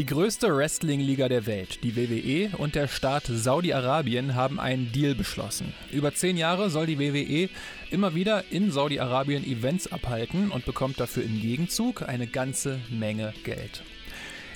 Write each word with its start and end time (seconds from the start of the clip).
Die 0.00 0.06
größte 0.06 0.56
Wrestling-Liga 0.56 1.28
der 1.28 1.44
Welt, 1.44 1.80
die 1.84 1.94
WWE 1.94 2.56
und 2.56 2.74
der 2.74 2.88
Staat 2.88 3.24
Saudi-Arabien 3.26 4.34
haben 4.34 4.58
einen 4.58 4.90
Deal 4.92 5.14
beschlossen. 5.14 5.74
Über 5.92 6.14
zehn 6.14 6.38
Jahre 6.38 6.70
soll 6.70 6.86
die 6.86 6.98
WWE 6.98 7.50
immer 7.90 8.14
wieder 8.14 8.44
in 8.50 8.72
Saudi-Arabien 8.72 9.44
Events 9.44 9.92
abhalten 9.92 10.52
und 10.52 10.64
bekommt 10.64 10.98
dafür 11.00 11.22
im 11.22 11.38
Gegenzug 11.38 12.00
eine 12.08 12.26
ganze 12.26 12.80
Menge 12.88 13.34
Geld. 13.44 13.82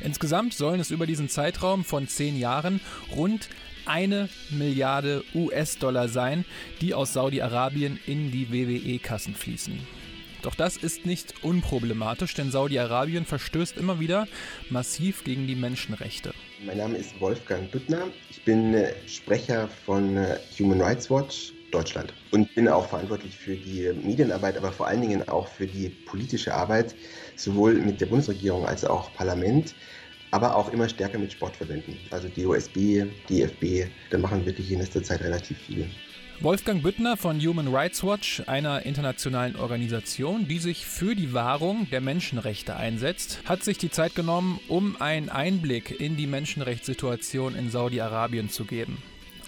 Insgesamt 0.00 0.54
sollen 0.54 0.80
es 0.80 0.90
über 0.90 1.06
diesen 1.06 1.28
Zeitraum 1.28 1.84
von 1.84 2.08
zehn 2.08 2.38
Jahren 2.38 2.80
rund 3.14 3.50
eine 3.84 4.30
Milliarde 4.48 5.24
US-Dollar 5.34 6.08
sein, 6.08 6.46
die 6.80 6.94
aus 6.94 7.12
Saudi-Arabien 7.12 8.00
in 8.06 8.30
die 8.30 8.50
WWE-Kassen 8.50 9.34
fließen. 9.34 9.78
Doch 10.44 10.54
das 10.54 10.76
ist 10.76 11.06
nicht 11.06 11.42
unproblematisch, 11.42 12.34
denn 12.34 12.50
Saudi-Arabien 12.50 13.24
verstößt 13.24 13.78
immer 13.78 13.98
wieder 13.98 14.28
massiv 14.68 15.24
gegen 15.24 15.46
die 15.46 15.54
Menschenrechte. 15.54 16.34
Mein 16.66 16.76
Name 16.76 16.98
ist 16.98 17.18
Wolfgang 17.18 17.70
Büttner. 17.70 18.08
Ich 18.28 18.44
bin 18.44 18.74
äh, 18.74 18.92
Sprecher 19.06 19.68
von 19.86 20.18
äh, 20.18 20.36
Human 20.58 20.82
Rights 20.82 21.10
Watch 21.10 21.54
Deutschland 21.72 22.12
und 22.30 22.54
bin 22.54 22.68
auch 22.68 22.86
verantwortlich 22.86 23.34
für 23.34 23.56
die 23.56 23.90
Medienarbeit, 24.02 24.58
aber 24.58 24.70
vor 24.70 24.86
allen 24.86 25.00
Dingen 25.00 25.26
auch 25.28 25.48
für 25.48 25.66
die 25.66 25.88
politische 25.88 26.52
Arbeit, 26.52 26.94
sowohl 27.36 27.76
mit 27.76 28.02
der 28.02 28.06
Bundesregierung 28.06 28.66
als 28.66 28.84
auch 28.84 29.14
Parlament 29.14 29.74
aber 30.34 30.56
auch 30.56 30.72
immer 30.72 30.88
stärker 30.88 31.16
mit 31.16 31.32
Sportverbänden. 31.32 31.96
Also 32.10 32.26
DOSB, 32.26 33.06
DFB, 33.30 33.88
da 34.10 34.18
machen 34.18 34.44
wirklich 34.44 34.72
in 34.72 34.80
letzter 34.80 35.00
Zeit 35.00 35.22
relativ 35.22 35.56
viel. 35.58 35.88
Wolfgang 36.40 36.82
Büttner 36.82 37.16
von 37.16 37.40
Human 37.40 37.68
Rights 37.68 38.02
Watch, 38.02 38.42
einer 38.46 38.84
internationalen 38.84 39.56
Organisation, 39.56 40.48
die 40.48 40.58
sich 40.58 40.84
für 40.84 41.14
die 41.14 41.32
Wahrung 41.32 41.88
der 41.90 42.00
Menschenrechte 42.00 42.76
einsetzt, 42.76 43.40
hat 43.46 43.62
sich 43.62 43.78
die 43.78 43.90
Zeit 43.90 44.14
genommen, 44.14 44.60
um 44.68 45.00
einen 45.00 45.30
Einblick 45.30 45.98
in 46.00 46.16
die 46.16 46.26
Menschenrechtssituation 46.26 47.54
in 47.54 47.70
Saudi-Arabien 47.70 48.50
zu 48.50 48.64
geben. 48.64 48.98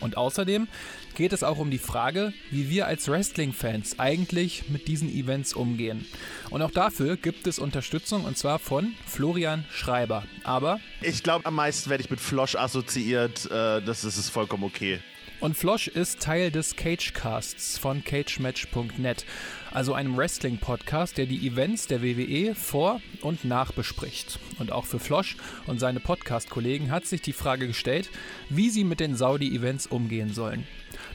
Und 0.01 0.17
außerdem 0.17 0.69
geht 1.17 1.33
es 1.33 1.43
auch 1.43 1.59
um 1.59 1.71
die 1.71 1.79
Frage, 1.79 2.33
wie 2.51 2.71
wir 2.71 2.87
als 2.87 3.09
Wrestling-Fans 3.09 3.99
eigentlich 3.99 4.69
mit 4.69 4.89
diesen 4.89 5.09
Events 5.09 5.55
umgehen. 5.55 6.07
Und 6.51 6.63
auch 6.63 6.71
dafür 6.71 7.17
gibt 7.17 7.47
es 7.47 7.59
Unterstützung 7.59 8.25
und 8.25 8.39
zwar 8.39 8.59
von 8.59 8.95
Florian 9.07 9.65
Schreiber. 9.71 10.25
Aber 10.45 10.81
ich 11.03 11.23
glaube, 11.23 11.47
am 11.47 11.57
meisten 11.57 11.91
werde 11.91 12.05
ich 12.05 12.11
mit 12.11 12.21
Flosch 12.21 12.55
assoziiert. 12.55 13.47
Äh, 13.51 13.83
das 13.83 14.05
ist 14.05 14.31
vollkommen 14.31 14.65
okay. 14.65 15.01
Und 15.39 15.55
Flosch 15.55 15.89
ist 15.89 16.21
Teil 16.21 16.51
des 16.51 16.77
Cagecasts 16.77 17.77
von 17.77 18.03
cagematch.net, 18.03 19.27
also 19.71 19.93
einem 19.93 20.17
Wrestling-Podcast, 20.17 21.19
der 21.19 21.27
die 21.27 21.47
Events 21.47 21.87
der 21.87 22.03
WWE 22.03 22.55
vor 22.55 23.03
und 23.21 23.45
nach 23.45 23.73
bespricht. 23.73 24.39
Und 24.59 24.73
auch 24.73 24.87
für 24.87 24.99
Flosch 24.99 25.37
und 25.67 25.79
seine 25.79 26.01
Podcast-Kollegen 26.01 26.91
hat 26.91 27.05
sich 27.05 27.21
die 27.21 27.35
Frage 27.35 27.67
gestellt, 27.67 28.09
wie 28.49 28.71
sie 28.71 28.83
mit 28.83 28.99
den 28.99 29.15
Saudi-Events 29.15 29.87
umgehen 29.87 30.33
sollen. 30.33 30.67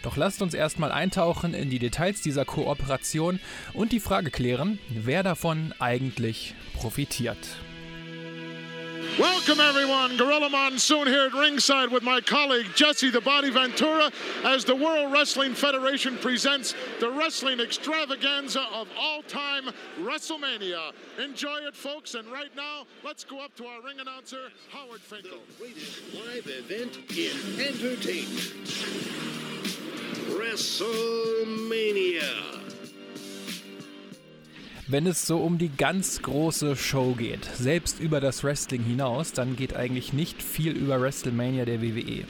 Doch 0.03 0.17
lasst 0.17 0.43
uns 0.43 0.53
erstmal 0.53 0.91
eintauchen 0.91 1.55
in 1.55 1.71
die 1.71 1.79
Details 1.79 2.21
dieser 2.21 2.45
Kooperation 2.45 3.39
und 3.73 3.91
die 3.91 3.99
Frage 3.99 4.29
klären, 4.29 4.77
wer 4.89 5.23
davon 5.23 5.73
eigentlich 5.79 6.53
profitiert. 6.73 7.37
Welcome, 9.19 9.59
everyone. 9.59 10.15
Gorilla 10.15 10.49
Monsoon 10.49 11.05
here 11.05 11.25
at 11.25 11.33
ringside 11.33 11.91
with 11.91 12.01
my 12.01 12.21
colleague 12.21 12.67
Jesse 12.75 13.09
the 13.09 13.19
Body 13.19 13.49
Ventura 13.49 14.09
as 14.45 14.63
the 14.63 14.73
World 14.73 15.11
Wrestling 15.11 15.53
Federation 15.53 16.17
presents 16.19 16.73
the 17.01 17.11
wrestling 17.11 17.59
extravaganza 17.59 18.61
of 18.73 18.87
all 18.97 19.21
time 19.23 19.65
WrestleMania. 19.99 20.93
Enjoy 21.21 21.57
it, 21.57 21.75
folks. 21.75 22.15
And 22.15 22.25
right 22.31 22.55
now, 22.55 22.85
let's 23.03 23.25
go 23.25 23.43
up 23.43 23.53
to 23.57 23.65
our 23.65 23.81
ring 23.81 23.99
announcer, 23.99 24.49
Howard 24.71 25.01
Finkel. 25.01 25.39
The 25.59 25.65
greatest 25.65 26.13
live 26.13 26.47
event 26.47 26.95
in 27.11 27.59
entertainment 27.59 28.69
WrestleMania. 30.39 32.70
Wenn 34.91 35.07
es 35.07 35.25
so 35.25 35.37
um 35.37 35.57
die 35.57 35.69
ganz 35.69 36.21
große 36.21 36.75
Show 36.75 37.13
geht, 37.13 37.45
selbst 37.45 38.01
über 38.01 38.19
das 38.19 38.43
Wrestling 38.43 38.83
hinaus, 38.83 39.31
dann 39.31 39.55
geht 39.55 39.73
eigentlich 39.73 40.11
nicht 40.11 40.43
viel 40.43 40.73
über 40.73 40.99
WrestleMania 40.99 41.63
der 41.63 41.81
WWE. 41.81 42.25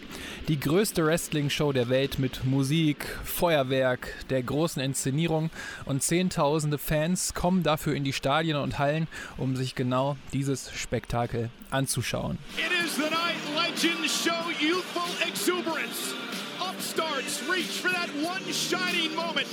Die 0.47 0.59
größte 0.59 1.03
Wrestling-Show 1.03 1.71
der 1.71 1.89
Welt 1.89 2.19
mit 2.19 2.45
Musik, 2.45 3.17
Feuerwerk, 3.25 4.13
der 4.29 4.43
großen 4.43 4.79
Inszenierung 4.79 5.49
und 5.85 6.03
Zehntausende 6.03 6.77
Fans 6.77 7.33
kommen 7.33 7.63
dafür 7.63 7.95
in 7.95 8.03
die 8.03 8.13
Stadien 8.13 8.57
und 8.57 8.77
Hallen, 8.77 9.07
um 9.37 9.55
sich 9.55 9.73
genau 9.73 10.15
dieses 10.31 10.71
Spektakel 10.71 11.49
anzuschauen. 11.71 12.37
It 12.57 12.85
is 12.85 12.95
the 12.95 13.09
night 13.09 13.41
legends 13.55 14.23
show 14.23 14.51
youthful 14.59 15.09
exuberance. 15.27 16.13
Upstarts 16.59 17.41
reach 17.49 17.81
for 17.81 17.89
that 17.89 18.09
one 18.23 18.43
shining 18.53 19.15
moment. 19.15 19.47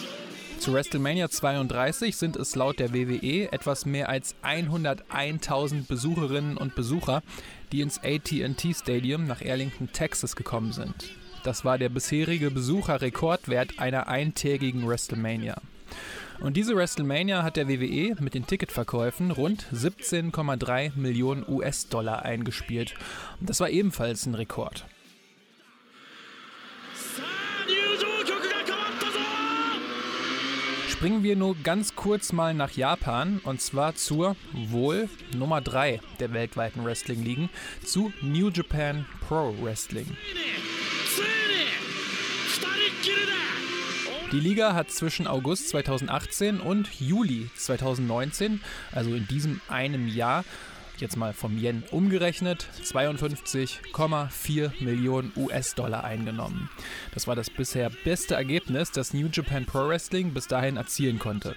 Zu 0.59 0.73
WrestleMania 0.73 1.31
32 1.31 2.17
sind 2.17 2.37
es 2.37 2.57
laut 2.57 2.81
der 2.81 2.93
WWE 2.93 3.53
etwas 3.53 3.87
mehr 3.87 4.09
als 4.09 4.35
101.000 4.43 5.87
Besucherinnen 5.87 6.57
und 6.57 6.75
Besucher, 6.75 7.23
die 7.71 7.81
ins 7.81 7.99
AT&T 7.99 8.75
Stadium 8.75 9.27
nach 9.27 9.41
Arlington, 9.41 9.91
Texas 9.93 10.35
gekommen 10.35 10.73
sind. 10.73 11.13
Das 11.45 11.65
war 11.65 11.79
der 11.79 11.89
bisherige 11.89 12.51
Besucherrekordwert 12.51 13.79
einer 13.79 14.09
eintägigen 14.09 14.87
WrestleMania. 14.87 15.63
Und 16.41 16.57
diese 16.57 16.75
WrestleMania 16.75 17.45
hat 17.45 17.57
der 17.57 17.69
WWE 17.69 18.17
mit 18.21 18.35
den 18.35 18.47
Ticketverkäufen 18.47 19.31
rund 19.31 19.65
17,3 19.73 20.93
Millionen 20.97 21.45
US-Dollar 21.49 22.23
eingespielt. 22.23 22.95
Das 23.41 23.61
war 23.61 23.71
ebenfalls 23.71 24.27
ein 24.27 24.35
Rekord. 24.35 24.87
Springen 30.99 31.23
wir 31.23 31.37
nur 31.37 31.55
ganz 31.55 31.95
kurz 31.95 32.33
mal 32.33 32.55
nach 32.55 32.73
Japan 32.73 33.41
und 33.45 33.61
zwar 33.61 33.95
zur 33.95 34.35
wohl 34.53 35.09
Nummer 35.33 35.61
3 35.61 36.01
der 36.19 36.33
weltweiten 36.33 36.85
Wrestling-Ligen, 36.85 37.51
zu 37.85 38.13
New 38.21 38.51
Japan 38.51 39.07
Pro 39.21 39.55
Wrestling. 39.63 40.09
Die 44.33 44.41
Liga 44.41 44.75
hat 44.75 44.91
zwischen 44.91 45.29
August 45.29 45.69
2018 45.69 46.59
und 46.59 46.89
Juli 47.01 47.49
2019, 47.55 48.61
also 48.91 49.15
in 49.15 49.29
diesem 49.29 49.61
einem 49.69 50.09
Jahr, 50.09 50.45
jetzt 51.01 51.17
mal 51.17 51.33
vom 51.33 51.59
Yen 51.59 51.83
umgerechnet, 51.91 52.69
52,4 52.83 54.83
Millionen 54.83 55.33
US-Dollar 55.37 56.05
eingenommen. 56.05 56.71
Das 57.15 57.27
war 57.27 57.37
das 57.37 57.51
bisher 57.51 57.91
beste 58.05 58.35
Ergebnis, 58.35 58.91
das 58.91 59.15
New 59.15 59.29
Japan 59.33 59.67
Pro 59.67 59.89
Wrestling 59.89 60.35
bis 60.35 60.47
dahin 60.47 60.77
erzielen 60.77 61.19
konnte. 61.19 61.55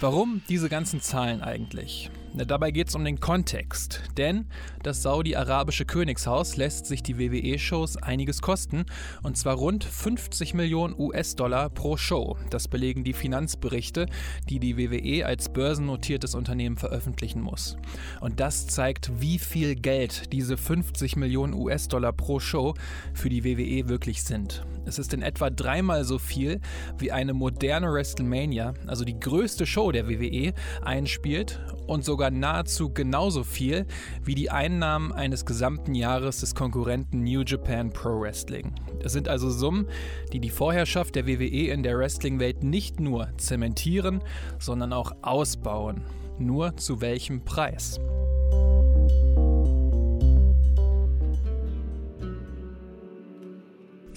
Warum 0.00 0.42
diese 0.48 0.68
ganzen 0.68 1.00
Zahlen 1.00 1.42
eigentlich? 1.42 2.10
Dabei 2.44 2.70
geht 2.70 2.88
es 2.88 2.94
um 2.94 3.04
den 3.04 3.18
Kontext, 3.18 4.02
denn 4.18 4.46
das 4.82 5.02
saudi-arabische 5.02 5.86
Königshaus 5.86 6.56
lässt 6.56 6.84
sich 6.86 7.02
die 7.02 7.18
WWE-Shows 7.18 7.96
einiges 7.96 8.42
kosten, 8.42 8.84
und 9.22 9.38
zwar 9.38 9.54
rund 9.54 9.84
50 9.84 10.52
Millionen 10.52 10.94
US-Dollar 10.98 11.70
pro 11.70 11.96
Show. 11.96 12.36
Das 12.50 12.68
belegen 12.68 13.04
die 13.04 13.14
Finanzberichte, 13.14 14.06
die 14.50 14.60
die 14.60 14.76
WWE 14.76 15.24
als 15.24 15.48
börsennotiertes 15.48 16.34
Unternehmen 16.34 16.76
veröffentlichen 16.76 17.40
muss. 17.40 17.76
Und 18.20 18.38
das 18.38 18.66
zeigt, 18.66 19.20
wie 19.20 19.38
viel 19.38 19.74
Geld 19.74 20.32
diese 20.32 20.58
50 20.58 21.16
Millionen 21.16 21.54
US-Dollar 21.54 22.12
pro 22.12 22.38
Show 22.38 22.74
für 23.14 23.30
die 23.30 23.44
WWE 23.44 23.88
wirklich 23.88 24.22
sind. 24.22 24.64
Es 24.84 24.98
ist 25.00 25.12
in 25.14 25.22
etwa 25.22 25.50
dreimal 25.50 26.04
so 26.04 26.18
viel, 26.18 26.60
wie 26.98 27.10
eine 27.10 27.32
moderne 27.32 27.92
WrestleMania, 27.92 28.74
also 28.86 29.04
die 29.04 29.18
größte 29.18 29.66
Show 29.66 29.90
der 29.90 30.08
WWE, 30.08 30.52
einspielt 30.82 31.60
und 31.86 32.04
sogar 32.04 32.25
nahezu 32.30 32.92
genauso 32.92 33.44
viel 33.44 33.86
wie 34.24 34.34
die 34.34 34.50
Einnahmen 34.50 35.12
eines 35.12 35.44
gesamten 35.44 35.94
Jahres 35.94 36.40
des 36.40 36.54
Konkurrenten 36.54 37.22
New 37.24 37.42
Japan 37.42 37.90
Pro 37.90 38.20
Wrestling. 38.20 38.74
Es 39.02 39.12
sind 39.12 39.28
also 39.28 39.50
Summen, 39.50 39.88
die 40.32 40.40
die 40.40 40.50
Vorherrschaft 40.50 41.14
der 41.14 41.26
WWE 41.26 41.70
in 41.70 41.82
der 41.82 41.98
Wrestling-Welt 41.98 42.62
nicht 42.62 43.00
nur 43.00 43.28
zementieren, 43.36 44.22
sondern 44.58 44.92
auch 44.92 45.12
ausbauen. 45.22 46.02
Nur 46.38 46.76
zu 46.76 47.00
welchem 47.00 47.44
Preis? 47.44 47.98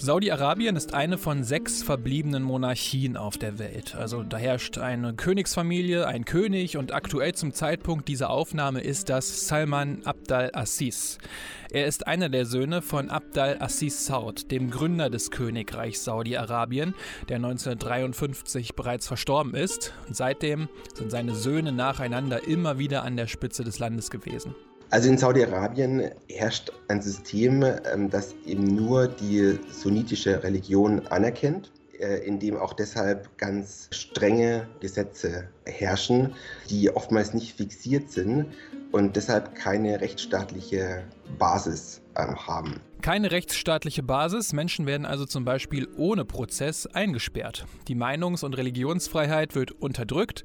Saudi-Arabien 0.02 0.76
ist 0.76 0.94
eine 0.94 1.18
von 1.18 1.44
sechs 1.44 1.82
verbliebenen 1.82 2.42
Monarchien 2.42 3.18
auf 3.18 3.36
der 3.36 3.58
Welt. 3.58 3.94
Also 3.96 4.22
da 4.22 4.38
herrscht 4.38 4.78
eine 4.78 5.12
Königsfamilie, 5.12 6.06
ein 6.06 6.24
König 6.24 6.78
und 6.78 6.94
aktuell 6.94 7.34
zum 7.34 7.52
Zeitpunkt 7.52 8.08
dieser 8.08 8.30
Aufnahme 8.30 8.80
ist 8.80 9.10
das 9.10 9.46
Salman 9.46 10.00
Abdal 10.06 10.52
Aziz. 10.54 11.18
Er 11.70 11.84
ist 11.84 12.06
einer 12.06 12.30
der 12.30 12.46
Söhne 12.46 12.80
von 12.80 13.10
Abdal 13.10 13.58
Aziz 13.60 14.06
Saud, 14.06 14.50
dem 14.50 14.70
Gründer 14.70 15.10
des 15.10 15.30
Königreichs 15.30 16.02
Saudi-Arabien, 16.02 16.94
der 17.28 17.36
1953 17.36 18.74
bereits 18.74 19.06
verstorben 19.06 19.54
ist. 19.54 19.92
Und 20.08 20.16
seitdem 20.16 20.70
sind 20.94 21.10
seine 21.10 21.34
Söhne 21.34 21.72
nacheinander 21.72 22.48
immer 22.48 22.78
wieder 22.78 23.02
an 23.02 23.18
der 23.18 23.26
Spitze 23.26 23.64
des 23.64 23.78
Landes 23.78 24.10
gewesen. 24.10 24.54
Also 24.90 25.08
in 25.08 25.18
Saudi-Arabien 25.18 26.10
herrscht 26.28 26.72
ein 26.88 27.00
System, 27.00 27.62
ähm, 27.62 28.10
das 28.10 28.34
eben 28.44 28.64
nur 28.64 29.06
die 29.06 29.56
sunnitische 29.70 30.42
Religion 30.42 31.06
anerkennt, 31.06 31.70
äh, 32.00 32.26
in 32.26 32.40
dem 32.40 32.56
auch 32.56 32.72
deshalb 32.72 33.38
ganz 33.38 33.88
strenge 33.92 34.68
Gesetze 34.80 35.48
herrschen, 35.64 36.34
die 36.70 36.90
oftmals 36.90 37.34
nicht 37.34 37.56
fixiert 37.56 38.10
sind 38.10 38.46
und 38.90 39.14
deshalb 39.14 39.54
keine 39.54 40.00
rechtsstaatliche 40.00 41.04
Basis 41.38 42.00
ähm, 42.16 42.34
haben. 42.48 42.80
Keine 43.00 43.30
rechtsstaatliche 43.30 44.02
Basis. 44.02 44.52
Menschen 44.52 44.86
werden 44.86 45.06
also 45.06 45.24
zum 45.24 45.44
Beispiel 45.44 45.88
ohne 45.96 46.24
Prozess 46.24 46.86
eingesperrt. 46.86 47.64
Die 47.86 47.94
Meinungs- 47.94 48.44
und 48.44 48.54
Religionsfreiheit 48.54 49.54
wird 49.54 49.70
unterdrückt 49.70 50.42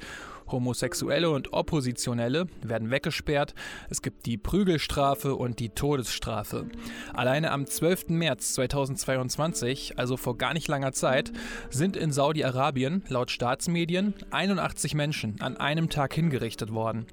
Homosexuelle 0.47 1.29
und 1.29 1.53
Oppositionelle 1.53 2.47
werden 2.61 2.91
weggesperrt. 2.91 3.53
Es 3.89 4.01
gibt 4.01 4.25
die 4.25 4.37
Prügelstrafe 4.37 5.35
und 5.35 5.59
die 5.59 5.69
Todesstrafe. 5.69 6.67
Alleine 7.13 7.51
am 7.51 7.65
12. 7.65 8.09
März 8.09 8.53
2022, 8.53 9.97
also 9.97 10.17
vor 10.17 10.37
gar 10.37 10.53
nicht 10.53 10.67
langer 10.67 10.93
Zeit, 10.93 11.31
sind 11.69 11.97
in 11.97 12.11
Saudi-Arabien 12.11 13.03
laut 13.07 13.31
Staatsmedien 13.31 14.13
81 14.31 14.95
Menschen 14.95 15.35
an 15.41 15.57
einem 15.57 15.89
Tag 15.89 16.13
hingerichtet 16.13 16.73
worden. 16.73 17.05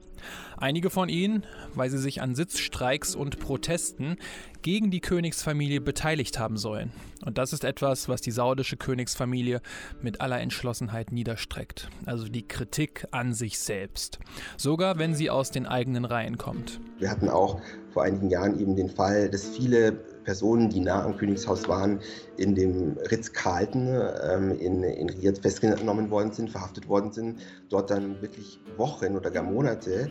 Einige 0.57 0.91
von 0.91 1.09
ihnen, 1.09 1.45
weil 1.75 1.91
sie 1.91 1.99
sich 1.99 2.23
an 2.23 2.35
Sitzstreiks 2.35 3.15
und 3.15 3.41
Protesten 3.41 4.17
gegen 4.63 4.91
die 4.91 5.01
Königsfamilie 5.01 5.81
beteiligt 5.81 6.39
haben 6.39 6.57
sollen. 6.57 6.93
Und 7.25 7.39
das 7.39 7.53
ist 7.53 7.65
etwas, 7.65 8.09
was 8.09 8.21
die 8.21 8.31
saudische 8.31 8.77
Königsfamilie 8.77 9.61
mit 10.01 10.21
aller 10.21 10.41
Entschlossenheit 10.41 11.13
niederstreckt. 11.13 11.89
Also 12.07 12.29
die 12.29 12.47
Kritik 12.47 13.07
an 13.11 13.22
sich 13.31 13.61
selbst. 13.61 14.19
Sogar 14.57 14.99
wenn 14.99 15.15
sie 15.15 15.31
aus 15.31 15.53
den 15.53 15.67
eigenen 15.67 16.05
Reihen 16.05 16.37
kommt. 16.39 16.81
Wir 16.99 17.11
hatten 17.11 17.29
auch 17.29 17.61
vor 17.93 18.03
einigen 18.03 18.29
Jahren 18.31 18.59
eben 18.59 18.75
den 18.75 18.91
Fall, 18.91 19.31
dass 19.31 19.47
viele 19.47 19.93
Personen, 19.93 20.69
die 20.71 20.81
nah 20.81 21.05
am 21.05 21.17
Königshaus 21.17 21.69
waren, 21.69 22.01
in 22.37 22.55
dem 22.55 22.97
Ritz-Carlton 23.11 23.89
ähm, 24.31 24.59
in, 24.59 24.83
in 24.83 25.11
Riyadh 25.11 25.41
festgenommen 25.41 26.11
worden 26.11 26.33
sind, 26.33 26.51
verhaftet 26.51 26.89
worden 26.89 27.13
sind, 27.13 27.41
dort 27.69 27.91
dann 27.91 28.21
wirklich 28.23 28.61
Wochen 28.77 29.17
oder 29.17 29.31
gar 29.31 29.43
Monate 29.43 30.11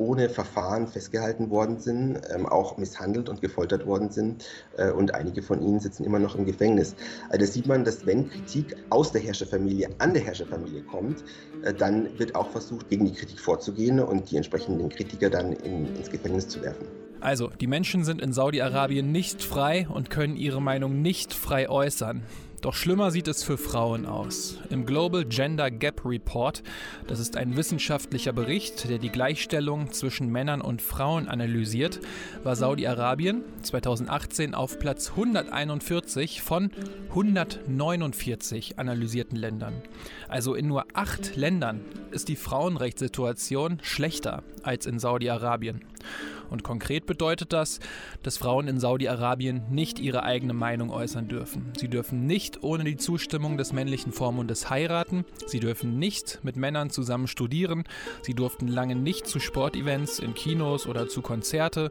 ohne 0.00 0.30
Verfahren 0.30 0.88
festgehalten 0.88 1.50
worden 1.50 1.78
sind, 1.78 2.20
ähm, 2.34 2.46
auch 2.46 2.78
misshandelt 2.78 3.28
und 3.28 3.42
gefoltert 3.42 3.86
worden 3.86 4.10
sind 4.10 4.44
äh, 4.78 4.90
und 4.90 5.14
einige 5.14 5.42
von 5.42 5.60
ihnen 5.60 5.78
sitzen 5.78 6.04
immer 6.04 6.18
noch 6.18 6.34
im 6.34 6.46
Gefängnis. 6.46 6.96
Also 7.28 7.44
da 7.44 7.52
sieht 7.52 7.66
man, 7.66 7.84
dass 7.84 8.06
wenn 8.06 8.30
Kritik 8.30 8.76
aus 8.88 9.12
der 9.12 9.20
Herrscherfamilie 9.20 9.90
an 9.98 10.14
der 10.14 10.22
Herrscherfamilie 10.22 10.82
kommt, 10.82 11.22
äh, 11.62 11.74
dann 11.74 12.18
wird 12.18 12.34
auch 12.34 12.48
versucht, 12.48 12.88
gegen 12.88 13.04
die 13.04 13.12
Kritik 13.12 13.38
vorzugehen 13.38 14.00
und 14.00 14.30
die 14.30 14.38
entsprechenden 14.38 14.88
Kritiker 14.88 15.28
dann 15.28 15.52
in, 15.52 15.94
ins 15.94 16.10
Gefängnis 16.10 16.48
zu 16.48 16.62
werfen. 16.62 16.86
Also, 17.20 17.50
die 17.60 17.66
Menschen 17.66 18.04
sind 18.04 18.22
in 18.22 18.32
Saudi-Arabien 18.32 19.12
nicht 19.12 19.42
frei 19.42 19.86
und 19.92 20.08
können 20.08 20.36
ihre 20.36 20.62
Meinung 20.62 21.02
nicht 21.02 21.34
frei 21.34 21.68
äußern. 21.68 22.22
Doch 22.60 22.74
schlimmer 22.74 23.10
sieht 23.10 23.26
es 23.26 23.42
für 23.42 23.56
Frauen 23.56 24.04
aus. 24.04 24.58
Im 24.68 24.84
Global 24.84 25.24
Gender 25.24 25.70
Gap 25.70 26.04
Report, 26.04 26.62
das 27.06 27.18
ist 27.18 27.38
ein 27.38 27.56
wissenschaftlicher 27.56 28.34
Bericht, 28.34 28.90
der 28.90 28.98
die 28.98 29.08
Gleichstellung 29.08 29.92
zwischen 29.92 30.30
Männern 30.30 30.60
und 30.60 30.82
Frauen 30.82 31.26
analysiert, 31.26 32.00
war 32.44 32.56
Saudi-Arabien 32.56 33.44
2018 33.62 34.54
auf 34.54 34.78
Platz 34.78 35.08
141 35.10 36.42
von 36.42 36.70
149 37.08 38.78
analysierten 38.78 39.38
Ländern. 39.38 39.80
Also 40.28 40.54
in 40.54 40.66
nur 40.66 40.84
acht 40.92 41.36
Ländern 41.36 41.80
ist 42.10 42.28
die 42.28 42.36
Frauenrechtssituation 42.36 43.78
schlechter 43.80 44.42
als 44.62 44.84
in 44.84 44.98
Saudi-Arabien. 44.98 45.80
Und 46.50 46.64
konkret 46.64 47.06
bedeutet 47.06 47.52
das, 47.52 47.78
dass 48.22 48.36
Frauen 48.36 48.68
in 48.68 48.80
Saudi-Arabien 48.80 49.62
nicht 49.70 49.98
ihre 50.00 50.24
eigene 50.24 50.52
Meinung 50.52 50.90
äußern 50.90 51.28
dürfen. 51.28 51.72
Sie 51.78 51.88
dürfen 51.88 52.26
nicht 52.26 52.62
ohne 52.62 52.84
die 52.84 52.96
Zustimmung 52.96 53.56
des 53.56 53.72
männlichen 53.72 54.12
Vormundes 54.12 54.68
heiraten, 54.68 55.24
sie 55.46 55.60
dürfen 55.60 55.98
nicht 55.98 56.40
mit 56.42 56.56
Männern 56.56 56.90
zusammen 56.90 57.28
studieren, 57.28 57.84
sie 58.22 58.34
durften 58.34 58.66
lange 58.66 58.96
nicht 58.96 59.26
zu 59.26 59.38
Sportevents, 59.38 60.18
in 60.18 60.34
Kinos 60.34 60.86
oder 60.86 61.08
zu 61.08 61.22
Konzerte, 61.22 61.90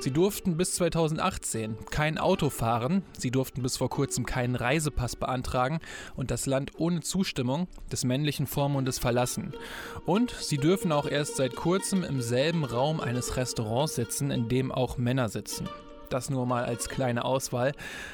sie 0.00 0.10
durften 0.10 0.56
bis 0.56 0.74
2018 0.74 1.76
kein 1.90 2.18
Auto 2.18 2.50
fahren, 2.50 3.02
sie 3.16 3.30
durften 3.30 3.62
bis 3.62 3.76
vor 3.76 3.90
kurzem 3.90 4.26
keinen 4.26 4.56
Reisepass 4.56 5.14
beantragen 5.16 5.78
und 6.16 6.30
das 6.30 6.46
Land 6.46 6.72
ohne 6.78 7.00
Zustimmung 7.00 7.68
des 7.92 8.04
männlichen 8.04 8.46
Vormundes 8.46 8.98
verlassen. 8.98 9.52
Und 10.04 10.32
sie 10.32 10.58
dürfen 10.58 10.90
auch 10.90 11.06
erst 11.06 11.36
seit 11.36 11.54
kurzem 11.54 12.02
im 12.02 12.20
selben 12.20 12.64
Raum 12.64 13.00
eines 13.00 13.36
Restaurants 13.36 13.99
sitzen, 14.00 14.30
in 14.30 14.48
dem 14.48 14.72
auch 14.72 14.96
Männer 14.96 15.28
sitzen. 15.28 15.68
Das 16.08 16.30
nur 16.30 16.46
mal 16.46 16.64
als 16.64 16.88
kleine 16.88 17.24
Auswahl. 17.24 17.72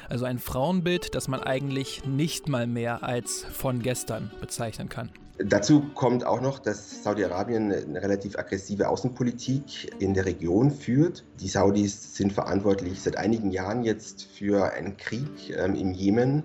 Also 0.09 0.25
ein 0.25 0.37
Frauenbild, 0.37 1.15
das 1.15 1.27
man 1.27 1.41
eigentlich 1.41 2.05
nicht 2.05 2.49
mal 2.49 2.67
mehr 2.67 3.03
als 3.03 3.43
von 3.43 3.81
gestern 3.81 4.31
bezeichnen 4.41 4.89
kann. 4.89 5.09
Dazu 5.39 5.83
kommt 5.93 6.25
auch 6.25 6.41
noch, 6.41 6.59
dass 6.59 7.03
Saudi-Arabien 7.03 7.71
eine 7.71 8.01
relativ 8.01 8.37
aggressive 8.37 8.89
Außenpolitik 8.89 9.95
in 10.01 10.15
der 10.15 10.25
Region 10.25 10.71
führt. 10.71 11.23
Die 11.39 11.47
Saudis 11.47 12.15
sind 12.15 12.33
verantwortlich 12.33 13.01
seit 13.01 13.17
einigen 13.17 13.51
Jahren 13.51 13.83
jetzt 13.83 14.23
für 14.23 14.73
einen 14.73 14.97
Krieg 14.97 15.55
ähm, 15.55 15.75
im 15.75 15.93
Jemen 15.93 16.43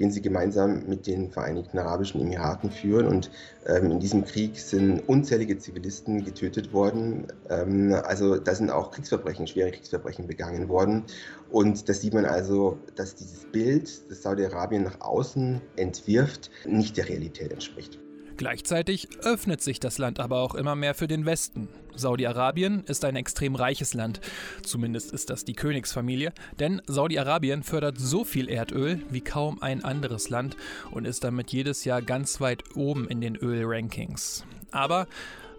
den 0.00 0.10
sie 0.10 0.22
gemeinsam 0.22 0.86
mit 0.88 1.06
den 1.06 1.30
Vereinigten 1.30 1.78
Arabischen 1.78 2.20
Emiraten 2.20 2.70
führen. 2.70 3.06
Und 3.06 3.30
ähm, 3.66 3.90
in 3.90 4.00
diesem 4.00 4.24
Krieg 4.24 4.58
sind 4.58 5.00
unzählige 5.08 5.58
Zivilisten 5.58 6.24
getötet 6.24 6.72
worden. 6.72 7.26
Ähm, 7.50 7.94
also 8.04 8.38
da 8.38 8.54
sind 8.54 8.70
auch 8.70 8.90
Kriegsverbrechen, 8.90 9.46
schwere 9.46 9.70
Kriegsverbrechen 9.70 10.26
begangen 10.26 10.68
worden. 10.68 11.04
Und 11.50 11.88
da 11.88 11.92
sieht 11.92 12.14
man 12.14 12.24
also, 12.24 12.78
dass 12.96 13.14
dieses 13.14 13.44
Bild, 13.44 14.10
das 14.10 14.22
Saudi-Arabien 14.22 14.82
nach 14.82 15.00
außen 15.00 15.60
entwirft, 15.76 16.50
nicht 16.66 16.96
der 16.96 17.08
Realität 17.08 17.52
entspricht. 17.52 17.98
Gleichzeitig 18.40 19.06
öffnet 19.22 19.60
sich 19.60 19.80
das 19.80 19.98
Land 19.98 20.18
aber 20.18 20.38
auch 20.38 20.54
immer 20.54 20.74
mehr 20.74 20.94
für 20.94 21.06
den 21.06 21.26
Westen. 21.26 21.68
Saudi-Arabien 21.94 22.84
ist 22.84 23.04
ein 23.04 23.14
extrem 23.14 23.54
reiches 23.54 23.92
Land, 23.92 24.22
zumindest 24.62 25.12
ist 25.12 25.28
das 25.28 25.44
die 25.44 25.52
Königsfamilie, 25.52 26.32
denn 26.58 26.80
Saudi-Arabien 26.86 27.62
fördert 27.62 27.98
so 27.98 28.24
viel 28.24 28.48
Erdöl 28.48 29.02
wie 29.10 29.20
kaum 29.20 29.60
ein 29.62 29.84
anderes 29.84 30.30
Land 30.30 30.56
und 30.90 31.04
ist 31.04 31.22
damit 31.22 31.52
jedes 31.52 31.84
Jahr 31.84 32.00
ganz 32.00 32.40
weit 32.40 32.64
oben 32.76 33.08
in 33.08 33.20
den 33.20 33.36
Ölrankings. 33.36 34.46
Aber 34.70 35.06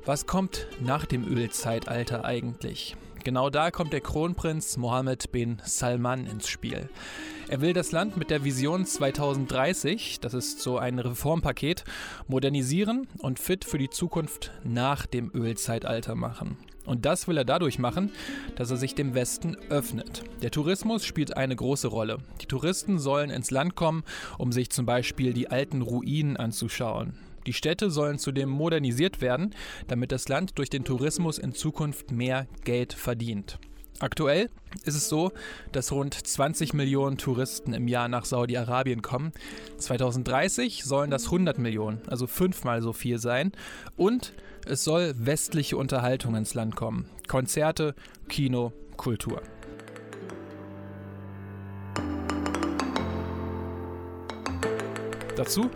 was 0.03 0.25
kommt 0.25 0.65
nach 0.79 1.06
dem 1.06 1.24
Ölzeitalter 1.32 2.25
eigentlich? 2.25 2.96
Genau 3.24 3.51
da 3.51 3.70
kommt 3.70 3.94
der 3.94 4.01
Kronprinz 4.01 4.78
Mohammed 4.78 5.32
bin 5.32 5.62
Salman 5.63 6.25
ins 6.25 6.48
Spiel. 6.48 6.90
Er 7.50 7.62
will 7.62 7.74
das 7.74 7.92
Land 7.92 8.18
mit 8.18 8.32
der 8.32 8.44
Vision 8.44 8.84
2030, 8.84 10.20
das 10.20 10.34
ist 10.34 10.60
so 10.60 10.80
ein 10.80 10.98
Reformpaket, 10.98 11.84
modernisieren 12.28 13.08
und 13.20 13.38
fit 13.38 13.63
für 13.63 13.78
die 13.78 13.92
Zukunft 13.92 14.51
nach 14.63 15.06
dem 15.06 15.30
Ölzeitalter 15.36 16.16
machen. 16.16 16.58
Und 16.86 17.06
das 17.06 17.28
will 17.28 17.38
er 17.38 17.46
dadurch 17.46 17.78
machen, 17.78 18.12
dass 18.56 18.72
er 18.72 18.78
sich 18.78 18.96
dem 18.96 19.13
Westen 19.13 19.56
öffnet. 19.70 20.24
Der 20.42 20.50
Tourismus 20.50 21.06
spielt 21.06 21.38
eine 21.38 21.56
große 21.56 21.90
Rolle. 21.90 22.18
Die 22.42 22.48
Touristen 22.48 22.98
sollen 22.98 23.30
ins 23.30 23.51
Land 23.51 23.75
kommen, 23.75 24.04
um 24.40 24.51
sich 24.51 24.72
zum 24.72 24.88
Beispiel 24.88 25.34
die 25.34 25.48
alten 25.48 25.84
Ruinen 25.84 26.38
anzuschauen. 26.38 27.13
Die 27.45 27.53
Städte 27.53 27.89
sollen 27.89 28.19
zudem 28.19 28.50
modernisiert 28.50 29.21
werden, 29.21 29.55
damit 29.88 30.12
das 30.12 30.27
Land 30.29 30.57
durch 30.57 30.69
den 30.69 30.83
Tourismus 30.83 31.38
in 31.38 31.53
Zukunft 31.53 32.12
mehr 32.12 32.48
Geld 32.63 32.93
verdient. 32.93 33.60
Aktuell 34.00 34.50
ist 34.83 34.95
es 34.95 35.10
so, 35.10 35.31
dass 35.71 35.91
rund 35.91 36.15
20 36.15 36.74
Millionen 36.74 37.17
Touristen 37.17 37.74
im 37.74 37.88
Jahr 37.88 38.07
nach 38.07 38.25
Saudi-Arabien 38.25 39.03
kommen. 39.03 39.31
2030 39.77 40.83
sollen 40.83 41.12
das 41.12 41.25
100 41.25 41.60
Millionen, 41.60 42.01
also 42.07 42.25
fünfmal 42.25 42.81
so 42.81 42.93
viel 42.93 43.19
sein. 43.19 43.51
Und 43.98 44.33
es 44.65 44.83
soll 44.83 45.13
westliche 45.17 45.77
Unterhaltung 45.77 46.36
ins 46.36 46.55
Land 46.55 46.75
kommen. 46.75 47.05
Konzerte, 47.27 47.93
Kino, 48.27 48.74
Kultur. 48.98 49.43
Dazu 55.36 55.69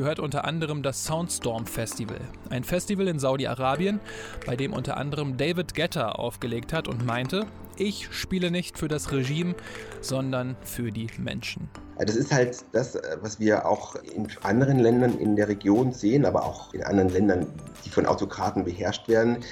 gehört 0.00 0.18
unter 0.18 0.46
anderem 0.46 0.82
das 0.82 1.04
Soundstorm 1.04 1.66
Festival, 1.66 2.22
ein 2.48 2.64
Festival 2.64 3.06
in 3.06 3.18
Saudi-Arabien, 3.18 4.00
bei 4.46 4.56
dem 4.56 4.72
unter 4.72 4.96
anderem 4.96 5.36
David 5.36 5.74
Guetta 5.74 6.12
aufgelegt 6.12 6.72
hat 6.72 6.88
und 6.88 7.04
meinte, 7.04 7.44
ich 7.76 8.08
spiele 8.10 8.50
nicht 8.50 8.78
für 8.78 8.88
das 8.88 9.12
Regime, 9.12 9.54
sondern 10.00 10.56
für 10.62 10.90
die 10.90 11.08
Menschen. 11.18 11.68
Das 11.98 12.16
ist 12.16 12.32
halt 12.32 12.64
das, 12.72 12.96
was 13.20 13.40
wir 13.40 13.66
auch 13.66 13.94
in 13.94 14.26
anderen 14.42 14.78
Ländern 14.78 15.18
in 15.18 15.36
der 15.36 15.48
Region 15.48 15.92
sehen, 15.92 16.24
aber 16.24 16.46
auch 16.46 16.72
in 16.72 16.82
anderen 16.82 17.10
Ländern, 17.10 17.46
die 17.84 17.90
von 17.90 18.06
Autokraten 18.06 18.64
beherrscht 18.64 19.06
werden 19.06 19.44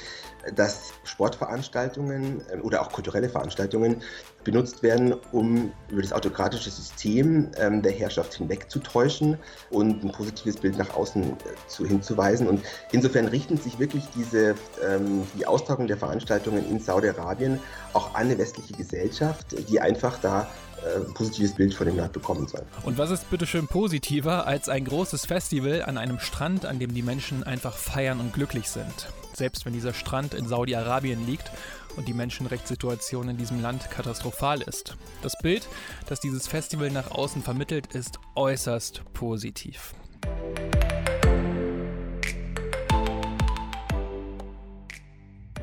dass 0.54 0.92
Sportveranstaltungen 1.04 2.42
ähm, 2.52 2.62
oder 2.62 2.82
auch 2.82 2.92
kulturelle 2.92 3.28
Veranstaltungen 3.28 4.02
benutzt 4.44 4.82
werden, 4.82 5.14
um 5.32 5.72
über 5.90 6.00
das 6.00 6.12
autokratische 6.12 6.70
System 6.70 7.50
ähm, 7.58 7.82
der 7.82 7.92
Herrschaft 7.92 8.34
hinwegzutäuschen 8.34 9.36
und 9.70 10.02
ein 10.02 10.12
positives 10.12 10.56
Bild 10.56 10.78
nach 10.78 10.94
außen 10.94 11.22
äh, 11.22 11.36
zu, 11.66 11.86
hinzuweisen. 11.86 12.46
Und 12.46 12.62
insofern 12.92 13.26
richten 13.26 13.56
sich 13.56 13.78
wirklich 13.78 14.04
diese, 14.14 14.54
ähm, 14.86 15.26
die 15.36 15.46
Austragung 15.46 15.86
der 15.86 15.96
Veranstaltungen 15.96 16.68
in 16.68 16.80
Saudi-Arabien 16.80 17.60
auch 17.92 18.14
an 18.14 18.28
eine 18.28 18.38
westliche 18.38 18.74
Gesellschaft, 18.74 19.46
die 19.68 19.80
einfach 19.80 20.18
da 20.20 20.48
äh, 20.84 20.96
ein 20.96 21.14
positives 21.14 21.54
Bild 21.54 21.74
von 21.74 21.86
dem 21.86 21.96
Land 21.96 22.12
bekommen 22.12 22.46
soll. 22.46 22.62
Und 22.84 22.98
was 22.98 23.10
ist 23.10 23.28
bitteschön 23.30 23.66
positiver 23.66 24.46
als 24.46 24.68
ein 24.68 24.84
großes 24.84 25.26
Festival 25.26 25.82
an 25.82 25.98
einem 25.98 26.20
Strand, 26.20 26.66
an 26.66 26.78
dem 26.78 26.94
die 26.94 27.02
Menschen 27.02 27.42
einfach 27.42 27.76
feiern 27.76 28.20
und 28.20 28.32
glücklich 28.32 28.68
sind? 28.70 29.08
Selbst 29.38 29.64
wenn 29.64 29.72
dieser 29.72 29.94
Strand 29.94 30.34
in 30.34 30.46
Saudi-Arabien 30.46 31.26
liegt 31.26 31.50
und 31.96 32.06
die 32.06 32.14
Menschenrechtssituation 32.14 33.28
in 33.28 33.36
diesem 33.36 33.60
Land 33.62 33.90
katastrophal 33.90 34.60
ist. 34.62 34.96
Das 35.22 35.32
Bild, 35.42 35.66
das 36.08 36.20
dieses 36.20 36.46
Festival 36.46 36.90
nach 36.90 37.10
außen 37.10 37.42
vermittelt, 37.42 37.94
ist 37.94 38.18
äußerst 38.34 39.02
positiv. 39.14 39.94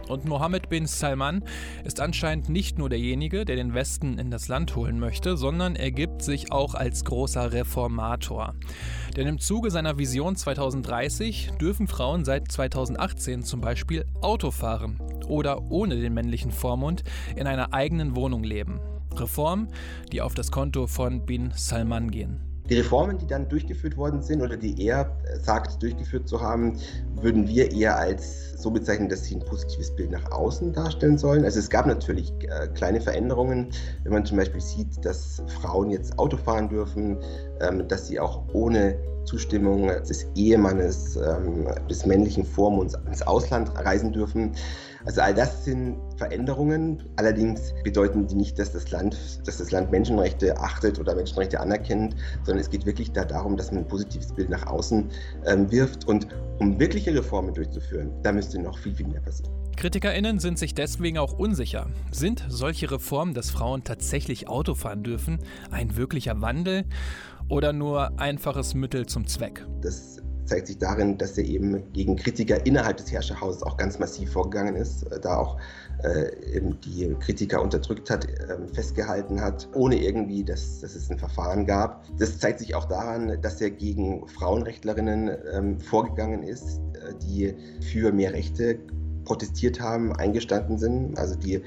Und 0.08 0.26
Mohammed 0.26 0.70
bin 0.70 0.86
Salman 0.86 1.44
ist 1.84 2.00
anscheinend 2.00 2.50
nicht 2.50 2.78
nur 2.78 2.90
derjenige, 2.90 3.44
der 3.46 3.56
den 3.56 3.74
Westen 3.74 4.20
in 4.20 4.30
das 4.30 4.48
Land 4.48 4.76
holen 4.76 5.00
möchte, 5.00 5.36
sondern 5.36 5.76
er 5.76 5.92
gibt 5.92 6.22
sich 6.22 6.52
auch 6.52 6.76
als 6.76 7.04
großer 7.06 7.54
Reformator. 7.54 8.54
Denn 9.16 9.28
im 9.28 9.40
Zuge 9.40 9.72
seiner 9.72 9.98
Vision 9.98 10.36
2030 10.36 11.52
dürfen 11.60 11.88
Frauen 11.88 12.26
seit 12.26 12.52
2018 12.52 13.44
zum 13.44 13.62
Beispiel 13.62 14.06
Auto 14.22 14.52
fahren 14.52 15.00
oder 15.28 15.72
ohne 15.72 16.00
den 16.00 16.14
männlichen 16.14 16.52
Vormund 16.52 17.04
in 17.36 17.48
einer 17.48 17.74
eigenen 17.74 18.16
Wohnung 18.16 18.44
leben. 18.44 18.80
Reformen, 19.16 19.70
die 20.12 20.22
auf 20.22 20.34
das 20.34 20.52
Konto 20.52 20.88
von 20.88 21.26
Bin 21.26 21.52
Salman 21.56 22.12
gehen. 22.12 22.55
Die 22.70 22.76
Reformen, 22.76 23.18
die 23.18 23.28
dann 23.28 23.48
durchgeführt 23.48 23.96
worden 23.96 24.24
sind 24.24 24.42
oder 24.42 24.58
die 24.58 24.86
er 24.86 25.16
sagt, 25.42 25.82
durchgeführt 25.84 26.28
zu 26.28 26.42
haben, 26.42 26.80
würden 27.22 27.48
wir 27.48 27.72
eher 27.72 27.98
als 27.98 28.54
so 28.54 28.72
bezeichnen, 28.72 29.10
dass 29.10 29.26
sie 29.26 29.36
ein 29.36 29.46
positives 29.46 29.96
Bild 29.96 30.12
nach 30.12 30.32
außen 30.32 30.74
darstellen 30.74 31.18
sollen. 31.18 31.44
Also 31.44 31.60
es 31.60 31.70
gab 31.70 31.86
natürlich 31.86 32.34
äh, 32.44 32.68
kleine 32.74 33.00
Veränderungen, 33.00 33.68
wenn 34.04 34.14
man 34.14 34.26
zum 34.26 34.38
Beispiel 34.38 34.62
sieht, 34.62 35.06
dass 35.06 35.44
Frauen 35.62 35.92
jetzt 35.92 36.18
Auto 36.18 36.38
fahren 36.38 36.70
dürfen, 36.70 37.20
ähm, 37.62 37.88
dass 37.88 38.08
sie 38.08 38.20
auch 38.20 38.44
ohne 38.54 38.98
Zustimmung 39.26 39.88
des 39.88 40.28
Ehemannes, 40.36 41.16
ähm, 41.18 41.68
des 41.90 42.06
männlichen 42.06 42.46
Vormunds 42.46 42.96
ins 43.08 43.22
Ausland 43.22 43.72
reisen 43.76 44.12
dürfen. 44.12 44.54
Also 45.06 45.22
all 45.22 45.34
das 45.34 45.66
sind 45.66 45.98
Veränderungen. 46.18 47.04
Allerdings 47.16 47.74
bedeuten 47.84 48.28
die 48.28 48.36
nicht, 48.36 48.58
dass 48.58 48.72
das 48.72 48.90
Land, 48.92 49.16
dass 49.46 49.58
das 49.58 49.72
Land 49.72 49.92
Menschenrechte 49.92 50.58
achtet 50.58 51.00
oder 51.00 51.16
Menschenrechte 51.16 51.60
anerkennt, 51.60 52.16
sondern 52.44 52.62
es 52.62 52.70
geht 52.70 52.86
wirklich 52.86 53.12
da 53.12 53.24
darum, 53.24 53.56
dass 53.56 53.72
man 53.72 53.84
ein 53.84 53.88
positives 53.88 54.34
Bild 54.34 54.50
nach 54.50 54.66
außen 54.66 55.10
ähm, 55.46 55.72
wirft. 55.72 56.08
Und 56.08 56.28
um 56.60 56.80
wirkliche 56.80 57.14
Reformen 57.14 57.54
durchzuführen, 57.54 58.12
da 58.24 58.32
müsste 58.32 58.60
noch 58.60 58.78
viel, 58.80 58.96
viel 58.96 59.08
mehr 59.08 59.22
passieren. 59.22 59.52
KritikerInnen 59.76 60.40
sind 60.40 60.58
sich 60.58 60.74
deswegen 60.74 61.18
auch 61.18 61.34
unsicher. 61.34 61.88
Sind 62.12 62.46
solche 62.48 62.90
Reformen, 62.90 63.34
dass 63.34 63.52
Frauen 63.52 63.84
tatsächlich 63.84 64.48
Auto 64.48 64.74
fahren 64.74 65.04
dürfen, 65.04 65.40
ein 65.70 65.98
wirklicher 65.98 66.42
Wandel 66.42 66.86
oder 67.50 67.74
nur 67.74 68.20
einfaches 68.20 68.74
Mittel 68.74 69.06
zum 69.06 69.28
Zweck? 69.28 69.66
Das 69.82 70.18
zeigt 70.46 70.68
sich 70.68 70.78
darin, 70.78 71.18
dass 71.18 71.38
er 71.38 71.46
eben 71.46 71.92
gegen 71.94 72.16
Kritiker 72.16 72.66
innerhalb 72.66 72.98
des 72.98 73.12
Herrscherhauses 73.12 73.64
auch 73.64 73.78
ganz 73.78 74.00
massiv 74.00 74.32
vorgegangen 74.32 74.76
ist, 74.76 75.04
äh, 75.12 75.20
da 75.20 75.38
auch 75.38 75.58
äh, 76.04 76.62
die 76.86 77.16
Kritiker 77.20 77.62
unterdrückt 77.62 78.10
hat, 78.10 78.26
äh, 78.26 78.58
festgehalten 78.74 79.42
hat, 79.42 79.68
ohne 79.74 79.96
irgendwie, 80.02 80.44
dass, 80.44 80.82
dass, 80.82 80.96
es 80.96 81.10
ein 81.10 81.20
Verfahren 81.20 81.66
gab. 81.66 82.06
Das 82.18 82.40
zeigt 82.40 82.60
sich 82.60 82.76
auch 82.76 82.86
daran, 82.86 83.40
dass 83.42 83.62
er 83.62 83.72
gegen 83.72 84.28
Frauenrechtlerinnen 84.28 85.32
ähm, 85.54 85.80
vorgegangen 85.80 86.44
ist, 86.44 86.80
äh, 86.94 87.14
die 87.22 87.56
für 87.82 88.12
mehr 88.12 88.34
Rechte 88.34 88.80
protestiert 89.26 89.80
haben, 89.80 90.14
eingestanden 90.14 90.78
sind. 90.78 91.18
Also 91.18 91.36
die 91.36 91.62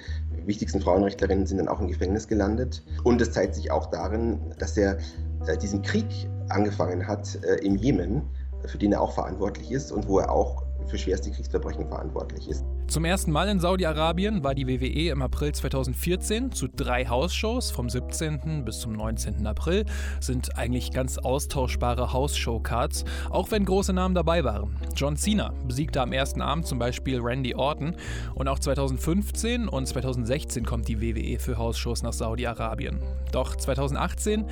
wichtigsten 0.47 0.81
Frauenrechtlerinnen 0.81 1.47
sind 1.47 1.59
dann 1.59 1.69
auch 1.69 1.81
im 1.81 1.89
Gefängnis 1.89 2.27
gelandet. 2.29 2.83
Und 3.05 3.21
es 3.21 3.33
zeigt 3.33 3.55
sich 3.55 3.71
auch 3.71 3.87
darin, 3.87 4.39
dass 4.59 4.77
er 4.77 4.99
äh, 5.47 5.57
diesen 5.59 5.83
Krieg 5.83 6.07
angefangen 6.49 7.07
hat 7.07 7.39
äh, 7.45 7.57
im 7.65 7.77
Jemen, 7.77 8.23
für 8.67 8.79
den 8.79 8.93
er 8.93 9.01
auch 9.01 9.13
verantwortlich 9.13 9.71
ist 9.71 9.93
und 9.93 10.09
wo 10.09 10.19
er 10.19 10.31
auch 10.31 10.63
für 10.89 10.99
schwerste 10.99 11.31
Kriegsverbrechen 11.31 11.87
verantwortlich 11.87 12.49
ist. 12.49 12.65
Zum 12.87 13.05
ersten 13.05 13.31
Mal 13.31 13.49
in 13.49 13.61
Saudi-Arabien 13.61 14.43
war 14.43 14.55
die 14.55 14.67
WWE 14.67 15.11
im 15.11 15.21
April 15.21 15.53
2014 15.53 16.53
zu 16.53 16.69
drei 16.69 17.07
Hausshows 17.07 17.71
vom 17.71 17.91
17. 17.91 18.65
bis 18.65 18.81
zum 18.81 18.93
19. 18.93 19.47
April. 19.47 19.85
Sind 20.21 20.57
eigentlich 20.57 20.91
ganz 20.91 21.19
austauschbare 21.19 22.15
Hausshow-Cards, 22.15 23.05
auch 23.29 23.51
wenn 23.51 23.67
große 23.67 23.93
Namen 23.93 24.15
dabei 24.15 24.43
waren. 24.43 24.75
John 24.95 25.17
Cena 25.17 25.53
besiegte 25.67 26.01
am 26.01 26.13
ersten 26.13 26.41
Abend 26.41 26.67
zum 26.67 26.79
Beispiel 26.79 27.21
Randy 27.21 27.55
Orton 27.55 27.95
und 28.35 28.49
auch 28.49 28.59
2015 28.59 29.69
und 29.69 29.87
2016 29.87 30.65
kommt 30.65 30.89
die 30.89 31.03
WWE 31.03 31.39
für 31.39 31.59
Hausshows 31.59 32.03
nach 32.03 32.15
Saudi-Arabien. 32.15 33.03
Doch 33.33 33.55
2018 33.55 34.47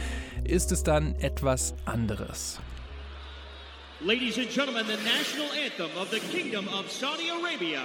ist 0.45 0.73
es 0.73 0.83
dann 0.83 1.15
etwas 1.17 1.75
anderes. 1.87 2.61
Ladies 4.07 4.39
and 4.39 4.49
gentlemen, 4.49 4.87
the 4.87 4.99
national 4.99 5.51
anthem 5.51 5.91
of 5.97 6.13
the 6.13 6.21
Kingdom 6.21 6.69
of 6.69 6.89
Saudi 6.89 7.29
Arabia 7.29 7.85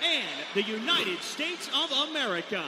and 0.00 0.28
the 0.54 0.62
United 0.62 1.20
States 1.20 1.68
of 1.74 1.90
America. 2.10 2.62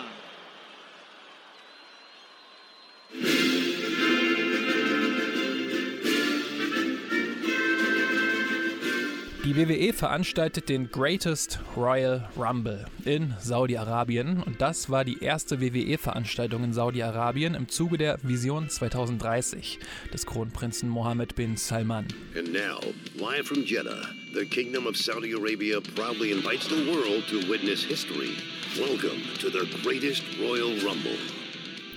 Die 9.55 9.69
WWE 9.69 9.93
veranstaltet 9.93 10.69
den 10.69 10.91
Greatest 10.91 11.61
Royal 11.77 12.29
Rumble 12.37 12.87
in 13.05 13.35
Saudi-Arabien 13.41 14.43
und 14.43 14.61
das 14.61 14.91
war 14.91 15.05
die 15.05 15.23
erste 15.23 15.61
WWE-Veranstaltung 15.61 16.65
in 16.65 16.73
Saudi-Arabien 16.73 17.55
im 17.55 17.69
Zuge 17.69 17.97
der 17.97 18.19
Vision 18.25 18.69
2030 18.69 19.79
des 20.13 20.27
Kronprinzen 20.27 20.89
Mohammed 20.89 21.37
bin 21.37 21.57
Salman. 21.57 22.09
And 22.37 22.53
now, 22.53 22.81
live 23.15 23.47
from 23.47 23.65
Jeddah, 23.65 24.09
the 24.35 24.45
Kingdom 24.45 24.89
of 24.89 24.97
Saudi 24.97 25.31
Arabia 25.35 25.81
proudly 25.95 26.33
invites 26.33 26.67
the 26.67 26.91
world 26.91 27.23
to 27.29 27.49
witness 27.49 27.85
history. 27.85 28.37
Welcome 28.77 29.23
to 29.39 29.51
the 29.51 29.69
Greatest 29.85 30.25
Royal 30.41 30.75
Rumble. 30.85 31.44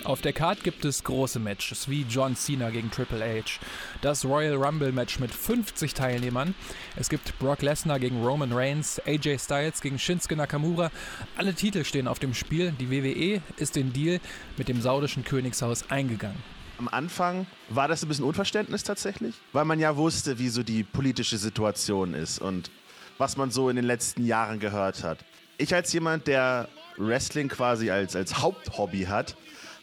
Auf 0.03 0.21
der 0.21 0.33
Card 0.33 0.63
gibt 0.63 0.85
es 0.85 1.03
große 1.03 1.39
Matches 1.39 1.89
wie 1.89 2.05
John 2.09 2.35
Cena 2.35 2.69
gegen 2.69 2.89
Triple 2.91 3.19
H, 3.23 3.59
das 4.01 4.23
Royal 4.23 4.55
Rumble 4.55 4.91
Match 4.91 5.19
mit 5.19 5.31
50 5.31 5.93
Teilnehmern. 5.93 6.55
Es 6.95 7.09
gibt 7.09 7.37
Brock 7.39 7.61
Lesnar 7.61 7.99
gegen 7.99 8.23
Roman 8.23 8.53
Reigns, 8.53 9.01
AJ 9.05 9.39
Styles 9.39 9.81
gegen 9.81 9.99
Shinsuke 9.99 10.35
Nakamura. 10.35 10.91
Alle 11.35 11.53
Titel 11.53 11.83
stehen 11.83 12.07
auf 12.07 12.19
dem 12.19 12.33
Spiel. 12.33 12.73
Die 12.79 12.89
WWE 12.89 13.41
ist 13.57 13.75
den 13.75 13.91
Deal 13.91 14.19
mit 14.57 14.67
dem 14.67 14.81
saudischen 14.81 15.23
Königshaus 15.23 15.89
eingegangen. 15.89 16.41
Am 16.77 16.87
Anfang 16.87 17.47
war 17.69 17.87
das 17.87 18.03
ein 18.03 18.07
bisschen 18.07 18.25
Unverständnis 18.25 18.83
tatsächlich, 18.83 19.35
weil 19.51 19.65
man 19.65 19.79
ja 19.79 19.97
wusste, 19.97 20.37
wie 20.39 20.49
so 20.49 20.63
die 20.63 20.83
politische 20.83 21.37
Situation 21.37 22.13
ist 22.13 22.39
und 22.39 22.69
was 23.17 23.35
man 23.35 23.49
so 23.51 23.69
in 23.69 23.75
den 23.75 23.85
letzten 23.85 24.25
Jahren 24.25 24.59
gehört 24.59 25.03
hat. 25.03 25.19
Ich 25.57 25.73
als 25.73 25.91
jemand, 25.91 26.27
der 26.27 26.69
Wrestling 26.97 27.47
quasi 27.47 27.89
als, 27.89 28.15
als 28.15 28.39
Haupthobby 28.39 29.05
hat, 29.05 29.35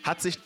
hat 0.05 0.21
sich 0.21 0.39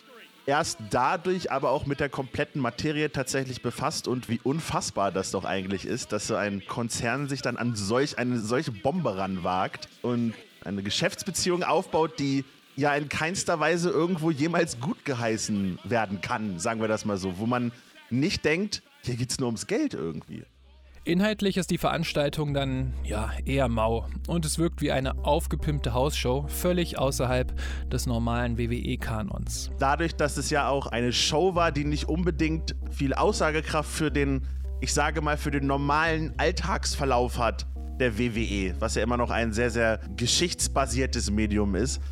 erst 0.47 0.79
dadurch 0.91 1.53
aber 1.53 1.71
auch 1.71 1.85
mit 1.85 2.01
der 2.01 2.09
kompletten 2.09 2.63
Materie 2.63 3.13
tatsächlich 3.13 3.61
befasst 3.61 4.09
und 4.09 4.31
wie 4.31 4.41
unfassbar 4.43 5.13
das 5.13 5.31
doch 5.31 5.45
eigentlich 5.45 5.85
ist, 5.85 6.13
dass 6.13 6.27
so 6.27 6.37
ein 6.37 6.67
Konzern 6.67 7.29
sich 7.29 7.43
dann 7.43 7.59
an 7.59 7.77
solch 7.77 8.17
eine 8.17 8.39
solche 8.39 8.73
Bombe 8.73 9.19
ranwagt 9.19 9.89
und 10.01 10.33
eine 10.65 10.83
Geschäftsbeziehung 10.83 11.65
aufbaut, 11.65 12.19
die 12.19 12.45
ja 12.77 12.95
in 12.95 13.11
keinster 13.11 13.61
Weise 13.61 13.91
irgendwo 13.91 14.31
jemals 14.31 14.81
gut 14.81 15.05
geheißen 15.05 15.79
werden 15.85 16.23
kann, 16.23 16.59
sagen 16.59 16.81
wir 16.81 16.89
das 16.89 17.05
mal 17.05 17.19
so, 17.19 17.39
wo 17.39 17.47
man 17.47 17.73
nicht 18.09 18.45
denkt, 18.45 18.83
hier 19.03 19.17
geht 19.17 19.31
es 19.31 19.39
nur 19.39 19.49
ums 19.49 19.67
Geld 19.67 19.93
irgendwie. 19.93 20.45
Inhaltlich 21.09 21.57
ist 21.57 21.71
die 21.71 21.79
Veranstaltung 21.79 22.53
dann 22.53 22.93
ja 23.03 23.31
eher 23.47 23.69
mau 23.69 24.07
und 24.27 24.45
es 24.45 24.59
wirkt 24.59 24.83
wie 24.83 24.93
eine 24.93 25.25
aufgepimpte 25.25 25.95
Hausshow, 25.95 26.45
völlig 26.49 26.99
außerhalb 26.99 27.51
des 27.91 28.05
normalen 28.05 28.59
WWE-Kanons. 28.59 29.71
Dadurch, 29.79 30.17
dass 30.17 30.37
es 30.37 30.51
ja 30.51 30.69
auch 30.69 30.87
eine 30.87 31.15
Show 31.15 31.55
war, 31.55 31.73
die 31.73 31.87
nicht 31.87 32.11
unbedingt 32.11 32.77
viel 32.91 33.15
Aussagekraft 33.15 33.91
für 33.91 34.11
den, 34.11 34.43
ich 34.83 34.93
sage 34.93 35.23
mal, 35.23 35.39
für 35.39 35.51
den 35.51 35.67
normalen 35.67 36.35
Alltagsverlauf 36.37 37.39
hat 37.39 37.67
der 37.99 38.19
WWE, 38.19 38.75
was 38.79 38.95
ja 38.95 39.03
immer 39.03 39.17
noch 39.17 39.31
ein 39.31 39.55
sehr, 39.55 39.71
sehr 39.71 40.01
geschichtsbasiertes 40.15 41.31
Medium 41.31 41.75
ist, 41.75 42.03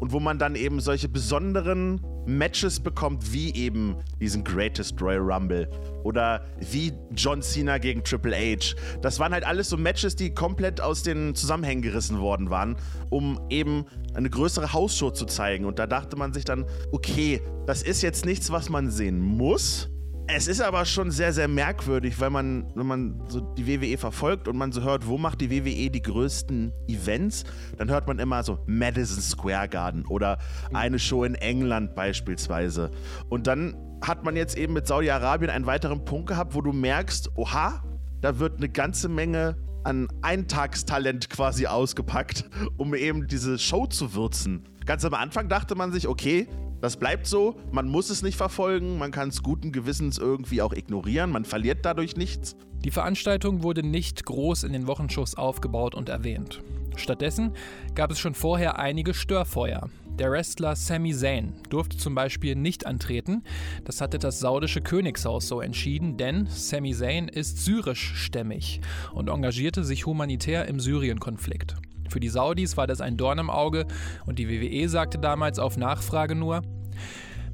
und 0.00 0.12
wo 0.12 0.20
man 0.20 0.38
dann 0.38 0.54
eben 0.54 0.80
solche 0.80 1.10
besonderen 1.10 2.00
Matches 2.26 2.80
bekommt, 2.80 3.32
wie 3.32 3.54
eben 3.54 3.96
diesen 4.20 4.44
Greatest 4.44 5.00
Royal 5.00 5.20
Rumble 5.20 5.68
oder 6.04 6.44
wie 6.60 6.92
John 7.14 7.40
Cena 7.40 7.78
gegen 7.78 8.02
Triple 8.02 8.36
H. 8.36 8.74
Das 9.00 9.18
waren 9.18 9.32
halt 9.32 9.44
alles 9.44 9.68
so 9.68 9.76
Matches, 9.76 10.16
die 10.16 10.34
komplett 10.34 10.80
aus 10.80 11.02
den 11.02 11.34
Zusammenhängen 11.34 11.82
gerissen 11.82 12.18
worden 12.18 12.50
waren, 12.50 12.76
um 13.10 13.40
eben 13.48 13.86
eine 14.14 14.28
größere 14.28 14.72
Hausshow 14.72 15.10
zu 15.10 15.26
zeigen. 15.26 15.64
Und 15.64 15.78
da 15.78 15.86
dachte 15.86 16.16
man 16.16 16.32
sich 16.32 16.44
dann, 16.44 16.66
okay, 16.92 17.40
das 17.66 17.82
ist 17.82 18.02
jetzt 18.02 18.24
nichts, 18.26 18.50
was 18.50 18.68
man 18.68 18.90
sehen 18.90 19.20
muss, 19.20 19.88
es 20.28 20.48
ist 20.48 20.60
aber 20.60 20.84
schon 20.84 21.10
sehr, 21.10 21.32
sehr 21.32 21.48
merkwürdig, 21.48 22.20
weil 22.20 22.30
man, 22.30 22.66
wenn 22.74 22.86
man 22.86 23.22
so 23.28 23.40
die 23.40 23.66
WWE 23.66 23.96
verfolgt 23.96 24.48
und 24.48 24.56
man 24.56 24.72
so 24.72 24.82
hört, 24.82 25.06
wo 25.06 25.18
macht 25.18 25.40
die 25.40 25.50
WWE 25.50 25.90
die 25.90 26.02
größten 26.02 26.72
Events, 26.88 27.44
dann 27.76 27.90
hört 27.90 28.08
man 28.08 28.18
immer 28.18 28.42
so 28.42 28.58
Madison 28.66 29.22
Square 29.22 29.68
Garden 29.68 30.04
oder 30.06 30.38
eine 30.72 30.98
Show 30.98 31.24
in 31.24 31.36
England 31.36 31.94
beispielsweise. 31.94 32.90
Und 33.28 33.46
dann 33.46 33.76
hat 34.02 34.24
man 34.24 34.36
jetzt 34.36 34.56
eben 34.56 34.72
mit 34.72 34.86
Saudi-Arabien 34.86 35.50
einen 35.50 35.66
weiteren 35.66 36.04
Punkt 36.04 36.28
gehabt, 36.28 36.54
wo 36.54 36.60
du 36.60 36.72
merkst, 36.72 37.30
oha, 37.36 37.82
da 38.20 38.38
wird 38.38 38.56
eine 38.56 38.68
ganze 38.68 39.08
Menge 39.08 39.56
an 39.86 40.08
Eintagstalent 40.20 41.30
quasi 41.30 41.68
ausgepackt, 41.68 42.44
um 42.76 42.92
eben 42.94 43.28
diese 43.28 43.56
Show 43.56 43.86
zu 43.86 44.14
würzen. 44.14 44.64
Ganz 44.84 45.04
am 45.04 45.14
Anfang 45.14 45.48
dachte 45.48 45.76
man 45.76 45.92
sich, 45.92 46.08
okay, 46.08 46.48
das 46.80 46.96
bleibt 46.96 47.26
so, 47.26 47.54
man 47.70 47.88
muss 47.88 48.10
es 48.10 48.22
nicht 48.22 48.36
verfolgen, 48.36 48.98
man 48.98 49.12
kann 49.12 49.28
es 49.28 49.44
guten 49.44 49.70
Gewissens 49.70 50.18
irgendwie 50.18 50.60
auch 50.60 50.72
ignorieren, 50.72 51.30
man 51.30 51.44
verliert 51.44 51.84
dadurch 51.84 52.16
nichts. 52.16 52.56
Die 52.84 52.90
Veranstaltung 52.90 53.62
wurde 53.62 53.84
nicht 53.84 54.26
groß 54.26 54.64
in 54.64 54.72
den 54.72 54.88
Wochenshows 54.88 55.36
aufgebaut 55.36 55.94
und 55.94 56.08
erwähnt. 56.08 56.62
Stattdessen 56.96 57.52
gab 57.94 58.10
es 58.10 58.18
schon 58.18 58.34
vorher 58.34 58.80
einige 58.80 59.14
Störfeuer. 59.14 59.88
Der 60.18 60.30
Wrestler 60.30 60.76
Sami 60.76 61.12
Zayn 61.12 61.52
durfte 61.68 61.98
zum 61.98 62.14
Beispiel 62.14 62.54
nicht 62.54 62.86
antreten. 62.86 63.44
Das 63.84 64.00
hatte 64.00 64.18
das 64.18 64.40
saudische 64.40 64.80
Königshaus 64.80 65.46
so 65.46 65.60
entschieden, 65.60 66.16
denn 66.16 66.46
Sami 66.46 66.94
Zayn 66.94 67.28
ist 67.28 67.62
syrischstämmig 67.62 68.80
und 69.12 69.28
engagierte 69.28 69.84
sich 69.84 70.06
humanitär 70.06 70.68
im 70.68 70.80
Syrien-Konflikt. 70.80 71.76
Für 72.08 72.20
die 72.20 72.30
Saudis 72.30 72.78
war 72.78 72.86
das 72.86 73.02
ein 73.02 73.18
Dorn 73.18 73.38
im 73.38 73.50
Auge 73.50 73.86
und 74.24 74.38
die 74.38 74.48
WWE 74.48 74.88
sagte 74.88 75.18
damals 75.18 75.58
auf 75.58 75.76
Nachfrage 75.76 76.34
nur, 76.34 76.62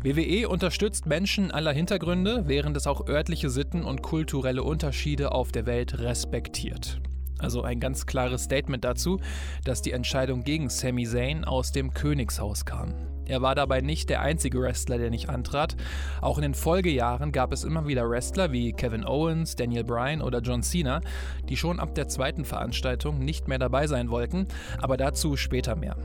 WWE 0.04 0.48
unterstützt 0.48 1.06
Menschen 1.06 1.50
aller 1.50 1.72
Hintergründe, 1.72 2.44
während 2.46 2.76
es 2.76 2.86
auch 2.86 3.08
örtliche 3.08 3.50
Sitten 3.50 3.82
und 3.82 4.02
kulturelle 4.02 4.62
Unterschiede 4.62 5.32
auf 5.32 5.50
der 5.50 5.66
Welt 5.66 5.98
respektiert. 5.98 7.00
Also 7.42 7.62
ein 7.62 7.80
ganz 7.80 8.06
klares 8.06 8.44
Statement 8.44 8.84
dazu, 8.84 9.20
dass 9.64 9.82
die 9.82 9.92
Entscheidung 9.92 10.44
gegen 10.44 10.70
Sami 10.70 11.04
Zayn 11.04 11.44
aus 11.44 11.72
dem 11.72 11.92
Königshaus 11.92 12.64
kam. 12.64 12.94
Er 13.26 13.42
war 13.42 13.54
dabei 13.54 13.80
nicht 13.80 14.10
der 14.10 14.20
einzige 14.20 14.60
Wrestler, 14.60 14.98
der 14.98 15.10
nicht 15.10 15.28
antrat. 15.28 15.76
Auch 16.20 16.38
in 16.38 16.42
den 16.42 16.54
Folgejahren 16.54 17.32
gab 17.32 17.52
es 17.52 17.64
immer 17.64 17.86
wieder 17.86 18.08
Wrestler 18.08 18.52
wie 18.52 18.72
Kevin 18.72 19.04
Owens, 19.04 19.56
Daniel 19.56 19.84
Bryan 19.84 20.22
oder 20.22 20.40
John 20.40 20.62
Cena, 20.62 21.00
die 21.48 21.56
schon 21.56 21.80
ab 21.80 21.94
der 21.94 22.08
zweiten 22.08 22.44
Veranstaltung 22.44 23.18
nicht 23.18 23.48
mehr 23.48 23.58
dabei 23.58 23.86
sein 23.86 24.10
wollten, 24.10 24.46
aber 24.78 24.96
dazu 24.96 25.36
später 25.36 25.76
mehr. 25.76 25.96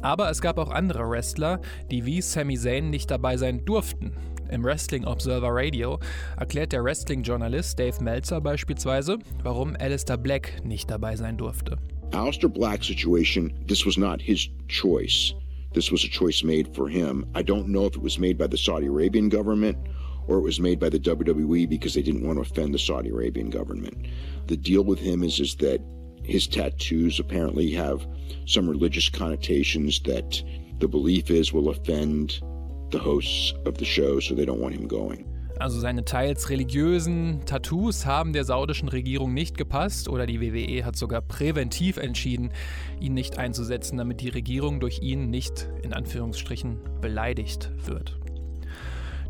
Aber 0.00 0.30
es 0.30 0.40
gab 0.40 0.58
auch 0.58 0.70
andere 0.70 1.08
Wrestler, 1.10 1.60
die 1.90 2.04
wie 2.06 2.22
Sami 2.22 2.56
Zayn 2.56 2.90
nicht 2.90 3.10
dabei 3.10 3.36
sein 3.36 3.64
durften. 3.64 4.12
Im 4.50 4.64
Wrestling 4.64 5.04
Observer 5.04 5.50
Radio 5.50 5.98
erklärt 6.38 6.72
der 6.72 6.82
Wrestling-Journalist 6.82 7.78
Dave 7.78 8.02
Meltzer 8.02 8.40
beispielsweise, 8.40 9.18
warum 9.42 9.76
Alistair 9.78 10.16
Black 10.16 10.64
nicht 10.64 10.90
dabei 10.90 11.16
sein 11.16 11.36
durfte. 11.36 11.76
Alistair 12.12 12.48
Black's 12.48 12.86
situation, 12.86 13.52
this 13.66 13.84
was 13.84 13.98
not 13.98 14.20
his 14.22 14.48
choice. 14.68 15.34
This 15.74 15.92
was 15.92 16.04
a 16.04 16.08
choice 16.08 16.42
made 16.42 16.74
for 16.74 16.88
him. 16.88 17.26
I 17.34 17.42
don't 17.42 17.68
know 17.68 17.86
if 17.86 17.96
it 17.96 18.02
was 18.02 18.18
made 18.18 18.38
by 18.38 18.48
the 18.48 18.56
Saudi 18.56 18.86
Arabian 18.86 19.28
government 19.28 19.76
or 20.28 20.38
it 20.38 20.42
was 20.42 20.60
made 20.60 20.78
by 20.78 20.88
the 20.88 21.00
WWE 21.00 21.68
because 21.68 21.94
they 21.94 22.02
didn't 22.02 22.26
want 22.26 22.36
to 22.36 22.42
offend 22.42 22.72
the 22.72 22.78
Saudi 22.78 23.10
Arabian 23.10 23.50
government. 23.50 23.96
The 24.46 24.56
deal 24.56 24.84
with 24.84 24.98
him 24.98 25.22
is, 25.22 25.40
is 25.40 25.56
that 25.56 25.80
his 26.22 26.46
tattoos 26.46 27.18
apparently 27.18 27.70
have 27.72 28.06
some 28.46 28.68
religious 28.68 29.08
connotations 29.08 30.00
that 30.00 30.42
the 30.78 30.88
belief 30.88 31.30
is 31.30 31.52
will 31.52 31.70
offend 31.70 32.40
the 32.92 32.98
hosts 32.98 33.54
of 33.66 33.74
the 33.78 33.84
show, 33.84 34.20
so 34.20 34.34
they 34.34 34.44
don't 34.44 34.60
want 34.60 34.74
him 34.74 34.88
going. 34.88 35.24
Also 35.58 35.80
seine 35.80 36.04
teils 36.04 36.50
religiösen 36.50 37.40
Tattoos 37.44 38.06
haben 38.06 38.32
der 38.32 38.44
saudischen 38.44 38.88
Regierung 38.88 39.34
nicht 39.34 39.58
gepasst 39.58 40.08
oder 40.08 40.24
die 40.24 40.40
WWE 40.40 40.84
hat 40.84 40.94
sogar 40.94 41.20
präventiv 41.20 41.96
entschieden, 41.96 42.50
ihn 43.00 43.14
nicht 43.14 43.38
einzusetzen, 43.38 43.98
damit 43.98 44.20
die 44.20 44.28
Regierung 44.28 44.78
durch 44.78 45.00
ihn 45.02 45.30
nicht 45.30 45.68
in 45.82 45.92
Anführungsstrichen 45.92 46.78
beleidigt 47.00 47.70
wird. 47.84 48.16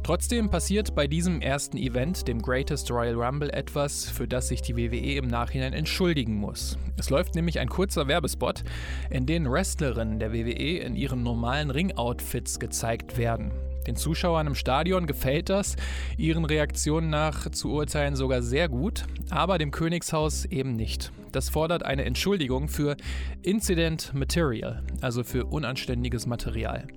Trotzdem 0.09 0.49
passiert 0.49 0.95
bei 0.95 1.07
diesem 1.07 1.43
ersten 1.43 1.77
Event, 1.77 2.29
dem 2.29 2.41
Greatest 2.41 2.91
Royal 2.91 3.15
Rumble, 3.15 3.51
etwas, 3.51 4.09
für 4.09 4.27
das 4.27 4.49
sich 4.49 4.63
die 4.63 4.75
WWE 4.75 5.19
im 5.19 5.27
Nachhinein 5.27 5.75
entschuldigen 5.75 6.35
muss. 6.35 6.79
Es 6.97 7.11
läuft 7.11 7.35
nämlich 7.35 7.59
ein 7.59 7.69
kurzer 7.69 8.09
Werbespot, 8.09 8.65
in 9.11 9.27
dem 9.27 9.45
Wrestlerinnen 9.45 10.19
der 10.19 10.33
WWE 10.33 10.79
in 10.79 10.97
ihren 10.97 11.23
normalen 11.23 11.71
Ring-Outfits 11.71 12.59
gezeigt 12.59 13.19
werden. 13.19 13.51
Den 13.87 13.97
Zuschauern 13.97 14.47
im 14.47 14.55
Stadion 14.55 15.07
gefällt 15.07 15.51
das, 15.51 15.77
ihren 16.17 16.47
Reaktionen 16.47 17.11
nach 17.11 17.51
zu 17.51 17.71
urteilen 17.71 18.17
sogar 18.17 18.41
sehr 18.41 18.71
gut, 18.71 19.05
aber 19.29 19.59
dem 19.59 19.73
Königshaus 19.73 20.47
eben 20.47 20.73
nicht. 20.73 21.13
Das 21.33 21.51
fordert 21.51 21.83
eine 21.83 22.07
Entschuldigung 22.07 22.69
für 22.69 22.97
Incident 23.43 24.15
Material, 24.15 24.83
also 25.03 25.23
für 25.23 25.45
unanständiges 25.45 26.25
Material. 26.25 26.89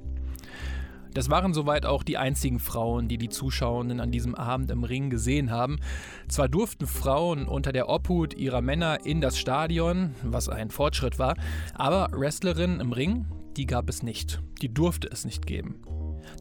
Das 1.14 1.30
waren 1.30 1.54
soweit 1.54 1.86
auch 1.86 2.04
die 2.04 2.18
einzigen 2.18 2.60
Frauen, 2.60 3.08
die 3.08 3.18
die 3.18 3.30
Zuschauenden 3.30 4.00
an 4.00 4.12
diesem 4.12 4.36
Abend 4.36 4.72
im 4.72 4.84
Ring 4.84 5.10
gesehen 5.10 5.52
haben. 5.52 5.80
Zwar 6.28 6.48
durften 6.48 6.88
Frauen 6.88 7.48
unter 7.48 7.72
der 7.72 7.90
Obhut 7.90 8.34
ihrer 8.34 8.62
Männer 8.62 9.06
in 9.06 9.22
das 9.22 9.38
Stadion, 9.38 10.16
was 10.24 10.50
ein 10.50 10.72
Fortschritt 10.72 11.20
war, 11.20 11.36
aber 11.74 12.10
Wrestlerinnen 12.14 12.80
im 12.80 12.94
Ring, 12.94 13.26
die 13.58 13.66
gab 13.66 13.90
es 13.90 14.04
nicht. 14.04 14.42
Die 14.62 14.74
durfte 14.74 15.10
es 15.12 15.26
nicht 15.26 15.46
geben. 15.46 15.82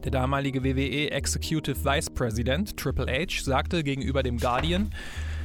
Der 0.03 0.11
damalige 0.11 0.63
WWE 0.63 1.11
Executive 1.11 1.83
Vice 1.83 2.09
President 2.09 2.77
Triple 2.77 3.07
H 3.07 3.43
sagte 3.43 3.83
gegenüber 3.83 4.23
dem 4.23 4.37
Guardian, 4.37 4.91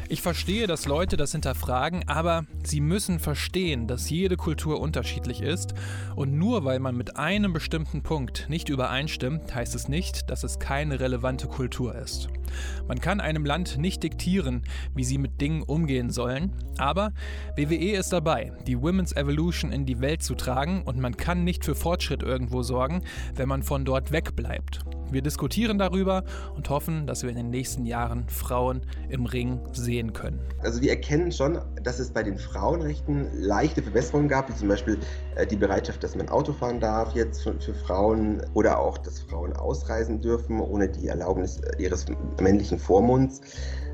ich 0.08 0.22
verstehe, 0.22 0.66
dass 0.66 0.86
Leute 0.86 1.16
das 1.16 1.32
hinterfragen, 1.32 2.06
aber 2.08 2.46
sie 2.62 2.80
müssen 2.80 3.18
verstehen, 3.18 3.86
dass 3.86 4.08
jede 4.10 4.36
Kultur 4.36 4.80
unterschiedlich 4.80 5.40
ist 5.40 5.74
und 6.14 6.32
nur 6.32 6.64
weil 6.64 6.78
man 6.78 6.96
mit 6.96 7.16
einem 7.16 7.52
bestimmten 7.52 8.02
Punkt 8.02 8.46
nicht 8.48 8.68
übereinstimmt, 8.68 9.54
heißt 9.54 9.74
es 9.74 9.88
nicht, 9.88 10.30
dass 10.30 10.44
es 10.44 10.58
keine 10.58 11.00
relevante 11.00 11.48
Kultur 11.48 11.94
ist. 11.94 12.28
Man 12.86 13.00
kann 13.00 13.20
einem 13.20 13.44
Land 13.44 13.78
nicht 13.78 14.02
diktieren, 14.02 14.62
wie 14.94 15.04
sie 15.04 15.18
mit 15.18 15.40
Dingen 15.40 15.62
umgehen 15.62 16.10
sollen, 16.10 16.52
aber 16.78 17.12
WWE 17.56 17.96
ist 17.96 18.12
dabei, 18.12 18.52
die 18.66 18.80
Women's 18.80 19.14
Evolution 19.16 19.72
in 19.72 19.86
die 19.86 20.00
Welt 20.00 20.22
zu 20.22 20.34
tragen 20.34 20.82
und 20.82 20.98
man 20.98 21.16
kann 21.16 21.44
nicht 21.44 21.64
für 21.64 21.74
Fortschritt 21.74 22.22
irgendwo 22.22 22.62
sorgen, 22.62 23.02
wenn 23.34 23.48
man 23.48 23.62
von 23.62 23.84
dort 23.84 24.12
wegbleibt. 24.12 24.84
Wir 25.10 25.22
diskutieren 25.22 25.78
darüber 25.78 26.24
und 26.56 26.68
hoffen, 26.68 27.06
dass 27.06 27.22
wir 27.22 27.30
in 27.30 27.36
den 27.36 27.50
nächsten 27.50 27.86
Jahren 27.86 28.28
Frauen 28.28 28.82
im 29.08 29.26
Ring 29.26 29.60
sehen 29.72 30.12
können. 30.12 30.40
Also 30.62 30.80
wir 30.80 30.90
erkennen 30.90 31.30
schon, 31.30 31.60
dass 31.84 32.00
es 32.00 32.10
bei 32.10 32.24
den 32.24 32.36
Frauenrechten 32.38 33.28
leichte 33.40 33.82
Verbesserungen 33.82 34.28
gab, 34.28 34.48
wie 34.48 34.54
zum 34.54 34.68
Beispiel 34.68 34.98
äh, 35.36 35.46
die 35.46 35.56
Bereitschaft, 35.56 36.02
dass 36.02 36.16
man 36.16 36.28
Auto 36.28 36.52
fahren 36.52 36.80
darf 36.80 37.14
jetzt 37.14 37.42
für, 37.42 37.56
Frauen 37.86 38.42
oder 38.54 38.78
auch, 38.80 38.98
dass 38.98 39.20
Frauen 39.20 39.52
ausreisen 39.52 40.20
dürfen 40.20 40.60
ohne 40.60 40.88
die 40.88 41.06
Erlaubnis 41.06 41.58
äh, 41.58 41.82
ihres 41.82 42.04
männlichen 42.40 42.78
Vormunds. 42.78 43.40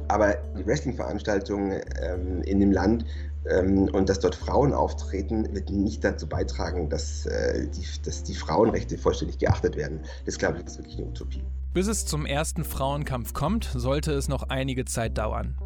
Aber 0.09 0.35
die 0.59 0.67
Wrestling-Veranstaltungen 0.67 1.81
ähm, 2.01 2.43
in 2.43 2.61
dem 2.61 2.73
Land 2.73 3.05
ähm, 3.49 3.89
und 3.93 4.09
dass 4.09 4.21
dort 4.21 4.35
Frauen 4.35 4.73
auftreten, 4.73 5.53
wird 5.55 5.71
nicht 5.71 6.05
dazu 6.05 6.29
beitragen, 6.29 6.89
dass, 6.89 7.27
äh, 7.27 7.67
die, 7.69 7.85
dass 8.05 8.23
die 8.23 8.35
Frauenrechte 8.35 8.99
vollständig 8.99 9.39
geachtet 9.39 9.77
werden. 9.77 10.01
Das 10.27 10.39
glaube 10.39 10.59
ich 10.59 10.67
ist 10.67 10.79
wirklich 10.79 10.99
eine 10.99 11.07
Utopie. 11.07 11.43
Bis 11.75 11.87
es 11.87 12.05
zum 12.05 12.27
ersten 12.27 12.65
Frauenkampf 12.65 13.33
kommt, 13.33 13.65
sollte 13.65 14.13
es 14.13 14.29
noch 14.29 14.45
einige 14.51 14.85
Zeit 14.85 15.17
dauern. 15.17 15.57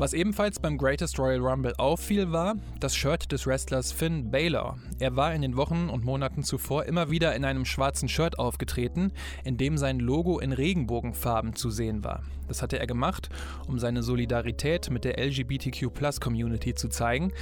Was 0.00 0.14
ebenfalls 0.14 0.58
beim 0.58 0.78
Greatest 0.78 1.18
Royal 1.18 1.40
Rumble 1.40 1.74
auffiel, 1.76 2.32
war 2.32 2.54
das 2.80 2.96
Shirt 2.96 3.30
des 3.32 3.46
Wrestlers 3.46 3.92
Finn 3.92 4.30
Balor. 4.30 4.78
Er 4.98 5.14
war 5.14 5.34
in 5.34 5.42
den 5.42 5.58
Wochen 5.58 5.90
und 5.90 6.06
Monaten 6.06 6.42
zuvor 6.42 6.86
immer 6.86 7.10
wieder 7.10 7.36
in 7.36 7.44
einem 7.44 7.66
schwarzen 7.66 8.08
Shirt 8.08 8.38
aufgetreten, 8.38 9.12
in 9.44 9.58
dem 9.58 9.76
sein 9.76 10.00
Logo 10.00 10.38
in 10.38 10.52
Regenbogenfarben 10.52 11.54
zu 11.54 11.68
sehen 11.68 12.02
war. 12.02 12.22
Das 12.48 12.62
hatte 12.62 12.78
er 12.78 12.86
gemacht, 12.86 13.28
um 13.68 13.78
seine 13.78 14.02
Solidarität 14.02 14.88
mit 14.88 15.04
der 15.04 15.18
LGBTQ-Plus-Community 15.18 16.72
zu 16.72 16.88
zeigen. 16.88 17.34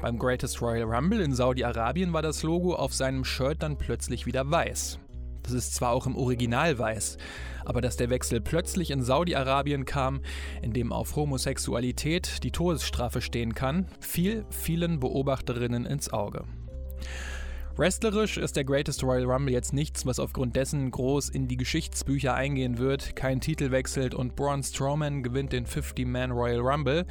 Beim 0.00 0.18
Greatest 0.18 0.62
Royal 0.62 0.84
Rumble 0.84 1.20
in 1.20 1.34
Saudi-Arabien 1.34 2.14
war 2.14 2.22
das 2.22 2.42
Logo 2.42 2.76
auf 2.76 2.94
seinem 2.94 3.26
Shirt 3.26 3.62
dann 3.62 3.76
plötzlich 3.76 4.24
wieder 4.24 4.50
weiß. 4.50 5.00
Das 5.46 5.54
ist 5.54 5.76
zwar 5.76 5.92
auch 5.92 6.06
im 6.06 6.16
Original 6.16 6.76
weiß, 6.76 7.18
aber 7.64 7.80
dass 7.80 7.96
der 7.96 8.10
Wechsel 8.10 8.40
plötzlich 8.40 8.90
in 8.90 9.04
Saudi-Arabien 9.04 9.84
kam, 9.84 10.22
in 10.60 10.72
dem 10.72 10.92
auf 10.92 11.14
Homosexualität 11.14 12.42
die 12.42 12.50
Todesstrafe 12.50 13.20
stehen 13.20 13.54
kann, 13.54 13.86
fiel 14.00 14.44
vielen 14.50 14.98
Beobachterinnen 14.98 15.86
ins 15.86 16.12
Auge. 16.12 16.42
Wrestlerisch 17.76 18.38
ist 18.38 18.56
der 18.56 18.64
Greatest 18.64 19.04
Royal 19.04 19.30
Rumble 19.30 19.52
jetzt 19.52 19.72
nichts, 19.72 20.04
was 20.04 20.18
aufgrund 20.18 20.56
dessen 20.56 20.90
groß 20.90 21.28
in 21.28 21.46
die 21.46 21.58
Geschichtsbücher 21.58 22.34
eingehen 22.34 22.78
wird. 22.78 23.14
Kein 23.14 23.40
Titel 23.40 23.70
wechselt 23.70 24.14
und 24.14 24.34
Braun 24.34 24.64
Strowman 24.64 25.22
gewinnt 25.22 25.52
den 25.52 25.66
50-Man 25.66 26.32
Royal 26.32 26.58
Rumble. 26.60 27.06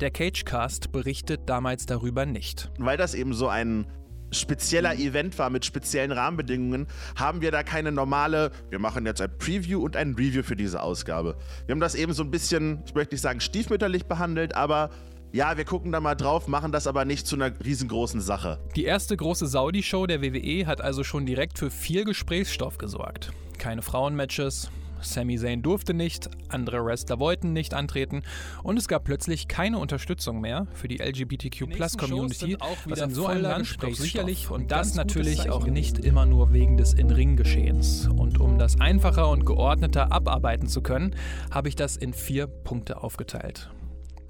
Der 0.00 0.10
Cagecast 0.10 0.90
berichtet 0.90 1.42
damals 1.46 1.86
darüber 1.86 2.26
nicht. 2.26 2.72
Weil 2.78 2.96
das 2.96 3.14
eben 3.14 3.34
so 3.34 3.46
ein 3.46 3.86
spezieller 4.30 4.94
Event 4.96 5.38
war 5.38 5.50
mit 5.50 5.64
speziellen 5.64 6.12
Rahmenbedingungen, 6.12 6.86
haben 7.16 7.40
wir 7.40 7.50
da 7.50 7.62
keine 7.62 7.92
normale, 7.92 8.50
wir 8.70 8.78
machen 8.78 9.06
jetzt 9.06 9.20
ein 9.20 9.36
Preview 9.38 9.82
und 9.82 9.96
ein 9.96 10.14
Review 10.14 10.42
für 10.42 10.56
diese 10.56 10.82
Ausgabe. 10.82 11.36
Wir 11.66 11.72
haben 11.72 11.80
das 11.80 11.94
eben 11.94 12.12
so 12.12 12.22
ein 12.22 12.30
bisschen, 12.30 12.82
ich 12.86 12.94
möchte 12.94 13.14
nicht 13.14 13.22
sagen 13.22 13.40
stiefmütterlich 13.40 14.06
behandelt, 14.06 14.54
aber 14.54 14.90
ja, 15.32 15.56
wir 15.58 15.64
gucken 15.64 15.92
da 15.92 16.00
mal 16.00 16.14
drauf, 16.14 16.48
machen 16.48 16.72
das 16.72 16.86
aber 16.86 17.04
nicht 17.04 17.26
zu 17.26 17.36
einer 17.36 17.52
riesengroßen 17.62 18.20
Sache. 18.20 18.58
Die 18.76 18.84
erste 18.84 19.16
große 19.16 19.46
Saudi-Show 19.46 20.06
der 20.06 20.22
WWE 20.22 20.66
hat 20.66 20.80
also 20.80 21.04
schon 21.04 21.26
direkt 21.26 21.58
für 21.58 21.70
viel 21.70 22.04
Gesprächsstoff 22.04 22.78
gesorgt. 22.78 23.32
Keine 23.58 23.82
Frauenmatches, 23.82 24.70
Sami 25.00 25.38
Zayn 25.38 25.62
durfte 25.62 25.94
nicht, 25.94 26.28
andere 26.48 26.84
Wrestler 26.84 27.18
wollten 27.18 27.52
nicht 27.52 27.74
antreten 27.74 28.22
und 28.62 28.78
es 28.78 28.88
gab 28.88 29.04
plötzlich 29.04 29.48
keine 29.48 29.78
Unterstützung 29.78 30.40
mehr 30.40 30.66
für 30.72 30.88
die 30.88 30.98
LGBTQ-Plus-Community, 30.98 32.56
was 32.86 33.00
in 33.00 33.10
so 33.10 33.26
einem 33.26 33.42
Land 33.42 33.82
doch 33.82 33.94
sicherlich 33.94 34.50
und 34.50 34.70
das 34.70 34.94
natürlich 34.94 35.50
auch 35.50 35.66
nicht 35.66 35.98
immer 35.98 36.26
nur 36.26 36.52
wegen 36.52 36.76
des 36.76 36.94
In-Ring-Geschehens. 36.94 38.08
Und 38.08 38.40
um 38.40 38.58
das 38.58 38.80
einfacher 38.80 39.28
und 39.28 39.44
geordneter 39.44 40.12
abarbeiten 40.12 40.68
zu 40.68 40.82
können, 40.82 41.14
habe 41.50 41.68
ich 41.68 41.76
das 41.76 41.96
in 41.96 42.12
vier 42.12 42.46
Punkte 42.46 43.02
aufgeteilt. 43.02 43.70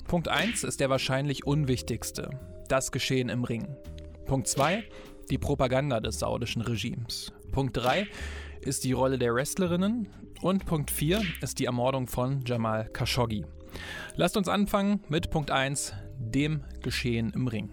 Punkt 0.07 0.29
1 0.29 0.65
ist 0.65 0.81
der 0.81 0.91
wahrscheinlich 0.91 1.47
unwichtigste, 1.47 2.31
das 2.69 2.93
Geschehen 2.93 3.29
im 3.29 3.45
Ring. 3.45 3.77
Punkt 4.25 4.49
2, 4.49 4.85
die 5.31 5.39
Propaganda 5.39 6.01
des 6.01 6.19
saudischen 6.19 6.63
Regimes. 6.63 7.33
Punkt 7.53 7.77
3 7.77 8.07
ist 8.61 8.85
die 8.85 8.93
Rolle 8.93 9.19
der 9.19 9.35
Wrestlerinnen 9.35 10.09
und 10.43 10.67
Punkt 10.67 10.91
4 10.91 11.23
ist 11.41 11.59
die 11.59 11.65
Ermordung 11.65 12.07
von 12.07 12.43
Jamal 12.45 12.89
Khashoggi. 12.93 13.45
Lasst 14.17 14.37
uns 14.37 14.49
anfangen 14.49 15.01
mit 15.09 15.31
Punkt 15.31 15.51
1, 15.51 15.93
dem 16.19 16.63
Geschehen 16.83 17.33
im 17.35 17.49
Ring. 17.49 17.71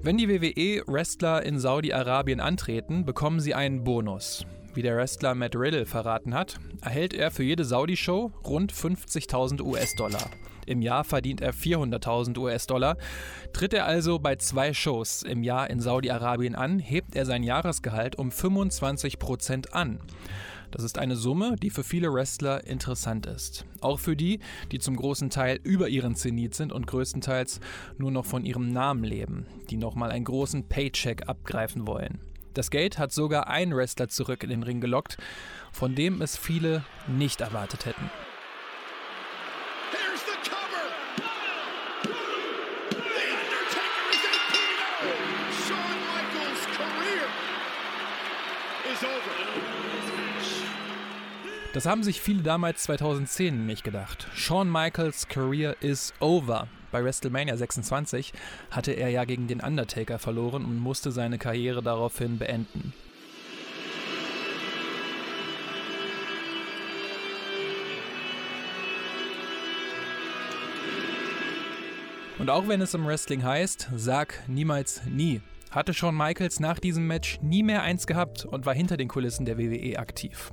Wenn 0.00 0.16
die 0.16 0.28
WWE-Wrestler 0.28 1.42
in 1.44 1.58
Saudi-Arabien 1.58 2.40
antreten, 2.40 3.04
bekommen 3.04 3.40
sie 3.40 3.54
einen 3.54 3.84
Bonus. 3.84 4.46
Wie 4.74 4.82
der 4.82 4.96
Wrestler 4.96 5.34
Matt 5.34 5.56
Riddle 5.56 5.86
verraten 5.86 6.34
hat, 6.34 6.58
erhält 6.82 7.12
er 7.12 7.30
für 7.30 7.42
jede 7.42 7.64
Saudi-Show 7.64 8.32
rund 8.44 8.72
50.000 8.72 9.60
US-Dollar. 9.60 10.30
Im 10.68 10.82
Jahr 10.82 11.02
verdient 11.02 11.40
er 11.40 11.54
400.000 11.54 12.36
US-Dollar. 12.38 12.96
Tritt 13.52 13.72
er 13.72 13.86
also 13.86 14.18
bei 14.18 14.36
zwei 14.36 14.74
Shows 14.74 15.22
im 15.22 15.42
Jahr 15.42 15.70
in 15.70 15.80
Saudi-Arabien 15.80 16.54
an, 16.54 16.78
hebt 16.78 17.16
er 17.16 17.24
sein 17.24 17.42
Jahresgehalt 17.42 18.16
um 18.16 18.28
25% 18.28 19.70
an. 19.70 19.98
Das 20.70 20.84
ist 20.84 20.98
eine 20.98 21.16
Summe, 21.16 21.56
die 21.56 21.70
für 21.70 21.82
viele 21.82 22.12
Wrestler 22.12 22.66
interessant 22.66 23.24
ist. 23.24 23.64
Auch 23.80 23.98
für 23.98 24.16
die, 24.16 24.40
die 24.70 24.78
zum 24.78 24.96
großen 24.96 25.30
Teil 25.30 25.58
über 25.62 25.88
ihren 25.88 26.14
Zenit 26.14 26.54
sind 26.54 26.72
und 26.72 26.86
größtenteils 26.86 27.60
nur 27.96 28.10
noch 28.10 28.26
von 28.26 28.44
ihrem 28.44 28.70
Namen 28.70 29.04
leben, 29.04 29.46
die 29.70 29.78
nochmal 29.78 30.10
einen 30.10 30.26
großen 30.26 30.68
Paycheck 30.68 31.26
abgreifen 31.26 31.86
wollen. 31.86 32.20
Das 32.52 32.70
Geld 32.70 32.98
hat 32.98 33.12
sogar 33.12 33.48
einen 33.48 33.74
Wrestler 33.74 34.08
zurück 34.08 34.42
in 34.42 34.50
den 34.50 34.62
Ring 34.62 34.80
gelockt, 34.82 35.16
von 35.72 35.94
dem 35.94 36.20
es 36.20 36.36
viele 36.36 36.84
nicht 37.06 37.40
erwartet 37.40 37.86
hätten. 37.86 38.10
Das 51.78 51.86
haben 51.86 52.02
sich 52.02 52.20
viele 52.20 52.42
damals 52.42 52.82
2010 52.82 53.64
nicht 53.64 53.84
gedacht. 53.84 54.26
Shawn 54.34 54.68
Michaels 54.68 55.28
Career 55.28 55.76
is 55.78 56.12
over. 56.18 56.66
Bei 56.90 57.04
WrestleMania 57.04 57.56
26 57.56 58.32
hatte 58.72 58.90
er 58.90 59.10
ja 59.10 59.24
gegen 59.24 59.46
den 59.46 59.60
Undertaker 59.60 60.18
verloren 60.18 60.64
und 60.64 60.76
musste 60.76 61.12
seine 61.12 61.38
Karriere 61.38 61.80
daraufhin 61.80 62.36
beenden. 62.36 62.92
Und 72.40 72.50
auch 72.50 72.66
wenn 72.66 72.80
es 72.80 72.94
im 72.94 73.06
Wrestling 73.06 73.44
heißt, 73.44 73.90
sag 73.94 74.42
niemals 74.48 75.02
nie, 75.06 75.42
hatte 75.70 75.94
Shawn 75.94 76.16
Michaels 76.16 76.60
nach 76.60 76.78
diesem 76.78 77.06
Match 77.06 77.40
nie 77.42 77.62
mehr 77.62 77.82
eins 77.82 78.06
gehabt 78.06 78.44
und 78.44 78.66
war 78.66 78.74
hinter 78.74 78.96
den 78.96 79.08
Kulissen 79.08 79.46
der 79.46 79.58
WWE 79.58 79.98
aktiv. 79.98 80.50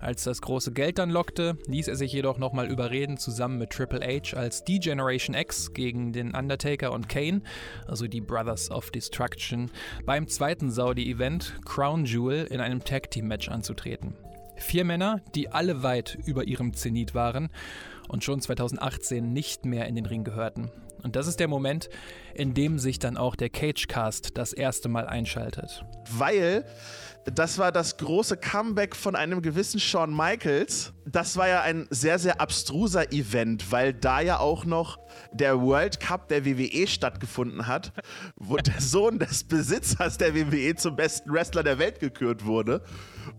Als 0.00 0.24
das 0.24 0.40
große 0.40 0.72
Geld 0.72 0.98
dann 0.98 1.10
lockte, 1.10 1.58
ließ 1.66 1.88
er 1.88 1.96
sich 1.96 2.12
jedoch 2.12 2.38
nochmal 2.38 2.70
überreden, 2.70 3.16
zusammen 3.16 3.58
mit 3.58 3.70
Triple 3.70 4.00
H 4.00 4.36
als 4.36 4.64
D-Generation 4.64 5.34
X 5.34 5.72
gegen 5.72 6.12
den 6.12 6.34
Undertaker 6.34 6.92
und 6.92 7.08
Kane, 7.08 7.42
also 7.86 8.06
die 8.06 8.20
Brothers 8.20 8.70
of 8.70 8.90
Destruction, 8.90 9.70
beim 10.04 10.28
zweiten 10.28 10.70
Saudi-Event 10.70 11.60
Crown 11.64 12.04
Jewel 12.04 12.44
in 12.44 12.60
einem 12.60 12.84
Tag-Team-Match 12.84 13.48
anzutreten. 13.48 14.14
Vier 14.56 14.84
Männer, 14.84 15.20
die 15.34 15.50
alle 15.50 15.82
weit 15.82 16.18
über 16.24 16.44
ihrem 16.44 16.72
Zenit 16.72 17.14
waren 17.14 17.50
und 18.08 18.24
schon 18.24 18.40
2018 18.40 19.32
nicht 19.32 19.66
mehr 19.66 19.86
in 19.86 19.94
den 19.94 20.06
Ring 20.06 20.24
gehörten. 20.24 20.70
Und 21.06 21.14
das 21.14 21.28
ist 21.28 21.38
der 21.38 21.46
Moment, 21.46 21.88
in 22.34 22.52
dem 22.52 22.80
sich 22.80 22.98
dann 22.98 23.16
auch 23.16 23.36
der 23.36 23.48
Cagecast 23.48 24.36
das 24.36 24.52
erste 24.52 24.88
Mal 24.88 25.06
einschaltet. 25.06 25.84
Weil 26.10 26.64
das 27.32 27.58
war 27.58 27.70
das 27.70 27.96
große 27.96 28.36
Comeback 28.36 28.96
von 28.96 29.14
einem 29.14 29.40
gewissen 29.40 29.78
Shawn 29.78 30.12
Michaels. 30.14 30.92
Das 31.04 31.36
war 31.36 31.46
ja 31.46 31.62
ein 31.62 31.86
sehr, 31.90 32.18
sehr 32.18 32.40
abstruser 32.40 33.12
Event, 33.12 33.70
weil 33.70 33.94
da 33.94 34.20
ja 34.20 34.40
auch 34.40 34.64
noch 34.64 34.98
der 35.30 35.60
World 35.60 36.00
Cup 36.00 36.26
der 36.26 36.44
WWE 36.44 36.88
stattgefunden 36.88 37.68
hat, 37.68 37.92
wo 38.34 38.56
der 38.56 38.80
Sohn 38.80 39.20
des 39.20 39.44
Besitzers 39.44 40.18
der 40.18 40.34
WWE 40.34 40.74
zum 40.74 40.96
besten 40.96 41.32
Wrestler 41.32 41.62
der 41.62 41.78
Welt 41.78 42.00
gekürt 42.00 42.44
wurde. 42.44 42.82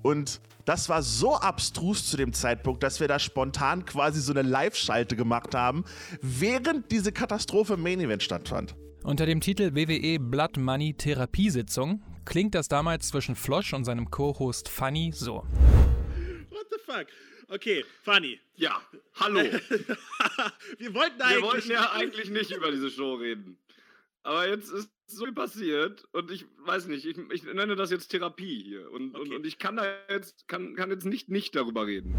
Und 0.03 0.39
das 0.67 0.89
war 0.89 1.01
so 1.01 1.35
abstrus 1.35 2.09
zu 2.09 2.17
dem 2.17 2.33
Zeitpunkt, 2.33 2.83
dass 2.83 2.99
wir 2.99 3.07
da 3.07 3.19
spontan 3.19 3.85
quasi 3.85 4.19
so 4.19 4.33
eine 4.33 4.41
Live-Schalte 4.41 5.15
gemacht 5.15 5.55
haben, 5.55 5.85
während 6.21 6.91
diese 6.91 7.13
Katastrophe 7.13 7.75
im 7.75 7.83
Main 7.83 8.01
Event 8.01 8.21
stattfand. 8.21 8.75
Unter 9.03 9.25
dem 9.25 9.39
Titel 9.39 9.75
WWE 9.75 10.19
Blood 10.19 10.57
Money 10.57 10.93
Therapiesitzung 10.93 12.03
klingt 12.25 12.53
das 12.53 12.67
damals 12.67 13.07
zwischen 13.07 13.37
Flosch 13.37 13.73
und 13.73 13.85
seinem 13.85 14.11
Co-Host 14.11 14.67
Funny 14.67 15.13
so. 15.15 15.45
What 16.49 16.67
the 16.69 16.79
fuck? 16.85 17.07
Okay, 17.47 17.85
Funny. 18.03 18.37
Ja, 18.55 18.81
hallo. 19.15 19.39
wir 20.79 20.93
wollten 20.93 21.21
eigentlich. 21.21 21.37
Wir 21.37 21.41
wollten 21.43 21.71
ja 21.71 21.91
eigentlich 21.93 22.29
nicht 22.29 22.51
über 22.51 22.71
diese 22.71 22.91
Show 22.91 23.13
reden. 23.13 23.57
Aber 24.27 24.45
jetzt 24.45 24.69
ist 24.73 24.89
so 25.05 25.23
viel 25.23 25.33
passiert 25.33 26.03
und 26.11 26.29
ich 26.31 26.45
weiß 26.65 26.87
nicht, 26.87 27.05
ich, 27.05 27.17
ich 27.31 27.43
nenne 27.45 27.77
das 27.77 27.91
jetzt 27.91 28.09
Therapie 28.09 28.61
hier. 28.61 28.91
Und, 28.91 29.15
okay. 29.15 29.21
und, 29.21 29.35
und, 29.37 29.45
ich 29.45 29.57
kann 29.57 29.77
da 29.77 29.85
jetzt, 30.09 30.49
kann, 30.49 30.75
kann 30.75 30.89
jetzt 30.89 31.05
nicht 31.05 31.29
nicht 31.29 31.55
darüber 31.55 31.87
reden. 31.87 32.13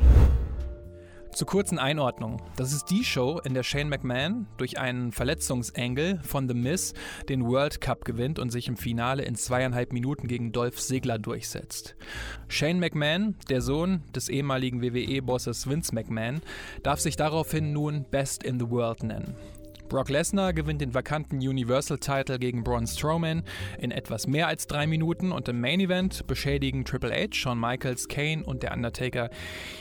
Zur 1.34 1.46
kurzen 1.46 1.78
Einordnung. 1.78 2.40
Das 2.56 2.72
ist 2.72 2.86
die 2.86 3.04
Show, 3.04 3.42
in 3.44 3.52
der 3.52 3.62
Shane 3.62 3.90
McMahon 3.90 4.46
durch 4.56 4.78
einen 4.78 5.12
Verletzungsengel 5.12 6.18
von 6.22 6.48
The 6.48 6.54
Miz 6.54 6.94
den 7.28 7.44
World 7.44 7.82
Cup 7.82 8.06
gewinnt 8.06 8.38
und 8.38 8.48
sich 8.48 8.68
im 8.68 8.78
Finale 8.78 9.24
in 9.24 9.34
zweieinhalb 9.34 9.92
Minuten 9.92 10.28
gegen 10.28 10.50
Dolph 10.50 10.80
Ziggler 10.80 11.18
durchsetzt. 11.18 11.94
Shane 12.48 12.80
McMahon, 12.80 13.36
der 13.50 13.60
Sohn 13.60 14.02
des 14.14 14.30
ehemaligen 14.30 14.80
WWE-Bosses 14.80 15.68
Vince 15.68 15.94
McMahon, 15.94 16.40
darf 16.82 17.00
sich 17.00 17.16
daraufhin 17.16 17.74
nun 17.74 18.06
Best 18.10 18.44
in 18.44 18.58
the 18.58 18.70
World 18.70 19.02
nennen. 19.02 19.36
Brock 19.88 20.10
Lesnar 20.10 20.52
gewinnt 20.52 20.80
den 20.80 20.94
vakanten 20.94 21.38
Universal-Title 21.38 22.38
gegen 22.38 22.62
Braun 22.62 22.86
Strowman 22.86 23.42
in 23.78 23.90
etwas 23.90 24.26
mehr 24.26 24.46
als 24.46 24.66
drei 24.66 24.86
Minuten 24.86 25.32
und 25.32 25.48
im 25.48 25.60
Main 25.60 25.80
Event 25.80 26.26
beschädigen 26.26 26.84
Triple 26.84 27.12
H, 27.12 27.34
Shawn 27.34 27.58
Michaels, 27.58 28.08
Kane 28.08 28.44
und 28.44 28.62
der 28.62 28.72
Undertaker 28.72 29.30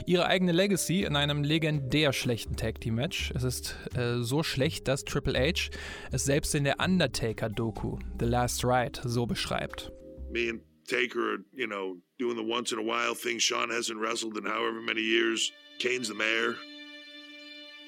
ihre 0.06 0.26
eigene 0.26 0.54
Legacy 0.54 1.04
in 1.04 1.16
einem 1.16 1.44
legendär 1.44 2.14
schlechten 2.14 2.56
Tag 2.56 2.80
Team 2.82 2.96
Match. 2.96 3.32
Es 3.36 3.44
ist 3.44 3.76
äh, 3.96 4.22
so 4.22 4.44
schlecht, 4.44 4.88
dass 4.88 5.04
Triple 5.04 5.38
H 5.38 5.70
es 6.12 6.26
selbst 6.26 6.56
in 6.56 6.64
der 6.64 6.80
Undertaker-Doku 6.80 8.00
The 8.20 8.26
Last 8.26 8.64
Ride 8.64 9.02
so 9.04 9.26
beschreibt. 9.26 9.92
Me 10.32 10.50
and 10.50 10.62
Taker 10.88 11.40
you 11.54 11.68
know, 11.68 11.98
doing 12.18 12.38
the 12.38 12.44
once 12.44 12.72
in 12.72 12.80
a 12.80 12.84
while 12.84 13.14
thing. 13.14 13.40
Sean 13.40 13.70
hasn't 13.70 14.00
wrestled 14.00 14.38
in 14.38 14.46
however 14.46 14.82
many 14.82 15.02
years. 15.02 15.52
Kane's 15.80 16.08
the 16.08 16.16
mayor. 16.16 16.56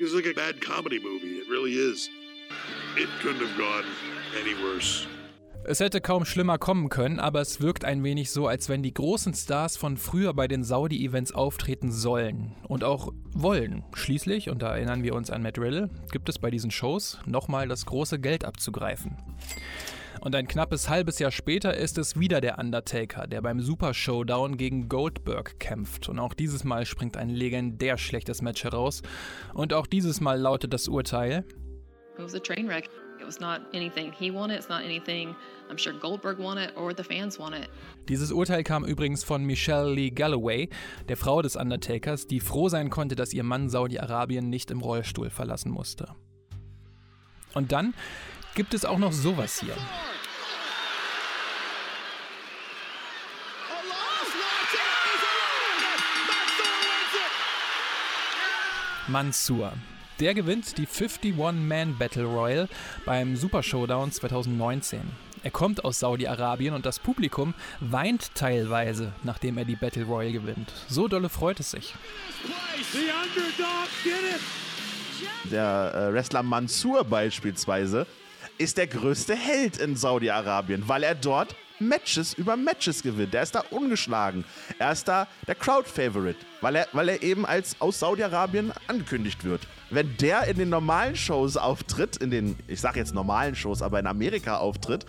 It's 0.01 0.13
like 0.13 0.27
a 0.27 0.33
bad 0.33 0.61
comedy 0.61 0.97
movie. 0.97 1.39
It 1.39 1.49
really 1.49 1.73
is. 1.73 2.09
It 2.95 3.09
couldn't 3.21 3.45
have 3.45 3.57
gone 3.57 3.83
any 4.39 4.55
worse. 4.63 5.05
Es 5.65 5.81
hätte 5.81 5.99
kaum 5.99 6.23
schlimmer 6.23 6.57
kommen 6.57 6.87
können, 6.87 7.19
aber 7.19 7.41
es 7.41 7.59
wirkt 7.59 7.83
ein 7.83 8.01
wenig 8.01 8.31
so, 8.31 8.47
als 8.47 8.69
wenn 8.69 8.81
die 8.81 8.93
großen 8.93 9.33
Stars 9.33 9.75
von 9.75 9.97
früher 9.97 10.33
bei 10.33 10.47
den 10.47 10.63
Saudi-Events 10.63 11.33
auftreten 11.33 11.91
sollen 11.91 12.55
und 12.69 12.85
auch 12.85 13.11
wollen. 13.33 13.83
Schließlich, 13.93 14.49
und 14.49 14.61
da 14.61 14.73
erinnern 14.73 15.03
wir 15.03 15.15
uns 15.15 15.29
an 15.29 15.41
Matt 15.41 15.59
Riddle, 15.59 15.89
gibt 16.13 16.29
es 16.29 16.39
bei 16.39 16.49
diesen 16.49 16.71
Shows 16.71 17.19
nochmal 17.25 17.67
das 17.67 17.85
große 17.85 18.19
Geld 18.19 18.45
abzugreifen. 18.45 19.17
Und 20.21 20.35
ein 20.35 20.47
knappes 20.47 20.89
halbes 20.89 21.19
Jahr 21.19 21.31
später 21.31 21.75
ist 21.75 21.97
es 21.97 22.19
wieder 22.19 22.41
der 22.41 22.59
Undertaker, 22.59 23.25
der 23.25 23.41
beim 23.41 23.61
Super 23.61 23.93
Showdown 23.93 24.57
gegen 24.57 24.89
Goldberg 24.89 25.59
kämpft. 25.59 26.09
Und 26.09 26.19
auch 26.19 26.33
dieses 26.33 26.63
Mal 26.63 26.85
springt 26.85 27.15
ein 27.15 27.29
legendär 27.29 27.97
schlechtes 27.97 28.41
Match 28.41 28.63
heraus. 28.63 29.01
Und 29.53 29.73
auch 29.73 29.87
dieses 29.87 30.19
Mal 30.19 30.39
lautet 30.39 30.73
das 30.73 30.87
Urteil: 30.87 31.45
It 32.17 32.23
was 32.23 32.35
a 32.35 32.39
train 32.39 32.67
wreck. 32.67 32.89
It 33.19 33.27
was 33.27 33.39
not 33.39 33.61
anything 33.73 34.11
he 34.11 34.33
wanted. 34.33 34.57
It's 34.57 34.69
not 34.69 34.79
anything 34.79 35.35
I'm 35.69 35.77
sure 35.77 35.93
Goldberg 35.97 36.39
wanted 36.39 36.75
or 36.75 36.93
the 36.95 37.03
fans 37.03 37.39
wanted. 37.39 37.69
Dieses 38.07 38.31
Urteil 38.31 38.63
kam 38.63 38.83
übrigens 38.85 39.23
von 39.23 39.43
Michelle 39.43 39.93
Lee 39.93 40.09
Galloway, 40.09 40.69
der 41.07 41.15
Frau 41.17 41.41
des 41.41 41.55
Undertakers, 41.55 42.27
die 42.27 42.39
froh 42.39 42.69
sein 42.69 42.89
konnte, 42.89 43.15
dass 43.15 43.33
ihr 43.33 43.43
Mann 43.43 43.69
Saudi-Arabien 43.69 44.49
nicht 44.49 44.71
im 44.71 44.81
Rollstuhl 44.81 45.29
verlassen 45.29 45.71
musste. 45.71 46.15
Und 47.53 47.71
dann 47.71 47.93
gibt 48.55 48.73
es 48.73 48.85
auch 48.85 48.99
noch 48.99 49.11
sowas 49.11 49.59
hier. 49.59 49.75
Mansour. 59.09 59.73
Der 60.19 60.33
gewinnt 60.33 60.77
die 60.77 60.85
51-Man 60.85 61.97
Battle 61.97 62.25
Royal 62.25 62.67
beim 63.05 63.35
Super 63.35 63.63
Showdown 63.63 64.11
2019. 64.11 65.01
Er 65.43 65.51
kommt 65.51 65.85
aus 65.85 65.99
Saudi-Arabien 65.99 66.73
und 66.73 66.85
das 66.85 66.99
Publikum 66.99 67.53
weint 67.79 68.35
teilweise, 68.35 69.13
nachdem 69.23 69.57
er 69.57 69.65
die 69.65 69.77
Battle 69.77 70.03
Royal 70.03 70.33
gewinnt. 70.33 70.71
So 70.89 71.07
dolle 71.07 71.29
freut 71.29 71.59
es 71.59 71.71
sich. 71.71 71.95
Der 75.45 75.93
äh, 75.95 76.13
Wrestler 76.13 76.43
Mansour 76.43 77.03
beispielsweise 77.05 78.05
ist 78.57 78.77
der 78.77 78.87
größte 78.87 79.35
Held 79.35 79.77
in 79.77 79.95
Saudi-Arabien, 79.95 80.83
weil 80.87 81.03
er 81.03 81.15
dort 81.15 81.55
Matches 81.79 82.33
über 82.33 82.57
Matches 82.57 83.03
gewinnt. 83.03 83.33
Er 83.33 83.43
ist 83.43 83.55
da 83.55 83.63
ungeschlagen. 83.71 84.43
Er 84.77 84.91
ist 84.91 85.07
da 85.07 85.27
der 85.47 85.55
Crowd-Favorite, 85.55 86.39
weil 86.61 86.75
er, 86.75 86.87
weil 86.93 87.09
er 87.09 87.23
eben 87.23 87.45
als 87.45 87.75
aus 87.79 87.99
Saudi-Arabien 87.99 88.71
angekündigt 88.87 89.43
wird. 89.43 89.67
Wenn 89.89 90.15
der 90.17 90.47
in 90.47 90.57
den 90.57 90.69
normalen 90.69 91.15
Shows 91.15 91.57
auftritt, 91.57 92.17
in 92.17 92.31
den, 92.31 92.55
ich 92.67 92.81
sag 92.81 92.95
jetzt 92.95 93.13
normalen 93.13 93.55
Shows, 93.55 93.81
aber 93.81 93.99
in 93.99 94.07
Amerika 94.07 94.57
auftritt 94.57 95.05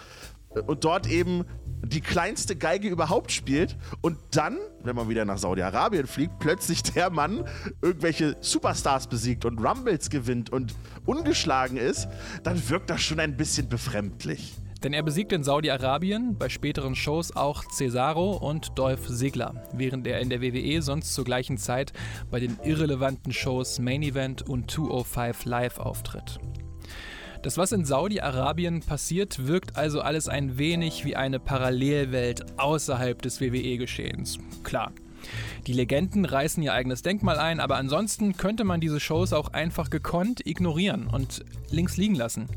äh, 0.55 0.61
und 0.61 0.85
dort 0.85 1.07
eben 1.07 1.45
die 1.83 2.01
kleinste 2.01 2.57
Geige 2.57 2.89
überhaupt 2.89 3.33
spielt 3.33 3.77
und 4.03 4.19
dann, 4.33 4.59
wenn 4.83 4.95
man 4.95 5.09
wieder 5.09 5.25
nach 5.25 5.39
Saudi-Arabien 5.39 6.07
fliegt, 6.07 6.39
plötzlich 6.39 6.83
der 6.83 7.11
Mann 7.11 7.45
irgendwelche 7.81 8.37
Superstars 8.41 9.07
besiegt 9.07 9.45
und 9.45 9.59
Rumbles 9.59 10.11
gewinnt 10.11 10.51
und 10.51 10.75
ungeschlagen 11.07 11.77
ist, 11.77 12.09
dann 12.43 12.69
wirkt 12.69 12.91
das 12.91 13.01
schon 13.01 13.19
ein 13.19 13.37
bisschen 13.37 13.69
befremdlich. 13.69 14.55
Denn 14.83 14.95
er 14.95 15.03
besiegt 15.03 15.33
in 15.33 15.45
Saudi-Arabien 15.45 16.37
bei 16.39 16.49
späteren 16.49 16.95
Shows 16.95 17.37
auch 17.37 17.65
Cesaro 17.65 18.33
und 18.33 18.79
Dolph 18.79 19.09
Ziggler, 19.09 19.67
während 19.75 20.07
er 20.07 20.21
in 20.21 20.31
der 20.31 20.41
WWE 20.41 20.81
sonst 20.81 21.15
zur 21.15 21.25
gleichen 21.25 21.59
Zeit 21.59 21.93
bei 22.31 22.41
den 22.41 22.59
irrelevanten 22.65 23.33
Shows 23.33 23.79
Main 23.79 24.03
Event 24.03 24.49
und 24.49 24.71
205 24.71 25.45
Live 25.45 25.79
auftritt. 25.79 26.39
Das, 27.43 27.57
was 27.57 27.73
in 27.73 27.85
Saudi-Arabien 27.85 28.81
passiert, 28.81 29.47
wirkt 29.47 29.77
also 29.77 30.01
alles 30.01 30.29
ein 30.29 30.59
wenig 30.59 31.05
wie 31.05 31.17
eine 31.17 31.41
Parallelwelt 31.41 32.59
außerhalb 32.59 33.21
des 33.21 33.41
WWE-Geschehens. 33.41 34.39
Klar, 34.63 34.93
die 35.67 35.73
Legenden 35.73 36.25
reißen 36.25 36.63
ihr 36.63 36.73
eigenes 36.73 37.03
Denkmal 37.03 37.39
ein, 37.39 37.61
aber 37.61 37.77
ansonsten 37.77 38.37
könnte 38.37 38.65
man 38.65 38.81
diese 38.81 39.01
Shows 39.01 39.33
auch 39.33 39.53
einfach 39.53 39.91
gekonnt 39.91 40.47
ignorieren 40.47 41.07
und 41.07 41.45
links 41.71 41.97
liegen 41.97 42.15
lassen. 42.15 42.49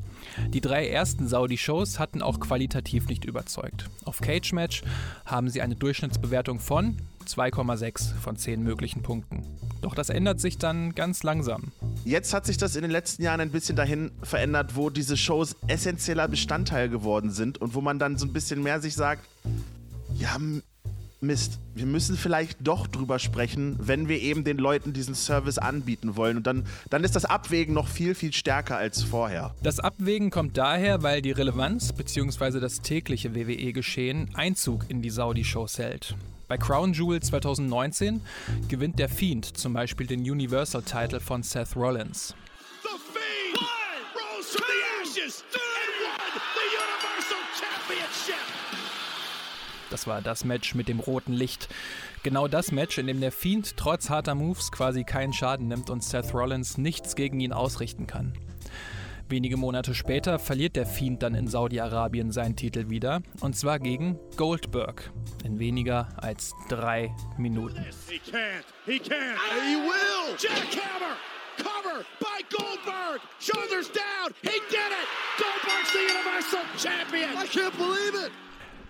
Die 0.49 0.61
drei 0.61 0.87
ersten 0.87 1.27
Saudi-Shows 1.27 1.99
hatten 1.99 2.21
auch 2.21 2.39
qualitativ 2.39 3.07
nicht 3.07 3.25
überzeugt. 3.25 3.89
Auf 4.05 4.19
Cage 4.19 4.53
Match 4.53 4.83
haben 5.25 5.49
sie 5.49 5.61
eine 5.61 5.75
Durchschnittsbewertung 5.75 6.59
von 6.59 6.97
2,6 7.25 8.15
von 8.15 8.35
10 8.35 8.63
möglichen 8.63 9.01
Punkten. 9.01 9.43
Doch 9.81 9.95
das 9.95 10.09
ändert 10.09 10.39
sich 10.39 10.57
dann 10.57 10.95
ganz 10.95 11.23
langsam. 11.23 11.71
Jetzt 12.05 12.33
hat 12.33 12.45
sich 12.45 12.57
das 12.57 12.75
in 12.75 12.81
den 12.81 12.91
letzten 12.91 13.23
Jahren 13.23 13.41
ein 13.41 13.51
bisschen 13.51 13.75
dahin 13.75 14.11
verändert, 14.21 14.75
wo 14.75 14.89
diese 14.89 15.17
Shows 15.17 15.55
essentieller 15.67 16.27
Bestandteil 16.27 16.89
geworden 16.89 17.31
sind 17.31 17.59
und 17.59 17.75
wo 17.75 17.81
man 17.81 17.99
dann 17.99 18.17
so 18.17 18.25
ein 18.25 18.33
bisschen 18.33 18.63
mehr 18.63 18.81
sich 18.81 18.95
sagt, 18.95 19.27
ja, 20.15 20.37
Mist, 21.23 21.59
wir 21.73 21.85
müssen 21.85 22.17
vielleicht 22.17 22.59
doch 22.61 22.85
drüber 22.87 23.17
sprechen, 23.17 23.75
wenn 23.79 24.07
wir 24.07 24.21
eben 24.21 24.43
den 24.43 24.57
Leuten 24.57 24.93
diesen 24.93 25.15
Service 25.15 25.57
anbieten 25.57 26.15
wollen. 26.15 26.37
Und 26.37 26.45
dann, 26.45 26.65
dann 26.89 27.03
ist 27.03 27.15
das 27.15 27.25
Abwägen 27.25 27.73
noch 27.73 27.87
viel, 27.87 28.13
viel 28.13 28.33
stärker 28.33 28.77
als 28.77 29.01
vorher. 29.01 29.55
Das 29.63 29.79
Abwägen 29.79 30.29
kommt 30.29 30.57
daher, 30.57 31.01
weil 31.01 31.21
die 31.21 31.31
Relevanz 31.31 31.93
bzw. 31.93 32.59
das 32.59 32.81
tägliche 32.81 33.33
WWE-Geschehen 33.33 34.29
Einzug 34.35 34.85
in 34.89 35.01
die 35.01 35.09
Saudi-Shows 35.09 35.79
hält. 35.79 36.15
Bei 36.47 36.57
Crown 36.57 36.93
Jewel 36.93 37.21
2019 37.21 38.21
gewinnt 38.67 38.99
der 38.99 39.09
Fiend 39.09 39.57
zum 39.57 39.73
Beispiel 39.73 40.05
den 40.05 40.19
Universal-Title 40.19 41.19
von 41.19 41.41
Seth 41.41 41.75
Rollins. 41.75 42.35
The 42.83 42.89
Fiend 42.89 43.57
rose 44.13 44.51
from 44.51 44.65
the 44.67 44.81
ashes 45.01 45.43
and 45.53 45.93
won 46.03 46.41
the 46.53 46.67
Universal 46.77 47.41
Championship. 47.57 48.62
Das 49.93 50.07
war 50.07 50.23
das 50.23 50.43
Match 50.43 50.73
mit 50.73 50.87
dem 50.87 50.99
roten 50.99 51.33
Licht. 51.33 51.69
Genau 52.23 52.47
das 52.47 52.71
Match, 52.71 52.97
in 52.97 53.05
dem 53.05 53.21
der 53.21 53.31
Fiend 53.31 53.77
trotz 53.77 54.09
harter 54.09 54.33
Moves 54.33 54.71
quasi 54.71 55.03
keinen 55.03 55.33
Schaden 55.33 55.67
nimmt 55.67 55.91
und 55.91 56.03
Seth 56.03 56.33
Rollins 56.33 56.79
nichts 56.79 57.15
gegen 57.15 57.39
ihn 57.39 57.53
ausrichten 57.53 58.07
kann. 58.07 58.33
Wenige 59.29 59.55
Monate 59.55 59.93
später 59.93 60.39
verliert 60.39 60.75
der 60.77 60.87
Fiend 60.87 61.21
dann 61.21 61.35
in 61.35 61.47
Saudi-Arabien 61.47 62.31
seinen 62.31 62.55
Titel 62.55 62.89
wieder, 62.89 63.21
und 63.39 63.55
zwar 63.55 63.77
gegen 63.77 64.17
Goldberg 64.35 65.11
in 65.43 65.59
weniger 65.59 66.07
als 66.17 66.53
drei 66.69 67.15
Minuten. 67.37 67.85
He 68.09 68.17
can't, 68.17 68.65
he 68.87 68.97
can't, 68.97 69.37
he 69.63 69.75
will! 69.75 70.35
Jackhammer! 70.39 71.17
Cover 71.57 72.03
by 72.19 72.41
Goldberg! 72.49 73.21
Shoulders 73.39 73.91
down! 73.91 74.33
He 74.41 74.59
did 74.71 74.89
it! 74.89 75.07
Goldberg's 75.37 75.91
the 75.93 75.99
Universal 75.99 76.65
Champion! 76.79 77.37
I 77.37 77.45
can't 77.45 77.77
believe 77.77 78.25
it! 78.25 78.31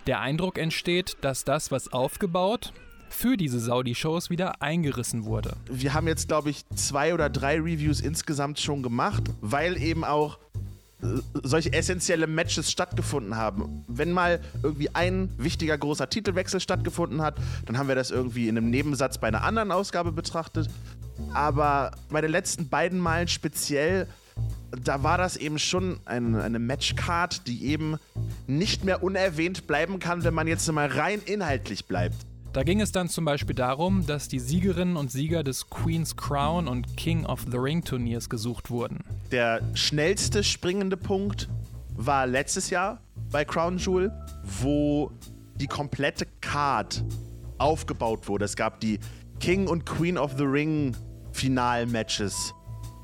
Der 0.06 0.20
Eindruck 0.20 0.58
entsteht, 0.58 1.16
dass 1.22 1.44
das, 1.44 1.70
was 1.70 1.92
aufgebaut, 1.92 2.74
für 3.08 3.36
diese 3.36 3.58
Saudi-Shows 3.58 4.28
wieder 4.28 4.60
eingerissen 4.60 5.24
wurde. 5.24 5.56
Wir 5.70 5.94
haben 5.94 6.08
jetzt, 6.08 6.28
glaube 6.28 6.50
ich, 6.50 6.66
zwei 6.74 7.14
oder 7.14 7.30
drei 7.30 7.56
Reviews 7.56 8.00
insgesamt 8.00 8.60
schon 8.60 8.82
gemacht, 8.82 9.22
weil 9.40 9.80
eben 9.80 10.04
auch 10.04 10.38
äh, 11.00 11.06
solche 11.42 11.72
essentielle 11.72 12.26
Matches 12.26 12.70
stattgefunden 12.70 13.36
haben. 13.36 13.84
Wenn 13.88 14.12
mal 14.12 14.40
irgendwie 14.62 14.94
ein 14.94 15.30
wichtiger 15.38 15.78
großer 15.78 16.10
Titelwechsel 16.10 16.60
stattgefunden 16.60 17.22
hat, 17.22 17.36
dann 17.64 17.78
haben 17.78 17.88
wir 17.88 17.94
das 17.94 18.10
irgendwie 18.10 18.48
in 18.48 18.58
einem 18.58 18.68
Nebensatz 18.68 19.16
bei 19.16 19.28
einer 19.28 19.44
anderen 19.44 19.72
Ausgabe 19.72 20.12
betrachtet. 20.12 20.68
Aber 21.32 21.92
bei 22.10 22.20
den 22.20 22.32
letzten 22.32 22.68
beiden 22.68 22.98
Malen 22.98 23.28
speziell 23.28 24.08
da 24.70 25.02
war 25.02 25.18
das 25.18 25.36
eben 25.36 25.58
schon 25.58 25.98
ein, 26.04 26.34
eine 26.34 26.58
Matchcard, 26.58 27.46
die 27.46 27.66
eben 27.66 27.96
nicht 28.46 28.84
mehr 28.84 29.02
unerwähnt 29.02 29.66
bleiben 29.66 29.98
kann, 29.98 30.24
wenn 30.24 30.34
man 30.34 30.46
jetzt 30.46 30.70
mal 30.70 30.88
rein 30.88 31.20
inhaltlich 31.24 31.86
bleibt. 31.86 32.16
Da 32.52 32.62
ging 32.62 32.80
es 32.80 32.92
dann 32.92 33.08
zum 33.08 33.24
Beispiel 33.24 33.56
darum, 33.56 34.06
dass 34.06 34.28
die 34.28 34.38
Siegerinnen 34.38 34.96
und 34.96 35.10
Sieger 35.10 35.42
des 35.42 35.70
Queen's 35.70 36.16
Crown 36.16 36.68
und 36.68 36.96
King 36.96 37.26
of 37.26 37.44
the 37.50 37.56
Ring 37.56 37.82
Turniers 37.82 38.30
gesucht 38.30 38.70
wurden. 38.70 39.00
Der 39.32 39.60
schnellste 39.74 40.44
springende 40.44 40.96
Punkt 40.96 41.48
war 41.96 42.28
letztes 42.28 42.70
Jahr 42.70 43.00
bei 43.32 43.44
Crown 43.44 43.78
Jewel, 43.78 44.12
wo 44.44 45.10
die 45.56 45.66
komplette 45.66 46.26
Card 46.40 47.04
aufgebaut 47.58 48.28
wurde. 48.28 48.44
Es 48.44 48.54
gab 48.54 48.78
die 48.78 49.00
King 49.40 49.66
und 49.66 49.84
Queen 49.84 50.16
of 50.16 50.34
the 50.36 50.44
Ring 50.44 50.96
Finalmatches 51.32 52.54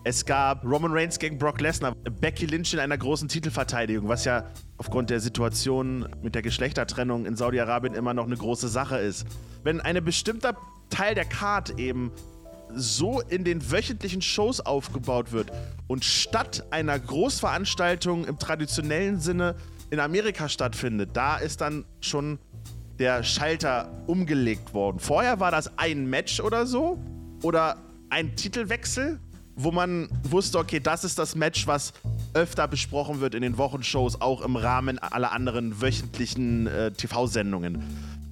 es 0.04 0.24
gab 0.24 0.64
Roman 0.64 0.92
Reigns 0.92 1.18
gegen 1.18 1.36
Brock 1.36 1.60
Lesnar, 1.60 1.94
Becky 1.94 2.46
Lynch 2.46 2.72
in 2.72 2.78
einer 2.78 2.96
großen 2.96 3.28
Titelverteidigung, 3.28 4.08
was 4.08 4.24
ja 4.24 4.44
aufgrund 4.78 5.10
der 5.10 5.20
Situation 5.20 6.08
mit 6.22 6.34
der 6.34 6.42
Geschlechtertrennung 6.42 7.26
in 7.26 7.36
Saudi-Arabien 7.36 7.94
immer 7.94 8.14
noch 8.14 8.24
eine 8.24 8.36
große 8.36 8.68
Sache 8.68 8.96
ist. 8.96 9.26
Wenn 9.62 9.80
ein 9.80 10.02
bestimmter 10.02 10.56
Teil 10.88 11.14
der 11.14 11.26
Card 11.26 11.78
eben 11.78 12.12
so 12.72 13.20
in 13.20 13.44
den 13.44 13.70
wöchentlichen 13.70 14.22
Shows 14.22 14.60
aufgebaut 14.60 15.32
wird 15.32 15.52
und 15.86 16.04
statt 16.04 16.64
einer 16.70 16.98
Großveranstaltung 16.98 18.24
im 18.24 18.38
traditionellen 18.38 19.20
Sinne 19.20 19.56
in 19.90 20.00
Amerika 20.00 20.48
stattfindet, 20.48 21.10
da 21.12 21.36
ist 21.36 21.60
dann 21.60 21.84
schon 22.00 22.38
der 22.98 23.22
Schalter 23.22 23.90
umgelegt 24.06 24.72
worden. 24.72 24.98
Vorher 24.98 25.40
war 25.40 25.50
das 25.50 25.78
ein 25.78 26.08
Match 26.08 26.40
oder 26.40 26.64
so 26.66 26.98
oder 27.42 27.76
ein 28.08 28.36
Titelwechsel 28.36 29.20
wo 29.62 29.70
man 29.70 30.08
wusste, 30.22 30.58
okay, 30.58 30.80
das 30.80 31.04
ist 31.04 31.18
das 31.18 31.34
Match, 31.34 31.66
was 31.66 31.92
öfter 32.34 32.68
besprochen 32.68 33.20
wird 33.20 33.34
in 33.34 33.42
den 33.42 33.58
Wochenshows, 33.58 34.20
auch 34.20 34.42
im 34.42 34.56
Rahmen 34.56 34.98
aller 34.98 35.32
anderen 35.32 35.80
wöchentlichen 35.80 36.66
äh, 36.66 36.92
TV-Sendungen. 36.92 37.82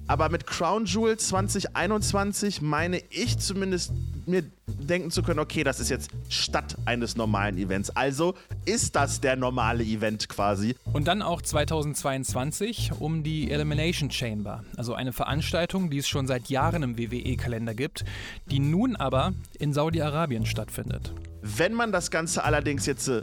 Aber 0.09 0.29
mit 0.29 0.47
Crown 0.47 0.85
Jewel 0.85 1.17
2021 1.17 2.63
meine 2.63 2.99
ich 3.11 3.37
zumindest 3.37 3.91
mir 4.25 4.41
denken 4.65 5.11
zu 5.11 5.21
können, 5.21 5.37
okay, 5.37 5.63
das 5.63 5.79
ist 5.79 5.89
jetzt 5.89 6.09
statt 6.29 6.75
eines 6.85 7.15
normalen 7.15 7.59
Events. 7.59 7.91
Also 7.91 8.33
ist 8.65 8.95
das 8.95 9.21
der 9.21 9.35
normale 9.35 9.83
Event 9.83 10.27
quasi. 10.27 10.75
Und 10.93 11.07
dann 11.07 11.21
auch 11.21 11.43
2022 11.43 12.93
um 12.97 13.21
die 13.21 13.51
Elimination 13.51 14.09
Chamber, 14.09 14.63
also 14.77 14.95
eine 14.95 15.13
Veranstaltung, 15.13 15.91
die 15.91 15.99
es 15.99 16.07
schon 16.07 16.25
seit 16.25 16.49
Jahren 16.49 16.81
im 16.81 16.97
WWE-Kalender 16.97 17.75
gibt, 17.75 18.03
die 18.49 18.59
nun 18.59 18.95
aber 18.95 19.33
in 19.59 19.73
Saudi-Arabien 19.73 20.47
stattfindet. 20.47 21.13
Wenn 21.43 21.75
man 21.75 21.91
das 21.91 22.09
Ganze 22.09 22.43
allerdings 22.43 22.87
jetzt 22.87 23.07
äh, 23.09 23.21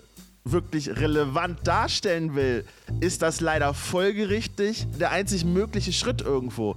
wirklich 0.52 0.88
relevant 0.88 1.66
darstellen 1.66 2.34
will, 2.34 2.64
ist 3.00 3.22
das 3.22 3.40
leider 3.40 3.74
folgerichtig 3.74 4.86
der 4.98 5.10
einzig 5.10 5.44
mögliche 5.44 5.92
Schritt 5.92 6.20
irgendwo. 6.20 6.76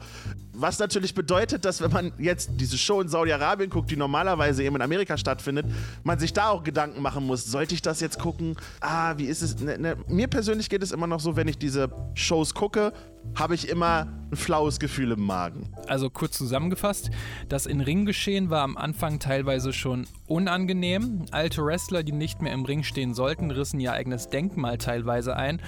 Was 0.54 0.78
natürlich 0.80 1.14
bedeutet, 1.14 1.64
dass 1.64 1.80
wenn 1.80 1.92
man 1.92 2.12
jetzt 2.18 2.52
diese 2.58 2.78
Show 2.78 3.00
in 3.00 3.08
Saudi-Arabien 3.08 3.70
guckt, 3.70 3.90
die 3.92 3.96
normalerweise 3.96 4.62
eben 4.64 4.76
in 4.76 4.82
Amerika 4.82 5.18
stattfindet, 5.18 5.66
man 6.04 6.20
sich 6.20 6.34
da 6.34 6.50
auch 6.50 6.64
Gedanken 6.64 7.02
machen 7.02 7.26
muss, 7.26 7.46
sollte 7.46 7.76
ich 7.76 7.82
das 7.82 8.02
jetzt 8.02 8.20
gucken? 8.20 8.58
Ah, 8.82 9.14
wie 9.18 9.26
ist 9.26 9.42
es? 9.42 9.58
Ne, 9.60 9.78
ne. 9.78 9.96
Mir 10.08 10.28
persönlich 10.28 10.70
geht 10.70 10.84
es 10.84 10.92
immer 10.92 11.08
noch 11.08 11.22
so, 11.22 11.38
wenn 11.38 11.48
ich 11.48 11.58
diese 11.58 11.90
Shows 12.14 12.54
gucke, 12.54 12.92
habe 13.36 13.56
ich 13.56 13.70
immer 13.70 14.08
ein 14.32 14.36
flaues 14.36 14.80
Gefühl 14.80 15.12
im 15.12 15.24
Magen. 15.24 15.74
Also 15.88 16.10
kurz 16.10 16.38
zusammengefasst, 16.38 17.10
das 17.48 17.66
In-Ring-Geschehen 17.66 18.50
war 18.50 18.62
am 18.62 18.78
Anfang 18.78 19.20
teilweise 19.20 19.74
schon 19.74 20.06
unangenehm. 20.28 21.26
Alte 21.32 21.64
Wrestler, 21.64 22.04
die 22.04 22.12
nicht 22.12 22.42
mehr 22.42 22.54
im 22.54 22.66
Ring 22.66 22.84
stehen 22.84 23.14
sollten, 23.14 23.52
rissen 23.52 23.80
ihr 23.80 23.94
eigenes 23.94 24.30
Denkmal 24.30 24.78
teilweise 24.78 25.36
ein, 25.36 25.62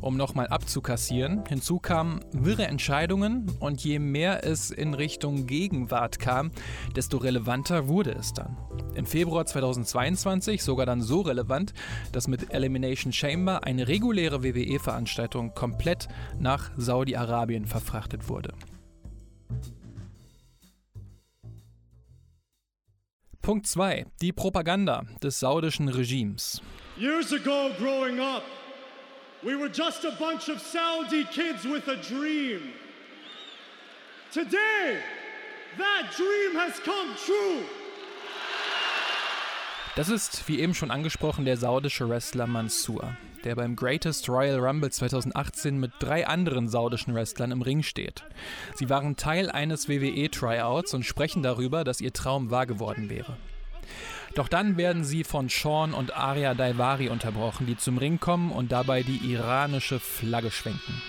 um 0.00 0.16
nochmal 0.16 0.48
abzukassieren. 0.48 1.44
Hinzu 1.46 1.78
kamen 1.78 2.20
wirre 2.32 2.66
Entscheidungen 2.66 3.46
und 3.60 3.84
je 3.84 3.98
mehr 3.98 4.44
es 4.44 4.70
in 4.70 4.94
Richtung 4.94 5.46
Gegenwart 5.46 6.18
kam, 6.18 6.50
desto 6.96 7.18
relevanter 7.18 7.88
wurde 7.88 8.12
es 8.12 8.32
dann. 8.32 8.56
Im 8.94 9.06
Februar 9.06 9.46
2022 9.46 10.64
sogar 10.64 10.86
dann 10.86 11.02
so 11.02 11.20
relevant, 11.20 11.72
dass 12.10 12.26
mit 12.26 12.52
Elimination 12.52 13.12
Chamber 13.12 13.62
eine 13.62 13.86
reguläre 13.86 14.42
WWE-Veranstaltung 14.42 15.54
komplett 15.54 16.08
nach 16.40 16.70
Saudi-Arabien 16.98 17.64
verfrachtet 17.64 18.28
wurde. 18.28 18.52
Punkt 23.40 23.68
2. 23.68 24.06
Die 24.20 24.32
Propaganda 24.32 25.04
des 25.22 25.38
saudischen 25.38 25.88
Regimes. 25.88 26.60
Years 26.96 27.32
ago, 27.32 27.70
growing 27.78 28.18
up, 28.18 28.42
we 29.44 29.54
were 29.54 29.70
just 29.72 30.04
a 30.04 30.10
bunch 30.18 30.48
of 30.48 30.60
Saudi 30.60 31.24
kids 31.26 31.64
with 31.64 31.86
a 31.86 31.96
dream. 32.02 32.72
Today, 34.32 34.98
that 35.76 36.10
dream 36.16 36.56
has 36.56 36.80
come 36.84 37.14
true. 37.24 37.64
Das 39.94 40.08
ist, 40.08 40.48
wie 40.48 40.58
eben 40.58 40.74
schon 40.74 40.90
angesprochen, 40.90 41.44
der 41.44 41.56
saudische 41.56 42.08
Wrestler 42.08 42.48
Mansour, 42.48 43.16
der 43.44 43.54
beim 43.54 43.76
Greatest 43.76 44.28
Royal 44.28 44.58
Rumble 44.58 44.90
2018 44.90 45.78
mit 45.78 45.92
drei 45.98 46.26
anderen 46.26 46.68
saudischen 46.68 47.14
Wrestlern 47.14 47.50
im 47.50 47.62
Ring 47.62 47.82
steht. 47.82 48.24
Sie 48.74 48.90
waren 48.90 49.16
Teil 49.16 49.50
eines 49.50 49.88
WWE-Tryouts 49.88 50.94
und 50.94 51.04
sprechen 51.04 51.42
darüber, 51.42 51.84
dass 51.84 52.00
ihr 52.00 52.12
Traum 52.12 52.50
wahr 52.50 52.66
geworden 52.66 53.10
wäre. 53.10 53.36
Doch 54.34 54.48
dann 54.48 54.76
werden 54.76 55.04
sie 55.04 55.24
von 55.24 55.48
Sean 55.48 55.92
und 55.92 56.16
Arya 56.16 56.54
Daivari 56.54 57.08
unterbrochen, 57.08 57.66
die 57.66 57.76
zum 57.76 57.98
Ring 57.98 58.20
kommen 58.20 58.52
und 58.52 58.72
dabei 58.72 59.02
die 59.02 59.32
iranische 59.32 59.98
Flagge 59.98 60.50
schwenken. 60.50 61.02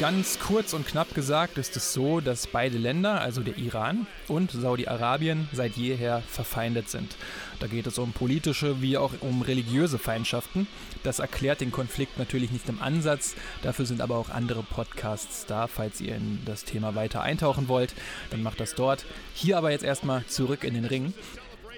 Ganz 0.00 0.40
kurz 0.40 0.72
und 0.72 0.88
knapp 0.88 1.14
gesagt 1.14 1.56
ist 1.56 1.76
es 1.76 1.92
so, 1.92 2.20
dass 2.20 2.48
beide 2.48 2.78
Länder, 2.78 3.20
also 3.20 3.42
der 3.42 3.56
Iran 3.56 4.08
und 4.26 4.50
Saudi-Arabien, 4.50 5.48
seit 5.52 5.76
jeher 5.76 6.20
verfeindet 6.22 6.88
sind. 6.88 7.14
Da 7.60 7.68
geht 7.68 7.86
es 7.86 7.98
um 7.98 8.12
politische 8.12 8.82
wie 8.82 8.98
auch 8.98 9.12
um 9.20 9.42
religiöse 9.42 10.00
Feindschaften. 10.00 10.66
Das 11.04 11.20
erklärt 11.20 11.60
den 11.60 11.70
Konflikt 11.70 12.18
natürlich 12.18 12.50
nicht 12.50 12.68
im 12.68 12.82
Ansatz. 12.82 13.36
Dafür 13.62 13.86
sind 13.86 14.00
aber 14.00 14.16
auch 14.16 14.30
andere 14.30 14.64
Podcasts 14.64 15.46
da. 15.46 15.68
Falls 15.68 16.00
ihr 16.00 16.16
in 16.16 16.40
das 16.44 16.64
Thema 16.64 16.96
weiter 16.96 17.22
eintauchen 17.22 17.68
wollt, 17.68 17.94
dann 18.30 18.42
macht 18.42 18.58
das 18.58 18.74
dort. 18.74 19.04
Hier 19.32 19.58
aber 19.58 19.70
jetzt 19.70 19.84
erstmal 19.84 20.26
zurück 20.26 20.64
in 20.64 20.74
den 20.74 20.86
Ring. 20.86 21.14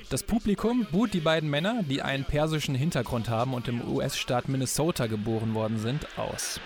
Das 0.08 0.22
Publikum 0.22 0.86
buht 0.90 1.12
die 1.12 1.20
beiden 1.20 1.50
Männer, 1.50 1.82
die 1.82 2.00
einen 2.00 2.24
persischen 2.24 2.74
Hintergrund 2.74 3.28
haben 3.28 3.52
und 3.52 3.68
im 3.68 3.86
US-Staat 3.86 4.48
Minnesota 4.48 5.06
geboren 5.06 5.52
worden 5.52 5.78
sind, 5.78 6.06
aus. 6.16 6.60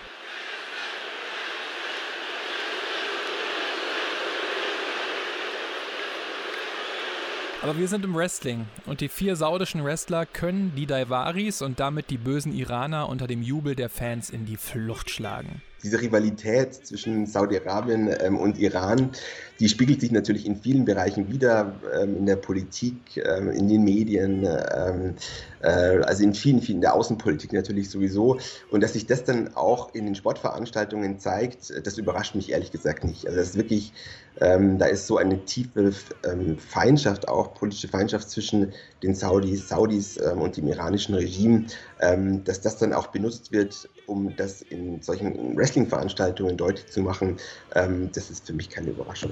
Aber 7.61 7.77
wir 7.77 7.87
sind 7.87 8.03
im 8.05 8.15
Wrestling 8.15 8.65
und 8.87 9.01
die 9.01 9.07
vier 9.07 9.35
saudischen 9.35 9.83
Wrestler 9.83 10.25
können 10.25 10.73
die 10.75 10.87
Daivaris 10.87 11.61
und 11.61 11.79
damit 11.79 12.09
die 12.09 12.17
bösen 12.17 12.53
Iraner 12.53 13.07
unter 13.07 13.27
dem 13.27 13.43
Jubel 13.43 13.75
der 13.75 13.89
Fans 13.89 14.31
in 14.31 14.45
die 14.45 14.57
Flucht 14.57 15.11
schlagen 15.11 15.61
diese 15.83 16.01
Rivalität 16.01 16.73
zwischen 16.73 17.25
Saudi-Arabien 17.25 18.13
ähm, 18.19 18.37
und 18.37 18.57
Iran, 18.59 19.11
die 19.61 19.69
spiegelt 19.69 20.01
sich 20.01 20.11
natürlich 20.11 20.47
in 20.47 20.55
vielen 20.55 20.85
Bereichen 20.85 21.31
wieder, 21.31 21.75
ähm, 21.93 22.17
in 22.17 22.25
der 22.25 22.35
Politik, 22.35 22.95
ähm, 23.17 23.51
in 23.51 23.67
den 23.67 23.83
Medien, 23.83 24.43
ähm, 24.43 25.13
äh, 25.61 26.01
also 26.03 26.23
in 26.23 26.33
vielen, 26.33 26.63
vielen, 26.63 26.81
der 26.81 26.95
Außenpolitik 26.95 27.53
natürlich 27.53 27.91
sowieso. 27.91 28.39
Und 28.71 28.81
dass 28.81 28.93
sich 28.93 29.05
das 29.05 29.23
dann 29.23 29.55
auch 29.55 29.93
in 29.93 30.05
den 30.05 30.15
Sportveranstaltungen 30.15 31.19
zeigt, 31.19 31.71
das 31.85 31.99
überrascht 31.99 32.33
mich 32.33 32.51
ehrlich 32.51 32.71
gesagt 32.71 33.03
nicht. 33.03 33.27
Also 33.27 33.37
das 33.37 33.49
ist 33.49 33.55
wirklich, 33.55 33.93
ähm, 34.39 34.79
da 34.79 34.87
ist 34.87 35.05
so 35.05 35.17
eine 35.17 35.45
tiefe 35.45 35.93
ähm, 36.25 36.57
Feindschaft, 36.57 37.27
auch 37.27 37.53
politische 37.53 37.87
Feindschaft 37.87 38.31
zwischen 38.31 38.73
den 39.03 39.13
Saudis, 39.13 39.69
Saudis 39.69 40.17
und 40.17 40.57
dem 40.57 40.67
iranischen 40.67 41.15
Regime, 41.15 41.65
dass 42.43 42.61
das 42.61 42.77
dann 42.77 42.93
auch 42.93 43.07
benutzt 43.07 43.51
wird, 43.51 43.89
um 44.07 44.35
das 44.35 44.61
in 44.61 45.01
solchen 45.01 45.55
Wrestling-Veranstaltungen 45.55 46.57
deutlich 46.57 46.87
zu 46.87 47.01
machen, 47.01 47.37
ähm, 47.75 48.09
das 48.13 48.29
ist 48.29 48.47
für 48.47 48.53
mich 48.53 48.69
keine 48.69 48.89
Überraschung. 48.89 49.31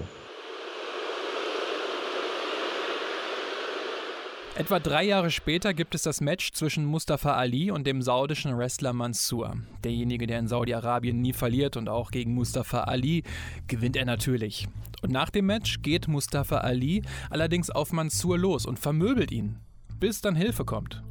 Etwa 4.60 4.82
drei 4.82 5.06
Jahre 5.06 5.32
später 5.32 5.74
gibt 5.74 5.96
es 5.96 6.02
das 6.02 6.20
Match 6.20 6.52
zwischen 6.52 6.84
Mustafa 6.84 7.34
Ali 7.34 7.72
und 7.72 7.88
dem 7.88 8.02
saudischen 8.02 8.58
Wrestler 8.58 8.92
Mansour. 8.92 9.56
Derjenige, 9.86 10.28
der 10.28 10.40
in 10.40 10.50
Saudi-Arabien 10.50 11.22
nie 11.22 11.32
verliert 11.32 11.78
und 11.78 11.88
auch 11.88 12.12
gegen 12.12 12.34
Mustafa 12.34 12.82
Ali 12.82 13.24
gewinnt 13.68 13.96
er 13.96 14.04
natürlich. 14.04 14.68
Und 15.02 15.14
nach 15.14 15.30
dem 15.30 15.46
Match 15.46 15.82
geht 15.82 16.10
Mustafa 16.10 16.58
Ali 16.58 17.04
allerdings 17.30 17.70
auf 17.70 17.94
Mansour 17.94 18.38
los 18.38 18.66
und 18.66 18.80
vermöbelt 18.80 19.32
ihn, 19.32 19.56
bis 19.98 20.20
dann 20.20 20.36
Hilfe 20.36 20.66
kommt. 20.66 21.02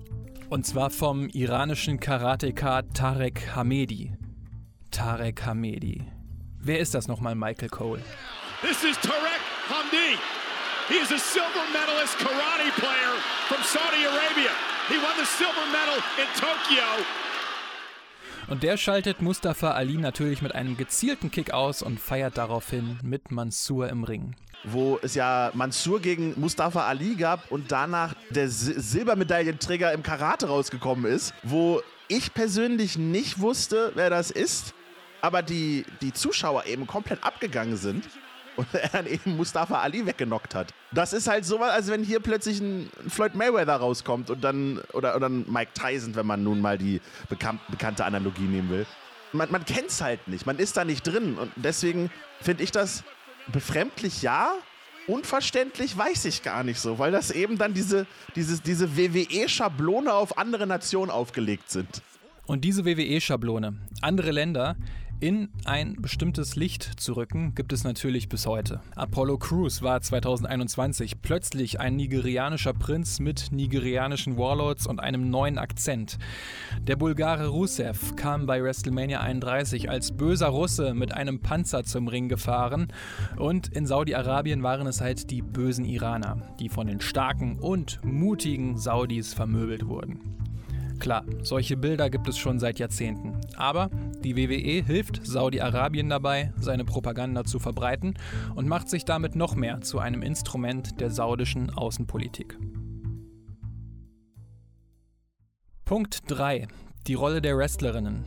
Und 0.51 0.65
zwar 0.65 0.89
vom 0.89 1.29
iranischen 1.29 2.01
Karateka 2.01 2.81
Tarek 2.95 3.55
Hamedi. 3.55 4.15
Tarek 4.91 5.45
Hamedi. 5.45 6.07
Wer 6.59 6.79
ist 6.79 6.95
das 6.95 7.07
nochmal, 7.07 7.35
Michael 7.35 7.69
Cole? 7.69 8.01
This 8.63 8.83
is 8.83 8.97
Tarek 8.97 9.43
Hamdi. 9.69 10.17
He 10.89 10.95
is 10.95 11.13
a 11.13 11.19
silver 11.19 11.67
medalist 11.71 12.17
karate 12.17 12.73
player 12.81 13.15
from 13.47 13.63
Saudi 13.63 14.07
Arabia. 14.07 14.53
He 14.89 14.95
won 14.97 15.13
the 15.19 15.27
silver 15.27 15.67
medal 15.71 16.03
in 16.17 16.29
Tokyo. 16.41 17.05
Und 18.49 18.63
der 18.63 18.79
schaltet 18.79 19.21
Mustafa 19.21 19.73
Ali 19.73 19.99
natürlich 19.99 20.41
mit 20.41 20.55
einem 20.55 20.79
gezielten 20.79 21.31
Kick 21.31 21.51
aus 21.53 21.83
und 21.83 22.01
feiert 22.01 22.39
daraufhin 22.39 22.99
mit 23.03 23.31
Mansur 23.31 23.91
im 23.91 24.03
Ring 24.03 24.35
wo 24.64 24.99
es 25.03 25.14
ja 25.14 25.51
Mansur 25.55 26.01
gegen 26.01 26.38
Mustafa 26.38 26.87
Ali 26.87 27.14
gab 27.14 27.51
und 27.51 27.71
danach 27.71 28.14
der 28.31 28.49
Silbermedaillenträger 28.49 29.92
im 29.92 30.03
Karate 30.03 30.49
rausgekommen 30.49 31.05
ist, 31.11 31.33
wo 31.42 31.81
ich 32.09 32.35
persönlich 32.35 32.99
nicht 32.99 33.40
wusste, 33.40 33.92
wer 33.94 34.11
das 34.11 34.31
ist, 34.31 34.75
aber 35.21 35.42
die, 35.42 35.85
die 36.01 36.12
Zuschauer 36.12 36.66
eben 36.66 36.87
komplett 36.87 37.23
abgegangen 37.23 37.77
sind 37.77 38.09
und 38.57 38.67
er 38.75 38.88
dann 38.88 39.06
eben 39.06 39.37
Mustafa 39.37 39.81
Ali 39.81 40.04
weggenockt 40.04 40.54
hat. 40.54 40.73
Das 40.92 41.13
ist 41.13 41.29
halt 41.29 41.44
so, 41.44 41.59
als 41.59 41.88
wenn 41.88 42.02
hier 42.02 42.21
plötzlich 42.21 42.61
ein 42.61 42.90
Floyd 43.09 43.35
Mayweather 43.35 43.77
rauskommt 43.77 44.31
und 44.31 44.42
dann, 44.42 44.81
oder, 44.92 45.17
oder 45.17 45.29
ein 45.29 45.44
Mike 45.50 45.73
Tyson, 45.75 46.15
wenn 46.15 46.27
man 46.27 46.42
nun 46.42 46.61
mal 46.61 46.79
die 46.79 47.00
bekan 47.29 47.61
bekannte 47.69 48.04
Analogie 48.04 48.42
nehmen 48.42 48.71
will. 48.71 48.87
Man, 49.33 49.50
man 49.50 49.65
kennt 49.65 49.88
es 49.88 50.00
halt 50.00 50.27
nicht, 50.27 50.46
man 50.46 50.59
ist 50.59 50.77
da 50.77 50.85
nicht 50.85 51.06
drin 51.06 51.37
und 51.37 51.52
deswegen 51.56 52.11
finde 52.40 52.65
ich 52.65 52.73
das 52.73 53.04
befremdlich 53.53 54.23
ja, 54.23 54.53
unverständlich 55.07 55.96
weiß 55.96 56.27
ich 56.27 56.42
gar 56.42 56.63
nicht 56.63 56.79
so, 56.79 56.99
weil 56.99 57.13
das 57.13 57.31
eben 57.31 57.59
dann 57.59 57.75
diese, 57.75 58.07
diese, 58.37 58.61
diese 58.61 58.96
WWE-Schablone 58.96 60.13
auf 60.13 60.38
andere 60.38 60.67
Nationen 60.67 61.11
aufgelegt 61.11 61.71
sind. 61.71 62.03
Und 62.46 62.65
diese 62.65 62.85
WWE-Schablone, 62.85 63.75
andere 64.01 64.31
Länder, 64.31 64.77
in 65.21 65.48
ein 65.64 65.96
bestimmtes 66.00 66.54
Licht 66.54 67.00
zu 67.00 67.14
rücken, 67.14 67.54
gibt 67.54 67.73
es 67.73 67.83
natürlich 67.83 68.29
bis 68.29 68.46
heute. 68.46 68.81
Apollo 68.94 69.38
Crews 69.38 69.83
war 69.83 70.00
2021 70.00 71.21
plötzlich 71.23 71.81
ein 71.81 71.96
nigerianischer 71.96 72.73
Prinz 72.73 73.19
mit 73.19 73.50
nigerianischen 73.50 74.37
Warlords 74.37 74.87
und 74.87 75.00
einem 75.00 75.31
neuen 75.31 75.58
Akzent. 75.58 76.19
Der 76.83 76.96
Bulgare 76.96 77.48
Rusev 77.48 78.14
kam 78.14 78.46
bei 78.46 78.62
WrestleMania 78.62 79.21
31 79.21 79.90
als 79.90 80.16
böser 80.16 80.48
Russe 80.48 80.94
mit 80.94 81.12
einem 81.12 81.40
Panzer 81.40 81.85
zum 81.85 82.06
Ring 82.06 82.29
gefahren 82.29 82.92
und 83.37 83.69
in 83.69 83.87
Saudi-Arabien 83.87 84.62
waren 84.62 84.87
es 84.87 85.00
halt 85.00 85.31
die 85.31 85.42
bösen 85.42 85.85
Iraner, 85.85 86.54
die 86.60 86.69
von 86.69 86.87
den 86.87 87.00
starken 87.00 87.58
und 87.58 88.00
mutigen 88.04 88.79
Saudis 88.79 89.35
vermöbelt 89.35 89.87
wurden. 89.87 90.38
Klar, 90.99 91.25
solche 91.42 91.77
Bilder 91.77 92.11
gibt 92.11 92.29
es 92.29 92.37
schon 92.38 92.59
seit 92.59 92.79
Jahrzehnten. 92.79 93.40
Aber 93.57 93.88
die 94.25 94.37
WWE 94.37 94.85
hilft 94.85 95.25
Saudi-Arabien 95.25 96.09
dabei, 96.09 96.53
seine 96.59 96.85
Propaganda 96.85 97.44
zu 97.44 97.59
verbreiten 97.59 98.15
und 98.55 98.69
macht 98.69 98.88
sich 98.88 99.05
damit 99.05 99.37
noch 99.37 99.55
mehr 99.55 99.81
zu 99.81 100.01
einem 100.01 100.23
Instrument 100.23 101.01
der 101.01 101.11
saudischen 101.11 101.71
Außenpolitik. 101.71 102.59
Punkt 105.85 106.23
3. 106.27 106.67
Die 107.07 107.15
Rolle 107.15 107.40
der 107.40 107.57
Wrestlerinnen. 107.57 108.25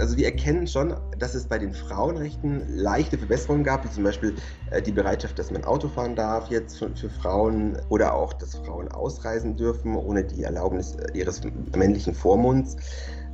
Also 0.00 0.16
wir 0.16 0.24
erkennen 0.24 0.66
schon, 0.66 0.94
dass 1.18 1.34
es 1.34 1.44
bei 1.44 1.58
den 1.58 1.74
Frauenrechten 1.74 2.62
leichte 2.68 3.18
Verbesserungen 3.18 3.64
gab, 3.64 3.84
wie 3.84 3.90
zum 3.90 4.04
Beispiel 4.04 4.34
äh, 4.70 4.80
die 4.80 4.92
Bereitschaft, 4.92 5.38
dass 5.38 5.50
man 5.50 5.62
Auto 5.64 5.88
fahren 5.88 6.16
darf 6.16 6.48
jetzt 6.50 6.78
für, 6.78 7.10
Frauen 7.10 7.76
oder 7.90 8.14
auch, 8.14 8.32
dass 8.32 8.54
Frauen 8.54 8.88
ausreisen 8.88 9.56
dürfen 9.56 9.94
ohne 9.96 10.24
die 10.24 10.42
Erlaubnis 10.42 10.94
äh, 10.94 11.18
ihres 11.18 11.42
männlichen 11.76 12.14
Vormunds. 12.14 12.76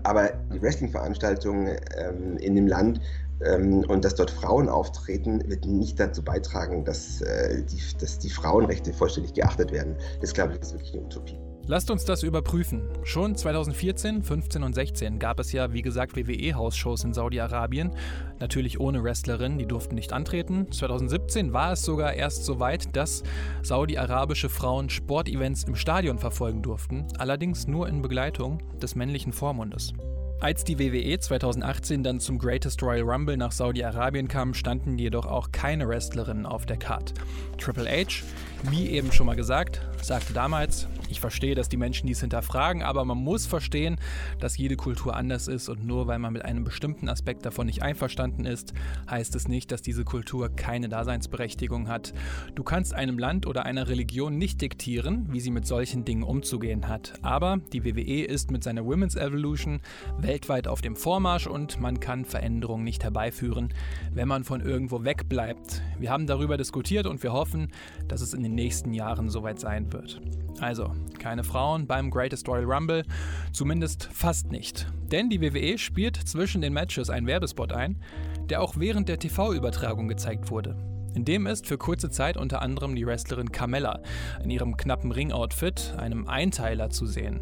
Aber 0.02 0.30
die 0.52 0.60
Wrestling-Veranstaltungen 0.60 1.78
ähm, 1.96 2.36
in 2.38 2.56
dem 2.56 2.66
Land 2.66 3.00
ähm, 3.44 3.84
und 3.88 4.04
dass 4.04 4.16
dort 4.16 4.30
Frauen 4.30 4.68
auftreten, 4.68 5.48
wird 5.48 5.66
nicht 5.66 6.00
dazu 6.00 6.22
beitragen, 6.22 6.84
dass, 6.84 7.20
äh, 7.20 7.62
die, 7.62 7.80
dass 8.00 8.18
die 8.18 8.30
Frauenrechte 8.30 8.92
vollständig 8.92 9.34
geachtet 9.34 9.72
werden. 9.72 9.96
Das 10.20 10.34
glaube 10.34 10.54
ich 10.54 10.60
ist 10.60 10.72
wirklich 10.72 10.94
eine 10.94 11.02
Utopie. 11.02 11.38
Lasst 11.68 11.90
uns 11.90 12.04
das 12.04 12.22
überprüfen. 12.22 12.88
Schon 13.02 13.34
2014, 13.34 14.22
15 14.22 14.62
und 14.62 14.72
16 14.72 15.18
gab 15.18 15.40
es 15.40 15.50
ja, 15.50 15.72
wie 15.72 15.82
gesagt, 15.82 16.16
WWE-Hausshows 16.16 17.02
in 17.02 17.12
Saudi-Arabien. 17.12 17.90
Natürlich 18.38 18.78
ohne 18.78 19.02
Wrestlerinnen, 19.02 19.58
die 19.58 19.66
durften 19.66 19.96
nicht 19.96 20.12
antreten. 20.12 20.70
2017 20.70 21.52
war 21.52 21.72
es 21.72 21.82
sogar 21.82 22.14
erst 22.14 22.44
so 22.44 22.60
weit, 22.60 22.94
dass 22.94 23.24
saudi-arabische 23.64 24.48
Frauen 24.48 24.90
Sportevents 24.90 25.64
im 25.64 25.74
Stadion 25.74 26.18
verfolgen 26.20 26.62
durften, 26.62 27.08
allerdings 27.18 27.66
nur 27.66 27.88
in 27.88 28.00
Begleitung 28.00 28.62
des 28.80 28.94
männlichen 28.94 29.32
Vormundes. 29.32 29.92
Als 30.38 30.64
die 30.64 30.78
WWE 30.78 31.18
2018 31.18 32.02
dann 32.02 32.20
zum 32.20 32.38
Greatest 32.38 32.82
Royal 32.82 33.08
Rumble 33.08 33.38
nach 33.38 33.52
Saudi-Arabien 33.52 34.28
kam, 34.28 34.52
standen 34.52 34.98
jedoch 34.98 35.24
auch 35.24 35.50
keine 35.50 35.88
Wrestlerinnen 35.88 36.44
auf 36.44 36.66
der 36.66 36.76
Card. 36.76 37.14
Triple 37.56 37.88
H, 37.88 38.22
wie 38.70 38.90
eben 38.90 39.12
schon 39.12 39.26
mal 39.26 39.34
gesagt, 39.34 39.80
sagte 40.02 40.34
damals, 40.34 40.88
ich 41.08 41.20
verstehe, 41.20 41.54
dass 41.54 41.68
die 41.68 41.76
Menschen 41.76 42.06
dies 42.06 42.20
hinterfragen, 42.20 42.82
aber 42.82 43.04
man 43.04 43.18
muss 43.18 43.46
verstehen, 43.46 43.96
dass 44.40 44.56
jede 44.56 44.76
Kultur 44.76 45.16
anders 45.16 45.48
ist 45.48 45.68
und 45.68 45.86
nur 45.86 46.06
weil 46.06 46.18
man 46.18 46.32
mit 46.32 46.44
einem 46.44 46.64
bestimmten 46.64 47.08
Aspekt 47.08 47.46
davon 47.46 47.66
nicht 47.66 47.82
einverstanden 47.82 48.44
ist, 48.44 48.74
heißt 49.10 49.34
es 49.34 49.48
nicht, 49.48 49.70
dass 49.72 49.82
diese 49.82 50.04
Kultur 50.04 50.48
keine 50.48 50.88
Daseinsberechtigung 50.88 51.88
hat. 51.88 52.12
Du 52.54 52.62
kannst 52.62 52.94
einem 52.94 53.18
Land 53.18 53.46
oder 53.46 53.64
einer 53.64 53.88
Religion 53.88 54.36
nicht 54.38 54.60
diktieren, 54.60 55.26
wie 55.30 55.40
sie 55.40 55.50
mit 55.50 55.66
solchen 55.66 56.04
Dingen 56.04 56.22
umzugehen 56.22 56.88
hat. 56.88 57.14
Aber 57.22 57.58
die 57.72 57.84
WWE 57.84 58.24
ist 58.24 58.50
mit 58.50 58.64
seiner 58.64 58.84
Women's 58.84 59.16
Evolution 59.16 59.80
weltweit 60.18 60.68
auf 60.68 60.80
dem 60.80 60.96
Vormarsch 60.96 61.46
und 61.46 61.80
man 61.80 62.00
kann 62.00 62.24
Veränderungen 62.24 62.84
nicht 62.84 63.04
herbeiführen, 63.04 63.72
wenn 64.12 64.28
man 64.28 64.44
von 64.44 64.60
irgendwo 64.60 65.04
wegbleibt. 65.04 65.82
Wir 65.98 66.10
haben 66.10 66.26
darüber 66.26 66.56
diskutiert 66.56 67.06
und 67.06 67.22
wir 67.22 67.32
hoffen, 67.32 67.68
dass 68.08 68.20
es 68.20 68.34
in 68.34 68.42
den 68.42 68.54
nächsten 68.54 68.92
Jahren 68.92 69.28
soweit 69.28 69.60
sein 69.60 69.92
wird. 69.92 70.20
Also, 70.60 70.92
keine 71.18 71.44
Frauen 71.44 71.86
beim 71.86 72.10
Greatest 72.10 72.48
Royal 72.48 72.64
Rumble, 72.64 73.04
zumindest 73.52 74.08
fast 74.12 74.50
nicht. 74.50 74.86
Denn 75.10 75.30
die 75.30 75.40
WWE 75.40 75.78
spielt 75.78 76.16
zwischen 76.16 76.60
den 76.60 76.72
Matches 76.72 77.10
einen 77.10 77.26
Werbespot 77.26 77.72
ein, 77.72 78.00
der 78.48 78.62
auch 78.62 78.74
während 78.76 79.08
der 79.08 79.18
TV-Übertragung 79.18 80.08
gezeigt 80.08 80.50
wurde. 80.50 80.76
In 81.14 81.24
dem 81.24 81.46
ist 81.46 81.66
für 81.66 81.78
kurze 81.78 82.10
Zeit 82.10 82.36
unter 82.36 82.60
anderem 82.60 82.94
die 82.94 83.06
Wrestlerin 83.06 83.50
Carmella 83.50 84.00
in 84.44 84.50
ihrem 84.50 84.76
knappen 84.76 85.12
Ring-Outfit, 85.12 85.94
einem 85.96 86.28
Einteiler, 86.28 86.90
zu 86.90 87.06
sehen. 87.06 87.40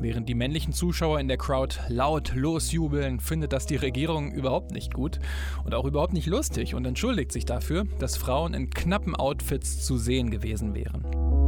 Während 0.00 0.28
die 0.28 0.34
männlichen 0.34 0.72
Zuschauer 0.72 1.20
in 1.20 1.28
der 1.28 1.38
Crowd 1.38 1.76
laut 1.88 2.34
losjubeln, 2.34 3.20
findet 3.20 3.52
das 3.52 3.66
die 3.66 3.76
Regierung 3.76 4.32
überhaupt 4.32 4.72
nicht 4.72 4.92
gut 4.92 5.18
und 5.64 5.74
auch 5.74 5.84
überhaupt 5.84 6.12
nicht 6.12 6.26
lustig 6.26 6.74
und 6.74 6.84
entschuldigt 6.84 7.32
sich 7.32 7.44
dafür, 7.44 7.84
dass 8.00 8.16
Frauen 8.16 8.54
in 8.54 8.70
knappen 8.70 9.14
Outfits 9.14 9.84
zu 9.84 9.96
sehen 9.96 10.30
gewesen 10.30 10.74
wären. 10.74 11.43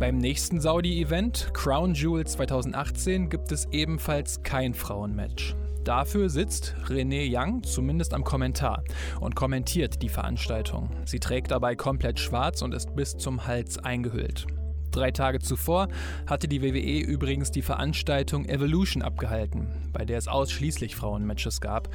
Beim 0.00 0.16
nächsten 0.16 0.62
Saudi-Event, 0.62 1.50
Crown 1.52 1.92
Jewel 1.92 2.26
2018, 2.26 3.28
gibt 3.28 3.52
es 3.52 3.68
ebenfalls 3.70 4.42
kein 4.42 4.72
Frauenmatch. 4.72 5.54
Dafür 5.84 6.30
sitzt 6.30 6.74
Renee 6.88 7.28
Young 7.30 7.62
zumindest 7.64 8.14
am 8.14 8.24
Kommentar 8.24 8.82
und 9.20 9.36
kommentiert 9.36 10.00
die 10.00 10.08
Veranstaltung. 10.08 10.88
Sie 11.04 11.20
trägt 11.20 11.50
dabei 11.50 11.76
komplett 11.76 12.18
schwarz 12.18 12.62
und 12.62 12.72
ist 12.72 12.96
bis 12.96 13.18
zum 13.18 13.46
Hals 13.46 13.76
eingehüllt. 13.76 14.46
Drei 14.90 15.10
Tage 15.10 15.38
zuvor 15.38 15.88
hatte 16.26 16.48
die 16.48 16.62
WWE 16.62 17.00
übrigens 17.00 17.50
die 17.50 17.60
Veranstaltung 17.60 18.46
Evolution 18.46 19.02
abgehalten, 19.02 19.68
bei 19.92 20.06
der 20.06 20.16
es 20.16 20.28
ausschließlich 20.28 20.96
Frauenmatches 20.96 21.60
gab 21.60 21.90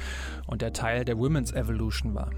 und 0.46 0.62
der 0.62 0.72
Teil 0.72 1.04
der 1.04 1.16
Women's 1.16 1.52
Evolution 1.52 2.14
war. 2.14 2.30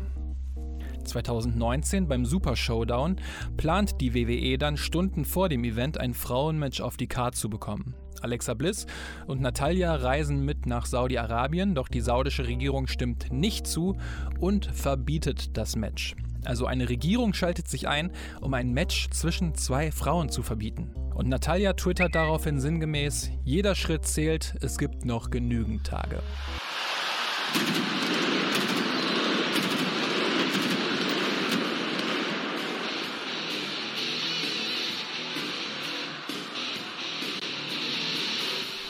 2019 1.09 2.06
beim 2.06 2.24
Super 2.24 2.54
Showdown 2.54 3.16
plant 3.56 4.00
die 4.00 4.14
WWE 4.14 4.59
dann 4.59 4.76
Stunden 4.76 5.24
vor 5.24 5.48
dem 5.48 5.64
Event 5.64 5.98
ein 5.98 6.14
Frauenmatch 6.14 6.80
auf 6.80 6.96
die 6.96 7.09
Card 7.09 7.34
zu 7.34 7.50
bekommen. 7.50 7.94
Alexa 8.20 8.54
Bliss 8.54 8.86
und 9.26 9.40
Natalia 9.40 9.94
reisen 9.94 10.44
mit 10.44 10.66
nach 10.66 10.86
Saudi-Arabien, 10.86 11.74
doch 11.74 11.88
die 11.88 12.00
saudische 12.00 12.46
Regierung 12.46 12.86
stimmt 12.86 13.32
nicht 13.32 13.66
zu 13.66 13.96
und 14.40 14.66
verbietet 14.66 15.56
das 15.56 15.76
Match. 15.76 16.14
Also 16.44 16.66
eine 16.66 16.88
Regierung 16.88 17.34
schaltet 17.34 17.68
sich 17.68 17.88
ein, 17.88 18.12
um 18.40 18.54
ein 18.54 18.72
Match 18.72 19.11
zwischen 19.11 19.54
zwei 19.54 19.90
Frauen 19.90 20.28
zu 20.28 20.42
verbieten. 20.42 20.94
Und 21.14 21.28
Natalia 21.28 21.72
twittert 21.72 22.14
daraufhin 22.14 22.61
sinngemäß, 22.61 23.30
jeder 23.44 23.74
Schritt 23.74 24.06
zählt, 24.06 24.54
es 24.61 24.78
gibt 24.78 25.04
noch 25.04 25.30
genügend 25.30 25.84
Tage. 25.84 26.22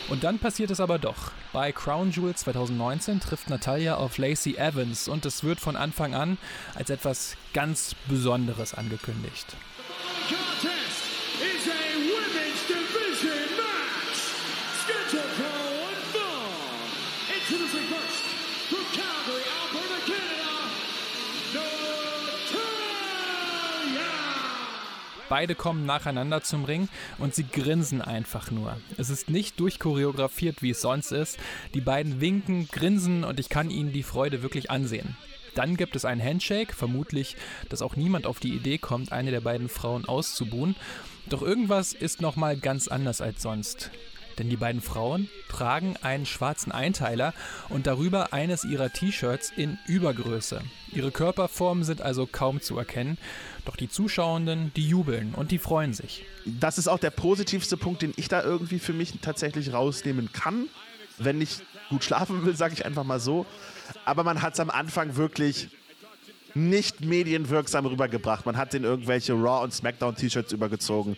Und 0.08 0.24
dann 0.24 0.38
passiert 0.38 0.70
es 0.70 0.80
aber 0.80 0.98
doch. 0.98 1.32
Bei 1.52 1.70
Crown 1.70 2.10
Jewel 2.10 2.34
2019 2.34 3.20
trifft 3.20 3.50
Natalia 3.50 3.96
auf 3.96 4.16
Lacey 4.16 4.56
Evans 4.56 5.06
und 5.06 5.26
es 5.26 5.44
wird 5.44 5.60
von 5.60 5.76
Anfang 5.76 6.14
an 6.14 6.38
als 6.74 6.88
etwas 6.88 7.36
ganz 7.52 7.94
Besonderes 8.08 8.72
angekündigt. 8.72 9.56
Beide 25.28 25.54
kommen 25.54 25.84
nacheinander 25.84 26.42
zum 26.42 26.64
Ring 26.64 26.88
und 27.18 27.34
sie 27.34 27.46
grinsen 27.46 28.00
einfach 28.00 28.50
nur. 28.50 28.76
Es 28.96 29.10
ist 29.10 29.28
nicht 29.28 29.60
durchchoreografiert, 29.60 30.62
wie 30.62 30.70
es 30.70 30.80
sonst 30.80 31.12
ist. 31.12 31.38
Die 31.74 31.80
beiden 31.80 32.20
winken, 32.20 32.68
grinsen 32.68 33.24
und 33.24 33.38
ich 33.38 33.48
kann 33.48 33.70
ihnen 33.70 33.92
die 33.92 34.02
Freude 34.02 34.42
wirklich 34.42 34.70
ansehen. 34.70 35.16
Dann 35.54 35.76
gibt 35.76 35.96
es 35.96 36.04
einen 36.04 36.22
Handshake, 36.22 36.74
vermutlich, 36.74 37.36
dass 37.68 37.82
auch 37.82 37.96
niemand 37.96 38.26
auf 38.26 38.38
die 38.38 38.54
Idee 38.54 38.78
kommt, 38.78 39.12
eine 39.12 39.30
der 39.30 39.40
beiden 39.40 39.68
Frauen 39.68 40.04
auszubuhen. 40.04 40.76
Doch 41.28 41.42
irgendwas 41.42 41.92
ist 41.92 42.20
nochmal 42.20 42.56
ganz 42.56 42.88
anders 42.88 43.20
als 43.20 43.42
sonst. 43.42 43.90
Denn 44.38 44.48
die 44.48 44.56
beiden 44.56 44.80
Frauen 44.80 45.28
tragen 45.48 45.96
einen 46.02 46.24
schwarzen 46.24 46.70
Einteiler 46.70 47.34
und 47.68 47.86
darüber 47.86 48.32
eines 48.32 48.64
ihrer 48.64 48.92
T-Shirts 48.92 49.52
in 49.56 49.78
Übergröße. 49.86 50.62
Ihre 50.92 51.10
Körperformen 51.10 51.84
sind 51.84 52.02
also 52.02 52.26
kaum 52.30 52.60
zu 52.60 52.78
erkennen, 52.78 53.18
doch 53.64 53.76
die 53.76 53.88
Zuschauenden, 53.88 54.72
die 54.76 54.88
jubeln 54.88 55.34
und 55.34 55.50
die 55.50 55.58
freuen 55.58 55.92
sich. 55.92 56.24
Das 56.46 56.78
ist 56.78 56.88
auch 56.88 56.98
der 56.98 57.10
positivste 57.10 57.76
Punkt, 57.76 58.02
den 58.02 58.12
ich 58.16 58.28
da 58.28 58.42
irgendwie 58.42 58.78
für 58.78 58.92
mich 58.92 59.12
tatsächlich 59.20 59.72
rausnehmen 59.72 60.32
kann. 60.32 60.68
Wenn 61.18 61.40
ich 61.40 61.58
gut 61.90 62.04
schlafen 62.04 62.46
will, 62.46 62.56
sage 62.56 62.74
ich 62.74 62.86
einfach 62.86 63.04
mal 63.04 63.20
so. 63.20 63.44
Aber 64.04 64.22
man 64.22 64.40
hat 64.40 64.54
es 64.54 64.60
am 64.60 64.70
Anfang 64.70 65.16
wirklich 65.16 65.68
nicht 66.54 67.00
medienwirksam 67.00 67.86
rübergebracht. 67.86 68.46
Man 68.46 68.56
hat 68.56 68.72
den 68.72 68.84
irgendwelche 68.84 69.32
Raw- 69.32 69.64
und 69.64 69.74
Smackdown-T-Shirts 69.74 70.52
übergezogen 70.52 71.16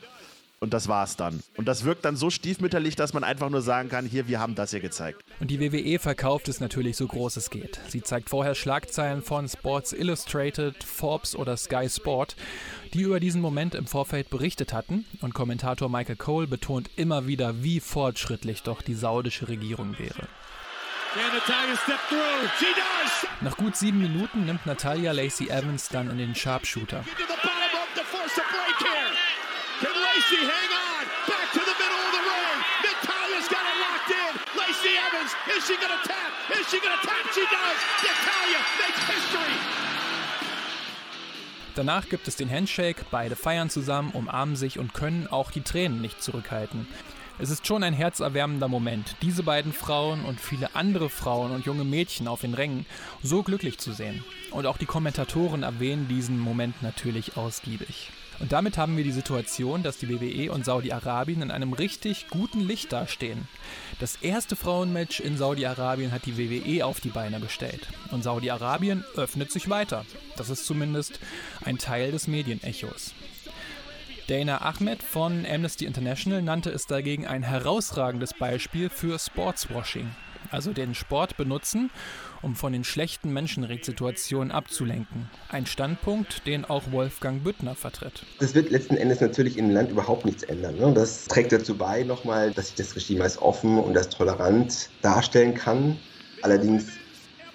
und 0.62 0.74
das 0.74 0.88
war's 0.88 1.16
dann. 1.16 1.42
Und 1.56 1.66
das 1.66 1.84
wirkt 1.84 2.04
dann 2.04 2.16
so 2.16 2.28
stiefmütterlich, 2.28 2.94
dass 2.94 3.14
man 3.14 3.24
einfach 3.24 3.48
nur 3.48 3.62
sagen 3.62 3.88
kann, 3.88 4.04
hier, 4.04 4.28
wir 4.28 4.40
haben 4.40 4.54
das 4.54 4.70
hier 4.70 4.80
gezeigt. 4.80 5.24
Und 5.40 5.50
die 5.50 5.58
WWE 5.58 5.98
verkauft 5.98 6.48
es 6.48 6.60
natürlich 6.60 6.98
so 6.98 7.06
groß 7.06 7.38
es 7.38 7.48
geht. 7.48 7.80
Sie 7.88 8.02
zeigt 8.02 8.28
vorher 8.28 8.54
Schlagzeilen 8.54 9.22
von 9.22 9.48
Sports 9.48 9.94
Illustrated, 9.94 10.84
Forbes 10.84 11.34
oder 11.34 11.56
Sky 11.56 11.88
Sport, 11.88 12.36
die 12.92 13.00
über 13.00 13.20
diesen 13.20 13.40
Moment 13.40 13.74
im 13.74 13.86
Vorfeld 13.86 14.28
berichtet 14.28 14.74
hatten. 14.74 15.06
Und 15.22 15.32
Kommentator 15.32 15.88
Michael 15.88 16.16
Cole 16.16 16.46
betont 16.46 16.90
immer 16.96 17.26
wieder, 17.26 17.62
wie 17.62 17.80
fortschrittlich 17.80 18.62
doch 18.62 18.82
die 18.82 18.94
saudische 18.94 19.48
Regierung 19.48 19.98
wäre. 19.98 20.28
Nach 23.40 23.56
gut 23.56 23.76
sieben 23.76 24.02
Minuten 24.02 24.44
nimmt 24.44 24.66
Natalia 24.66 25.12
Lacey 25.12 25.48
Evans 25.48 25.88
dann 25.88 26.10
in 26.10 26.18
den 26.18 26.34
Sharpshooter. 26.34 27.02
Can 29.80 29.96
Lacey 29.96 30.36
hang 30.36 30.72
on? 30.76 31.08
Back 31.26 31.48
to 31.56 31.60
the 31.64 31.72
middle 31.80 32.00
of 32.04 32.12
the 32.12 32.20
ring. 32.20 32.58
Natalia's 32.84 33.48
got 33.48 33.64
it 33.64 33.80
locked 33.80 34.12
in. 34.12 35.09
Evans, 35.20 35.32
is 35.56 35.66
she 35.66 35.76
going 35.76 36.00
tap? 36.04 36.32
Is 36.50 36.70
she 36.70 36.78
going 36.80 36.98
tap? 37.02 37.32
She 37.34 37.40
does. 37.40 37.78
Natalia 38.04 38.60
makes 38.78 39.04
history. 39.06 39.54
Danach 41.74 42.08
gibt 42.08 42.26
es 42.28 42.36
den 42.36 42.50
Handshake, 42.50 43.04
beide 43.10 43.36
feiern 43.36 43.70
zusammen, 43.70 44.10
umarmen 44.12 44.56
sich 44.56 44.78
und 44.78 44.92
können 44.92 45.26
auch 45.28 45.50
die 45.50 45.60
Tränen 45.60 46.00
nicht 46.00 46.22
zurückhalten. 46.22 46.86
Es 47.38 47.50
ist 47.50 47.66
schon 47.66 47.82
ein 47.82 47.94
herzerwärmender 47.94 48.68
Moment, 48.68 49.14
diese 49.22 49.42
beiden 49.42 49.72
Frauen 49.72 50.24
und 50.24 50.40
viele 50.40 50.74
andere 50.74 51.08
Frauen 51.08 51.52
und 51.52 51.64
junge 51.64 51.84
Mädchen 51.84 52.28
auf 52.28 52.42
den 52.42 52.54
Rängen 52.54 52.84
so 53.22 53.42
glücklich 53.42 53.78
zu 53.78 53.92
sehen. 53.92 54.24
Und 54.50 54.66
auch 54.66 54.78
die 54.78 54.86
Kommentatoren 54.86 55.62
erwähnen 55.62 56.08
diesen 56.08 56.38
Moment 56.38 56.82
natürlich 56.82 57.36
ausgiebig. 57.36 58.10
Und 58.40 58.52
damit 58.52 58.78
haben 58.78 58.96
wir 58.96 59.04
die 59.04 59.12
Situation, 59.12 59.82
dass 59.82 59.98
die 59.98 60.08
WWE 60.08 60.50
und 60.50 60.64
Saudi-Arabien 60.64 61.42
in 61.42 61.50
einem 61.50 61.74
richtig 61.74 62.28
guten 62.30 62.60
Licht 62.60 62.90
dastehen. 62.92 63.46
Das 64.00 64.16
erste 64.16 64.56
Frauenmatch 64.56 65.20
in 65.20 65.36
Saudi-Arabien 65.36 66.10
hat 66.10 66.24
die 66.24 66.38
WWE 66.38 66.86
auf 66.86 67.00
die 67.00 67.10
Beine 67.10 67.38
gestellt. 67.38 67.86
Und 68.10 68.24
Saudi-Arabien 68.24 69.04
öffnet 69.14 69.52
sich 69.52 69.68
weiter. 69.68 70.06
Das 70.36 70.48
ist 70.48 70.64
zumindest 70.64 71.20
ein 71.64 71.76
Teil 71.76 72.12
des 72.12 72.26
Medienechos. 72.28 73.12
Dana 74.26 74.62
Ahmed 74.62 75.02
von 75.02 75.44
Amnesty 75.44 75.84
International 75.84 76.40
nannte 76.40 76.70
es 76.70 76.86
dagegen 76.86 77.26
ein 77.26 77.42
herausragendes 77.42 78.32
Beispiel 78.32 78.88
für 78.88 79.18
Sportswashing, 79.18 80.08
also 80.50 80.72
den 80.72 80.94
Sport 80.94 81.36
benutzen, 81.36 81.90
um 82.42 82.54
von 82.54 82.72
den 82.72 82.84
schlechten 82.84 83.32
Menschenrechtssituationen 83.32 84.50
abzulenken. 84.50 85.30
Ein 85.48 85.66
Standpunkt, 85.66 86.46
den 86.46 86.64
auch 86.64 86.90
Wolfgang 86.90 87.42
Büttner 87.42 87.74
vertritt. 87.74 88.24
Das 88.38 88.54
wird 88.54 88.70
letzten 88.70 88.96
Endes 88.96 89.20
natürlich 89.20 89.56
im 89.58 89.70
Land 89.70 89.90
überhaupt 89.90 90.24
nichts 90.24 90.42
ändern. 90.42 90.76
Ne? 90.76 90.92
Das 90.94 91.26
trägt 91.26 91.52
dazu 91.52 91.76
bei, 91.76 92.02
nochmal, 92.02 92.52
dass 92.52 92.68
sich 92.68 92.76
das 92.76 92.96
Regime 92.96 93.24
als 93.24 93.40
offen 93.40 93.78
und 93.78 93.96
als 93.96 94.08
tolerant 94.08 94.90
darstellen 95.02 95.54
kann. 95.54 95.98
Allerdings 96.42 96.86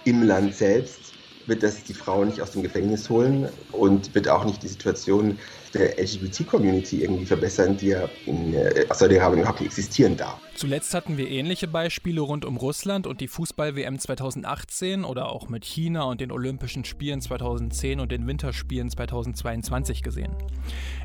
im 0.03 0.23
Land 0.23 0.55
selbst 0.55 1.05
wird 1.47 1.63
das 1.63 1.83
die 1.83 1.93
Frauen 1.93 2.27
nicht 2.27 2.41
aus 2.41 2.51
dem 2.51 2.63
Gefängnis 2.63 3.09
holen 3.09 3.49
und 3.71 4.13
wird 4.15 4.27
auch 4.27 4.45
nicht 4.45 4.63
die 4.63 4.67
Situation 4.67 5.37
der 5.73 5.99
LGBT-Community 5.99 7.03
irgendwie 7.03 7.25
verbessern, 7.25 7.77
die 7.77 7.87
ja 7.87 8.09
in 8.25 8.53
äh, 8.53 8.85
Saudi-Arabien 8.91 9.41
überhaupt 9.41 9.61
nicht 9.61 9.69
existieren 9.69 10.17
darf. 10.17 10.39
Zuletzt 10.56 10.93
hatten 10.93 11.18
wir 11.18 11.30
ähnliche 11.30 11.68
Beispiele 11.68 12.22
rund 12.22 12.45
um 12.45 12.56
Russland 12.56 13.08
und 13.08 13.20
die 13.20 13.28
Fußball-WM 13.28 13.99
2018 13.99 15.03
oder 15.03 15.30
auch 15.30 15.49
mit 15.49 15.66
China 15.66 16.03
und 16.03 16.22
den 16.22 16.32
Olympischen 16.32 16.86
Spielen 16.86 17.20
2010 17.20 17.99
und 17.99 18.10
den 18.10 18.26
Winterspielen 18.26 18.89
2022 18.89 20.01
gesehen. 20.01 20.34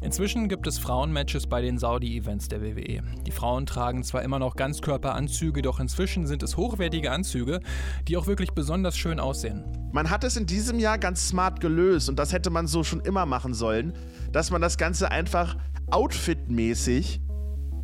Inzwischen 0.03 0.49
gibt 0.49 0.69
es 0.69 0.79
Frauenmatches 0.79 1.49
bei 1.49 1.63
den 1.63 1.79
Saudi-Events 1.79 2.47
der 2.47 2.63
WWE. 2.63 3.03
Die 3.27 3.33
Frauen 3.33 3.67
tragen 3.67 4.05
zwar 4.05 4.23
immer 4.23 4.39
noch 4.39 4.55
Ganzkörperanzüge, 4.55 5.63
doch 5.63 5.81
inzwischen 5.81 6.29
sind 6.29 6.45
es 6.45 6.57
hochwertige 6.57 7.11
Anzüge, 7.11 7.59
die 8.07 8.17
auch 8.17 8.29
wirklich 8.29 8.53
besonders 8.53 8.97
schön 8.97 9.19
aussehen. 9.19 9.65
Man 9.91 10.11
hat 10.11 10.23
es 10.23 10.37
in 10.37 10.47
diesem 10.47 10.79
Jahr 10.79 10.97
ganz 10.97 11.27
smart 11.27 11.61
gelöst 11.61 12.09
und 12.09 12.21
das 12.21 12.33
hätte 12.33 12.51
man 12.51 12.69
so 12.69 12.85
schon 12.85 13.01
immer 13.01 13.27
machen 13.27 13.55
sollen, 13.55 13.95
dass 14.31 14.53
man 14.53 14.63
das 14.63 14.79
Ganze 14.79 15.11
einfach 15.11 15.57
outfitmäßig 15.91 17.21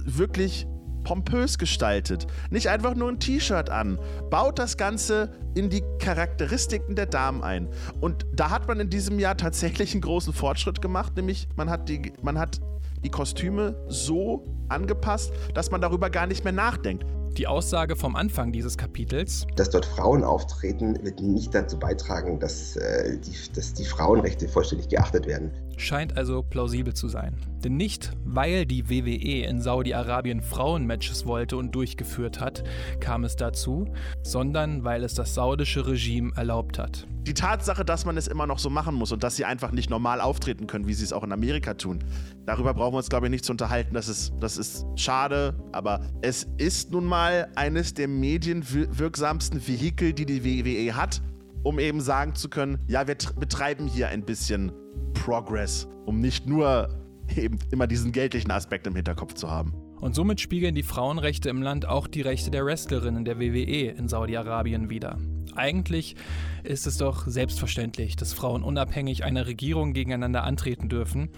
wirklich 0.05 0.69
pompös 1.07 1.57
gestaltet. 1.57 2.27
Nicht 2.51 2.69
einfach 2.69 2.97
nur 2.97 3.09
ein 3.09 3.21
T-Shirt 3.21 3.71
an. 3.71 4.01
Baut 4.29 4.59
das 4.59 4.77
Ganze 4.77 5.31
in 5.55 5.71
die 5.71 5.85
Charakteristiken 6.01 6.97
der 6.97 7.07
Damen 7.07 7.45
ein. 7.45 7.69
Und 8.01 8.27
da 8.35 8.51
hat 8.51 8.67
man 8.67 8.81
in 8.81 8.91
diesem 8.91 9.21
Jahr 9.21 9.37
tatsächlich 9.37 9.93
einen 9.93 10.01
großen 10.01 10.33
Fortschritt 10.33 10.83
gemacht, 10.83 11.15
nämlich 11.15 11.47
man 11.55 11.71
hat 11.71 11.89
die, 11.89 12.13
man 12.23 12.37
hat 12.37 12.61
die 13.05 13.11
Kostüme 13.11 13.77
so 13.87 14.43
angepasst, 14.69 15.33
dass 15.55 15.71
man 15.71 15.81
darüber 15.81 16.11
gar 16.11 16.27
nicht 16.27 16.43
mehr 16.43 16.53
nachdenkt. 16.53 17.07
Die 17.39 17.47
Aussage 17.47 17.95
vom 17.95 18.17
Anfang 18.17 18.51
dieses 18.51 18.77
Kapitels, 18.77 19.47
dass 19.55 19.71
dort 19.71 19.87
Frauen 19.87 20.25
auftreten, 20.25 20.99
wird 21.05 21.21
nicht 21.21 21.55
dazu 21.55 21.79
beitragen, 21.79 22.41
dass, 22.41 22.75
äh, 22.75 23.17
die, 23.19 23.53
dass 23.55 23.75
die 23.75 23.85
Frauenrechte 23.85 24.49
vollständig 24.49 24.89
geachtet 24.89 25.27
werden. 25.27 25.53
Scheint 25.77 26.17
also 26.17 26.43
plausibel 26.43 26.95
zu 26.95 27.09
sein. 27.09 27.37
Denn 27.63 27.77
nicht, 27.77 28.13
weil 28.25 28.65
die 28.65 28.89
WWE 28.89 29.47
in 29.47 29.61
Saudi-Arabien 29.61 30.41
Frauenmatches 30.41 31.27
wollte 31.27 31.57
und 31.57 31.75
durchgeführt 31.75 32.41
hat, 32.41 32.65
kam 33.01 33.25
es 33.25 33.37
dazu, 33.37 33.93
sondern 34.23 34.85
weil 34.85 35.05
es 35.05 35.15
das 35.15 35.35
saudische 35.35 35.87
Regime 35.87 36.33
erlaubt 36.37 36.79
hat. 36.79 37.07
Die 37.27 37.35
Tatsache, 37.35 37.85
dass 37.85 38.05
man 38.05 38.17
es 38.17 38.29
immer 38.29 38.47
noch 38.47 38.61
so 38.61 38.71
machen 38.71 38.95
muss 38.95 39.11
und 39.11 39.25
dass 39.25 39.35
sie 39.37 39.45
einfach 39.45 39.73
nicht 39.73 39.91
normal 39.91 40.21
auftreten 40.21 40.67
können, 40.67 40.87
wie 40.87 40.95
sie 40.95 41.05
es 41.05 41.13
auch 41.13 41.25
in 41.25 41.33
Amerika 41.33 41.75
tun, 41.75 41.99
darüber 42.47 42.73
brauchen 42.73 42.95
wir 42.95 42.99
uns, 42.99 43.09
glaube 43.09 43.27
ich, 43.27 43.31
nicht 43.31 43.45
zu 43.45 43.53
unterhalten. 43.53 43.95
Das 43.95 44.09
ist, 44.09 44.33
das 44.39 44.57
ist 44.57 44.87
schade, 44.95 45.55
aber 45.73 46.01
es 46.23 46.47
ist 46.57 46.93
nun 46.93 47.05
mal 47.05 47.49
eines 47.57 47.95
der 47.95 48.07
medienwirksamsten 48.07 49.67
Vehikel, 49.67 50.13
die 50.13 50.25
die 50.25 50.45
WWE 50.45 50.95
hat, 50.95 51.21
um 51.65 51.81
eben 51.81 52.01
sagen 52.01 52.37
zu 52.37 52.49
können, 52.49 52.79
ja, 52.87 53.09
wir 53.09 53.17
betreiben 53.39 53.89
hier 53.89 54.09
ein 54.09 54.25
bisschen 54.25 54.71
Progress, 55.25 55.89
um 56.05 56.21
nicht 56.21 56.47
nur 56.47 56.89
eben 57.37 57.59
immer 57.71 57.87
diesen 57.87 58.13
geldlichen 58.13 58.51
Aspekt 58.51 58.87
im 58.87 58.95
Hinterkopf 58.95 59.35
zu 59.35 59.51
haben. 59.51 59.75
Und 60.01 60.15
somit 60.15 60.41
spiegeln 60.41 60.75
die 60.75 60.83
Frauenrechte 60.83 61.49
im 61.49 61.63
Land 61.63 61.89
auch 61.89 62.07
die 62.07 62.21
Rechte 62.21 62.51
der 62.51 62.65
Wrestlerinnen 62.65 63.25
der 63.25 63.41
WWE 63.41 63.91
in 63.91 64.09
Saudi-Arabien 64.09 64.91
wider. 64.91 65.19
Eigentlich 65.55 66.17
ist 66.65 66.87
es 66.87 66.99
doch 66.99 67.27
selbstverständlich, 67.27 68.15
dass 68.17 68.35
Frauen 68.35 68.63
unabhängig 68.63 69.25
einer 69.25 69.47
Regierung 69.47 69.95
gegeneinander 69.95 70.45
antreten 70.45 70.91
dürfen. 70.91 71.31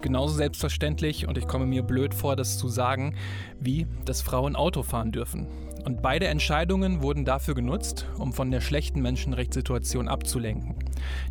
Genauso 0.00 0.34
selbstverständlich, 0.34 1.26
und 1.26 1.36
ich 1.36 1.48
komme 1.48 1.66
mir 1.66 1.82
blöd 1.82 2.14
vor, 2.14 2.36
das 2.36 2.58
zu 2.58 2.68
sagen, 2.68 3.16
wie, 3.58 3.86
dass 4.04 4.22
Frauen 4.22 4.54
Auto 4.54 4.84
fahren 4.84 5.10
dürfen. 5.10 5.48
Und 5.86 6.02
beide 6.02 6.26
Entscheidungen 6.26 7.00
wurden 7.00 7.24
dafür 7.24 7.54
genutzt, 7.54 8.06
um 8.18 8.32
von 8.32 8.50
der 8.50 8.60
schlechten 8.60 9.00
Menschenrechtssituation 9.02 10.08
abzulenken. 10.08 10.74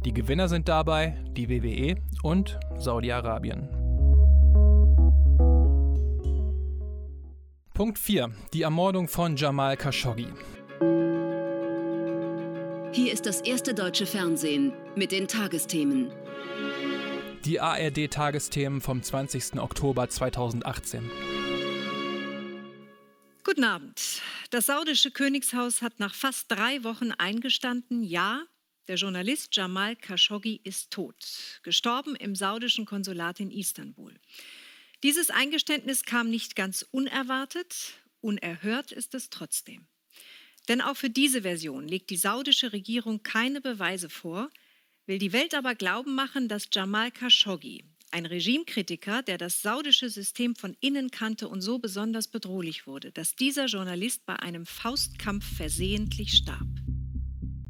Die 0.05 0.13
Gewinner 0.13 0.47
sind 0.47 0.69
dabei 0.69 1.17
die 1.35 1.49
WWE 1.49 1.97
und 2.23 2.57
Saudi-Arabien. 2.77 3.67
Punkt 7.73 7.99
4. 7.99 8.31
Die 8.53 8.61
Ermordung 8.61 9.09
von 9.09 9.35
Jamal 9.35 9.75
Khashoggi. 9.75 10.29
Hier 12.93 13.11
ist 13.11 13.25
das 13.25 13.41
erste 13.41 13.73
deutsche 13.73 14.05
Fernsehen 14.05 14.71
mit 14.95 15.11
den 15.11 15.27
Tagesthemen. 15.27 16.11
Die 17.43 17.59
ARD-Tagesthemen 17.59 18.79
vom 18.79 19.03
20. 19.03 19.59
Oktober 19.59 20.07
2018. 20.07 21.11
Guten 23.43 23.63
Abend. 23.65 24.21
Das 24.51 24.67
saudische 24.67 25.11
Königshaus 25.11 25.81
hat 25.81 25.99
nach 25.99 26.13
fast 26.13 26.51
drei 26.51 26.83
Wochen 26.83 27.11
eingestanden, 27.11 28.03
ja, 28.03 28.45
der 28.87 28.97
Journalist 28.97 29.55
Jamal 29.55 29.95
Khashoggi 29.95 30.61
ist 30.63 30.91
tot, 30.91 31.15
gestorben 31.63 32.15
im 32.15 32.35
saudischen 32.35 32.85
Konsulat 32.85 33.39
in 33.39 33.49
Istanbul. 33.49 34.13
Dieses 35.01 35.31
Eingeständnis 35.31 36.03
kam 36.03 36.29
nicht 36.29 36.55
ganz 36.55 36.85
unerwartet, 36.91 37.93
unerhört 38.21 38.91
ist 38.91 39.15
es 39.15 39.31
trotzdem. 39.31 39.87
Denn 40.67 40.81
auch 40.81 40.97
für 40.97 41.09
diese 41.09 41.41
Version 41.41 41.87
legt 41.87 42.09
die 42.11 42.17
saudische 42.17 42.73
Regierung 42.73 43.23
keine 43.23 43.61
Beweise 43.61 44.09
vor, 44.09 44.49
will 45.07 45.17
die 45.17 45.33
Welt 45.33 45.55
aber 45.55 45.75
glauben 45.75 46.13
machen, 46.13 46.47
dass 46.47 46.69
Jamal 46.71 47.11
Khashoggi, 47.11 47.83
ein 48.11 48.25
Regimekritiker, 48.25 49.21
der 49.21 49.37
das 49.37 49.61
saudische 49.61 50.09
System 50.09 50.55
von 50.55 50.75
innen 50.79 51.11
kannte 51.11 51.47
und 51.47 51.61
so 51.61 51.79
besonders 51.79 52.27
bedrohlich 52.27 52.87
wurde, 52.87 53.11
dass 53.11 53.35
dieser 53.35 53.65
Journalist 53.65 54.25
bei 54.25 54.35
einem 54.37 54.65
Faustkampf 54.65 55.45
versehentlich 55.57 56.33
starb. 56.33 56.67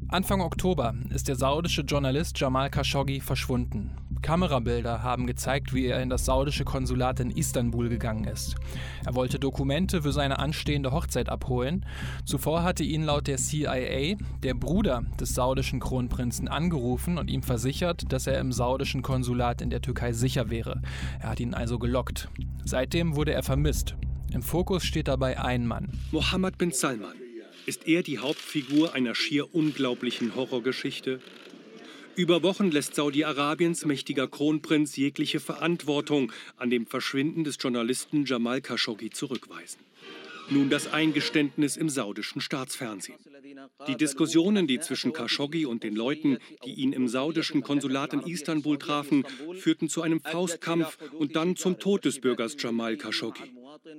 Anfang 0.08 0.40
Oktober 0.40 0.94
ist 1.12 1.26
der 1.26 1.36
saudische 1.36 1.82
Journalist 1.82 2.38
Jamal 2.38 2.70
Khashoggi 2.70 3.20
verschwunden. 3.20 4.05
Kamerabilder 4.26 5.04
haben 5.04 5.28
gezeigt, 5.28 5.72
wie 5.72 5.86
er 5.86 6.02
in 6.02 6.10
das 6.10 6.24
saudische 6.24 6.64
Konsulat 6.64 7.20
in 7.20 7.30
Istanbul 7.30 7.88
gegangen 7.88 8.24
ist. 8.24 8.56
Er 9.04 9.14
wollte 9.14 9.38
Dokumente 9.38 10.02
für 10.02 10.10
seine 10.10 10.40
anstehende 10.40 10.90
Hochzeit 10.90 11.28
abholen. 11.28 11.86
Zuvor 12.24 12.64
hatte 12.64 12.82
ihn 12.82 13.04
laut 13.04 13.28
der 13.28 13.36
CIA 13.36 14.16
der 14.42 14.54
Bruder 14.54 15.04
des 15.20 15.36
saudischen 15.36 15.78
Kronprinzen 15.78 16.48
angerufen 16.48 17.18
und 17.18 17.30
ihm 17.30 17.44
versichert, 17.44 18.12
dass 18.12 18.26
er 18.26 18.40
im 18.40 18.50
saudischen 18.50 19.00
Konsulat 19.00 19.62
in 19.62 19.70
der 19.70 19.80
Türkei 19.80 20.12
sicher 20.12 20.50
wäre. 20.50 20.82
Er 21.20 21.28
hat 21.28 21.38
ihn 21.38 21.54
also 21.54 21.78
gelockt. 21.78 22.28
Seitdem 22.64 23.14
wurde 23.14 23.32
er 23.32 23.44
vermisst. 23.44 23.94
Im 24.34 24.42
Fokus 24.42 24.82
steht 24.82 25.06
dabei 25.06 25.38
ein 25.38 25.68
Mann. 25.68 25.92
Mohammed 26.10 26.58
bin 26.58 26.72
Salman. 26.72 27.14
Ist 27.64 27.86
er 27.86 28.02
die 28.02 28.18
Hauptfigur 28.18 28.92
einer 28.92 29.14
schier 29.14 29.54
unglaublichen 29.54 30.34
Horrorgeschichte? 30.34 31.20
Über 32.16 32.42
Wochen 32.42 32.70
lässt 32.70 32.94
Saudi-Arabiens 32.94 33.84
mächtiger 33.84 34.26
Kronprinz 34.26 34.96
jegliche 34.96 35.38
Verantwortung 35.38 36.32
an 36.56 36.70
dem 36.70 36.86
Verschwinden 36.86 37.44
des 37.44 37.58
Journalisten 37.60 38.24
Jamal 38.24 38.62
Khashoggi 38.62 39.10
zurückweisen. 39.10 39.80
Nun 40.48 40.70
das 40.70 40.92
Eingeständnis 40.92 41.76
im 41.76 41.90
saudischen 41.90 42.40
Staatsfernsehen. 42.40 43.18
Die 43.86 43.96
Diskussionen, 43.96 44.66
die 44.66 44.80
zwischen 44.80 45.12
Khashoggi 45.12 45.66
und 45.66 45.82
den 45.82 45.94
Leuten, 45.94 46.38
die 46.64 46.74
ihn 46.74 46.92
im 46.94 47.08
saudischen 47.08 47.62
Konsulat 47.62 48.14
in 48.14 48.20
Istanbul 48.20 48.78
trafen, 48.78 49.24
führten 49.54 49.88
zu 49.90 50.00
einem 50.00 50.20
Faustkampf 50.20 50.98
und 51.12 51.36
dann 51.36 51.56
zum 51.56 51.78
Tod 51.78 52.06
des 52.06 52.20
Bürgers 52.20 52.56
Jamal 52.58 52.96
Khashoggi. 52.96 53.52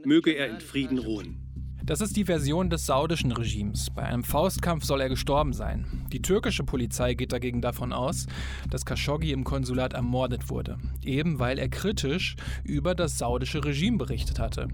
Möge 0.06 0.32
er 0.32 0.48
in 0.50 0.60
Frieden 0.60 0.98
ruhen. 0.98 1.47
Das 1.88 2.02
ist 2.02 2.18
die 2.18 2.26
Version 2.26 2.70
des 2.70 2.86
saudischen 2.86 3.32
Regimes. 3.32 3.90
Bei 3.92 4.04
einem 4.04 4.26
Faustkampf 4.26 4.84
soll 4.84 5.00
er 5.00 5.08
gestorben 5.08 5.54
sein. 5.54 5.86
Die 6.12 6.22
türkische 6.22 6.66
Polizei 6.66 7.14
geht 7.14 7.32
dagegen 7.32 7.62
davon 7.62 7.94
aus, 7.94 8.26
dass 8.70 8.86
Khashoggi 8.86 9.32
im 9.32 9.46
Konsulat 9.46 9.94
ermordet 9.94 10.50
wurde, 10.50 10.80
eben 11.02 11.40
weil 11.40 11.58
er 11.58 11.70
kritisch 11.70 12.36
über 12.66 12.94
das 12.94 13.18
saudische 13.18 13.64
Regime 13.64 13.98
berichtet 13.98 14.38
hatte. 14.38 14.68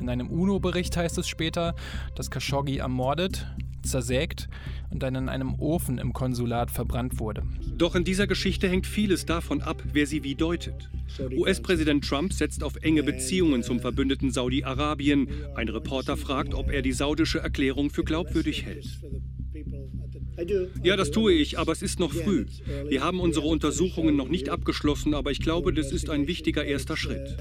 In 0.00 0.08
einem 0.08 0.28
UNO-Bericht 0.28 0.96
heißt 0.96 1.18
es 1.18 1.28
später, 1.28 1.74
dass 2.14 2.30
Khashoggi 2.30 2.78
ermordet, 2.78 3.46
zersägt 3.82 4.48
und 4.90 5.02
dann 5.02 5.14
in 5.14 5.28
einem 5.28 5.54
Ofen 5.56 5.98
im 5.98 6.14
Konsulat 6.14 6.70
verbrannt 6.70 7.20
wurde. 7.20 7.42
Doch 7.76 7.94
in 7.94 8.04
dieser 8.04 8.26
Geschichte 8.26 8.66
hängt 8.66 8.86
vieles 8.86 9.26
davon 9.26 9.60
ab, 9.60 9.82
wer 9.92 10.06
sie 10.06 10.24
wie 10.24 10.34
deutet. 10.34 10.88
US-Präsident 11.36 12.02
Trump 12.04 12.32
setzt 12.32 12.64
auf 12.64 12.76
enge 12.76 13.02
Beziehungen 13.02 13.62
zum 13.62 13.80
Verbündeten 13.80 14.30
Saudi-Arabien. 14.30 15.28
Ein 15.54 15.68
Reporter 15.68 16.16
fragt, 16.16 16.54
ob 16.54 16.70
er 16.70 16.80
die 16.80 16.92
saudische 16.92 17.40
Erklärung 17.40 17.90
für 17.90 18.04
glaubwürdig 18.04 18.64
hält. 18.64 18.86
Ja, 20.82 20.96
das 20.96 21.10
tue 21.10 21.34
ich, 21.34 21.58
aber 21.58 21.72
es 21.72 21.82
ist 21.82 22.00
noch 22.00 22.12
früh. 22.12 22.46
Wir 22.88 23.02
haben 23.02 23.20
unsere 23.20 23.46
Untersuchungen 23.46 24.16
noch 24.16 24.28
nicht 24.28 24.48
abgeschlossen, 24.48 25.12
aber 25.12 25.30
ich 25.30 25.40
glaube, 25.40 25.74
das 25.74 25.92
ist 25.92 26.08
ein 26.08 26.26
wichtiger 26.26 26.64
erster 26.64 26.96
Schritt. 26.96 27.36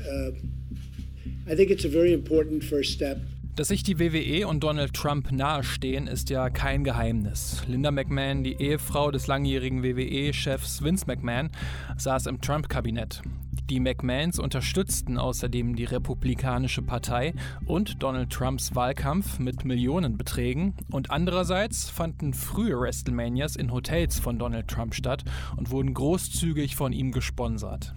I 1.49 1.55
think 1.55 1.71
it's 1.71 1.83
a 1.83 1.89
very 1.89 2.13
important 2.13 2.63
first 2.63 2.91
step. 2.91 3.17
Dass 3.55 3.69
sich 3.69 3.81
die 3.81 3.99
WWE 3.99 4.47
und 4.47 4.63
Donald 4.63 4.93
Trump 4.93 5.31
nahestehen, 5.31 6.07
ist 6.07 6.29
ja 6.29 6.49
kein 6.49 6.83
Geheimnis. 6.83 7.63
Linda 7.67 7.91
McMahon, 7.91 8.43
die 8.43 8.53
Ehefrau 8.61 9.09
des 9.11 9.27
langjährigen 9.27 9.83
WWE-Chefs 9.83 10.83
Vince 10.83 11.05
McMahon, 11.07 11.49
saß 11.97 12.27
im 12.27 12.39
Trump-Kabinett. 12.39 13.21
Die 13.69 13.79
McMahons 13.79 14.39
unterstützten 14.39 15.17
außerdem 15.17 15.75
die 15.75 15.83
Republikanische 15.83 16.81
Partei 16.81 17.33
und 17.65 18.01
Donald 18.01 18.29
Trumps 18.29 18.75
Wahlkampf 18.75 19.39
mit 19.39 19.65
Millionenbeträgen 19.65 20.75
und 20.91 21.11
andererseits 21.11 21.89
fanden 21.89 22.33
frühe 22.33 22.79
WrestleManias 22.79 23.55
in 23.55 23.73
Hotels 23.73 24.19
von 24.19 24.39
Donald 24.39 24.67
Trump 24.67 24.95
statt 24.95 25.23
und 25.57 25.69
wurden 25.69 25.93
großzügig 25.93 26.75
von 26.75 26.93
ihm 26.93 27.11
gesponsert. 27.11 27.93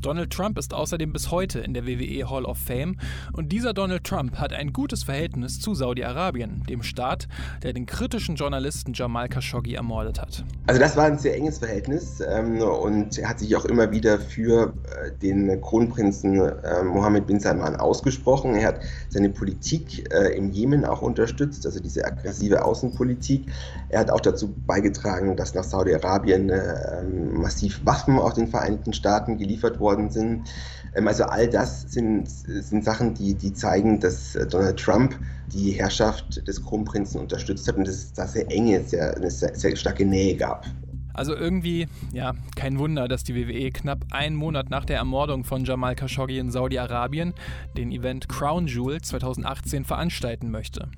Donald 0.00 0.30
Trump 0.30 0.58
ist 0.58 0.74
außerdem 0.74 1.12
bis 1.12 1.30
heute 1.30 1.60
in 1.60 1.74
der 1.74 1.86
WWE 1.86 2.28
Hall 2.30 2.44
of 2.44 2.58
Fame 2.58 2.96
und 3.32 3.52
dieser 3.52 3.72
Donald 3.72 4.04
Trump 4.04 4.36
hat 4.36 4.52
ein 4.52 4.72
gutes 4.72 5.04
Verhältnis 5.04 5.60
zu 5.60 5.74
Saudi-Arabien, 5.74 6.62
dem 6.68 6.82
Staat, 6.82 7.28
der 7.62 7.72
den 7.72 7.86
kritischen 7.86 8.36
Journalisten 8.36 8.92
Jamal 8.94 9.28
Khashoggi 9.28 9.74
ermordet 9.74 10.20
hat. 10.20 10.44
Also 10.66 10.80
das 10.80 10.96
war 10.96 11.04
ein 11.04 11.18
sehr 11.18 11.36
enges 11.36 11.58
Verhältnis 11.58 12.20
ähm, 12.20 12.60
und 12.60 13.18
er 13.18 13.28
hat 13.28 13.38
sich 13.38 13.54
auch 13.56 13.64
immer 13.64 13.90
wieder 13.90 14.18
für 14.18 14.72
äh, 15.04 15.10
den 15.20 15.60
Kronprinzen 15.60 16.40
äh, 16.40 16.82
Mohammed 16.82 17.26
bin 17.26 17.40
Salman 17.40 17.76
ausgesprochen. 17.76 18.54
Er 18.54 18.68
hat 18.68 18.80
seine 19.08 19.30
Politik 19.30 20.12
äh, 20.12 20.36
im 20.36 20.50
Jemen 20.50 20.84
auch 20.84 21.02
unterstützt, 21.02 21.66
also 21.66 21.80
diese 21.80 22.04
aggressive 22.04 22.64
Außenpolitik. 22.64 23.46
Er 23.88 24.00
hat 24.00 24.10
auch 24.10 24.20
dazu 24.20 24.54
beigetragen, 24.66 25.36
dass 25.36 25.54
nach 25.54 25.64
Saudi-Arabien 25.64 26.50
äh, 26.50 27.02
massiv 27.32 27.80
Waffen 27.84 28.18
aus 28.18 28.34
den 28.34 28.48
Vereinigten 28.48 28.92
Staaten 28.92 29.38
geliefert 29.38 29.51
worden 29.78 30.10
sind. 30.10 30.48
Ähm, 30.94 31.08
also 31.08 31.24
all 31.24 31.48
das 31.48 31.82
sind, 31.82 32.28
sind 32.28 32.84
Sachen, 32.84 33.14
die, 33.14 33.34
die 33.34 33.52
zeigen, 33.52 34.00
dass 34.00 34.34
äh, 34.34 34.46
Donald 34.46 34.78
Trump 34.78 35.18
die 35.52 35.72
Herrschaft 35.72 36.46
des 36.46 36.62
Kronprinzen 36.62 37.20
unterstützt 37.20 37.68
hat 37.68 37.76
und 37.76 37.86
dass 37.86 37.96
es 37.96 38.12
da 38.12 38.26
sehr 38.26 38.50
enge, 38.50 38.82
sehr, 38.82 39.16
eine 39.16 39.30
sehr, 39.30 39.54
sehr 39.54 39.76
starke 39.76 40.04
Nähe 40.04 40.36
gab. 40.36 40.66
Also 41.14 41.34
irgendwie, 41.34 41.88
ja, 42.12 42.32
kein 42.56 42.78
Wunder, 42.78 43.06
dass 43.06 43.22
die 43.22 43.34
WWE 43.34 43.70
knapp 43.70 44.06
einen 44.12 44.34
Monat 44.34 44.70
nach 44.70 44.86
der 44.86 44.96
Ermordung 44.96 45.44
von 45.44 45.64
Jamal 45.64 45.94
Khashoggi 45.94 46.38
in 46.38 46.50
Saudi-Arabien 46.50 47.34
den 47.76 47.92
Event 47.92 48.28
Crown 48.28 48.66
Jewel 48.66 49.00
2018 49.00 49.84
veranstalten 49.84 50.50
möchte. 50.50 50.88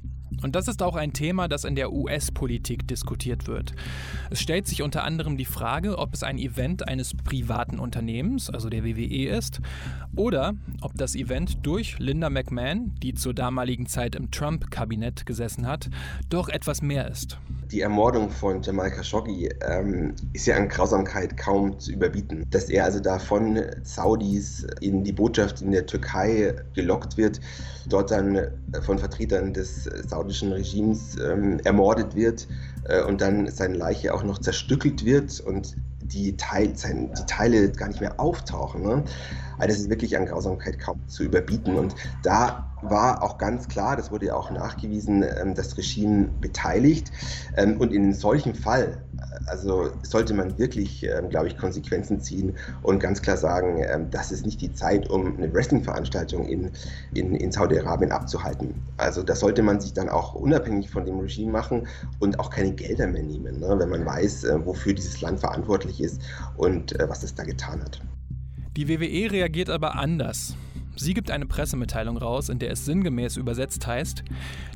Und 0.45 0.55
das 0.55 0.69
ist 0.69 0.83
auch 0.83 0.95
ein 0.95 1.15
Thema, 1.15 1.49
das 1.49 1.65
in 1.65 1.75
der 1.75 1.91
US-Politik 1.91 2.87
diskutiert 2.87 3.47
wird. 3.47 3.73
Es 4.29 4.43
stellt 4.43 4.67
sich 4.67 4.83
unter 4.83 5.03
anderem 5.03 5.39
die 5.39 5.47
Frage, 5.47 5.97
ob 5.97 6.13
es 6.13 6.23
ein 6.23 6.37
Event 6.37 6.87
eines 6.87 7.15
privaten 7.15 7.79
Unternehmens, 7.79 8.51
also 8.51 8.69
der 8.69 8.85
WWE 8.85 9.31
ist, 9.31 9.63
oder 10.15 10.53
ob 10.83 10.93
das 10.97 11.15
Event 11.15 11.65
durch 11.65 11.99
Linda 11.99 12.29
McMahon, 12.29 12.95
die 13.03 13.15
zur 13.15 13.33
damaligen 13.33 13.87
Zeit 13.87 14.15
im 14.15 14.31
Trump-Kabinett 14.31 15.25
gesessen 15.25 15.67
hat, 15.67 15.89
doch 16.29 16.51
etwas 16.51 16.83
mehr 16.83 17.09
ist. 17.11 17.39
Die 17.75 17.81
Ermordung 17.81 18.31
von 18.31 18.63
Jamal 18.63 18.89
Khashoggi 18.89 19.49
ähm, 19.69 20.15
ist 20.33 20.47
ja 20.47 20.55
an 20.55 20.69
Grausamkeit 20.69 21.37
kaum 21.37 21.77
zu 21.81 21.91
überbieten. 21.91 22.45
Dass 22.51 22.69
er 22.69 22.85
also 22.85 23.01
da 23.01 23.19
von 23.19 23.61
Saudis 23.83 24.65
in 24.81 25.03
die 25.03 25.11
Botschaft 25.11 25.61
in 25.61 25.73
der 25.73 25.85
Türkei 25.85 26.55
gelockt 26.75 27.17
wird, 27.17 27.41
dort 27.89 28.13
dann 28.13 28.47
von 28.83 29.01
Vertretern 29.01 29.53
des 29.53 29.91
saudischen 30.07 30.53
Regimes 30.53 31.17
ähm, 31.19 31.59
ermordet 31.65 32.15
wird 32.15 32.47
äh, 32.85 33.03
und 33.03 33.21
dann 33.21 33.51
seine 33.51 33.75
Leiche 33.75 34.15
auch 34.15 34.23
noch 34.23 34.39
zerstückelt 34.39 35.05
wird 35.05 35.41
und 35.41 35.75
die, 36.01 36.37
Teil, 36.37 36.77
sein, 36.77 37.11
die 37.19 37.27
Teile 37.27 37.73
gar 37.73 37.89
nicht 37.89 38.01
mehr 38.01 38.21
auftauchen. 38.21 38.83
Ne? 38.83 39.03
Also 39.59 39.67
das 39.67 39.79
ist 39.79 39.91
wirklich 39.91 40.17
an 40.17 40.27
Grausamkeit 40.27 40.79
kaum 40.79 41.01
zu 41.09 41.25
überbieten. 41.25 41.75
Und 41.75 41.97
da 42.23 42.71
war 42.91 43.23
auch 43.23 43.39
ganz 43.39 43.69
klar, 43.69 43.97
das 43.97 44.11
wurde 44.11 44.27
ja 44.27 44.35
auch 44.35 44.51
nachgewiesen, 44.51 45.23
ähm, 45.23 45.55
das 45.55 45.77
Regime 45.77 46.29
beteiligt. 46.41 47.11
Ähm, 47.57 47.81
und 47.81 47.93
in 47.93 48.13
solchem 48.13 48.55
Fall, 48.55 48.99
äh, 49.17 49.51
also 49.51 49.91
sollte 50.03 50.35
man 50.35 50.59
wirklich, 50.59 51.05
ähm, 51.05 51.29
glaube 51.29 51.49
ich, 51.49 51.57
Konsequenzen 51.57 52.21
ziehen 52.21 52.55
und 52.83 52.99
ganz 52.99 53.23
klar 53.23 53.37
sagen, 53.37 53.85
das 54.11 54.33
ist 54.33 54.45
nicht 54.45 54.61
die 54.61 54.73
Zeit, 54.73 55.11
um 55.11 55.37
eine 55.37 55.53
Wrestling-Veranstaltung 55.53 56.47
in, 56.47 56.71
in, 57.15 57.35
in 57.35 57.53
Saudi-Arabien 57.53 58.13
abzuhalten. 58.13 58.75
Also 58.97 59.23
das 59.23 59.41
sollte 59.41 59.63
man 59.63 59.81
sich 59.81 59.93
dann 59.93 60.09
auch 60.09 60.35
unabhängig 60.35 60.91
von 60.91 61.05
dem 61.05 61.19
Regime 61.19 61.53
machen 61.53 61.87
und 62.21 62.39
auch 62.39 62.51
keine 62.51 62.73
Gelder 62.73 63.07
mehr 63.07 63.23
nehmen, 63.23 63.61
ne, 63.61 63.75
wenn 63.79 63.89
man 63.89 64.05
weiß, 64.05 64.45
äh, 64.45 64.67
wofür 64.67 64.95
dieses 64.95 65.21
Land 65.21 65.41
verantwortlich 65.41 66.01
ist 66.03 66.21
und 66.57 66.99
äh, 66.99 67.09
was 67.09 67.23
es 67.23 67.35
da 67.35 67.45
getan 67.45 67.81
hat. 67.81 68.01
Die 68.77 68.89
WWE 68.89 69.31
reagiert 69.31 69.71
aber 69.71 69.97
anders. 69.97 70.57
Sie 70.97 71.13
gibt 71.13 71.31
eine 71.31 71.47
Pressemitteilung 71.47 72.17
raus, 72.17 72.49
in 72.49 72.59
der 72.59 72.71
es 72.71 72.85
sinngemäß 72.85 73.37
übersetzt 73.37 73.87
heißt, 73.87 74.23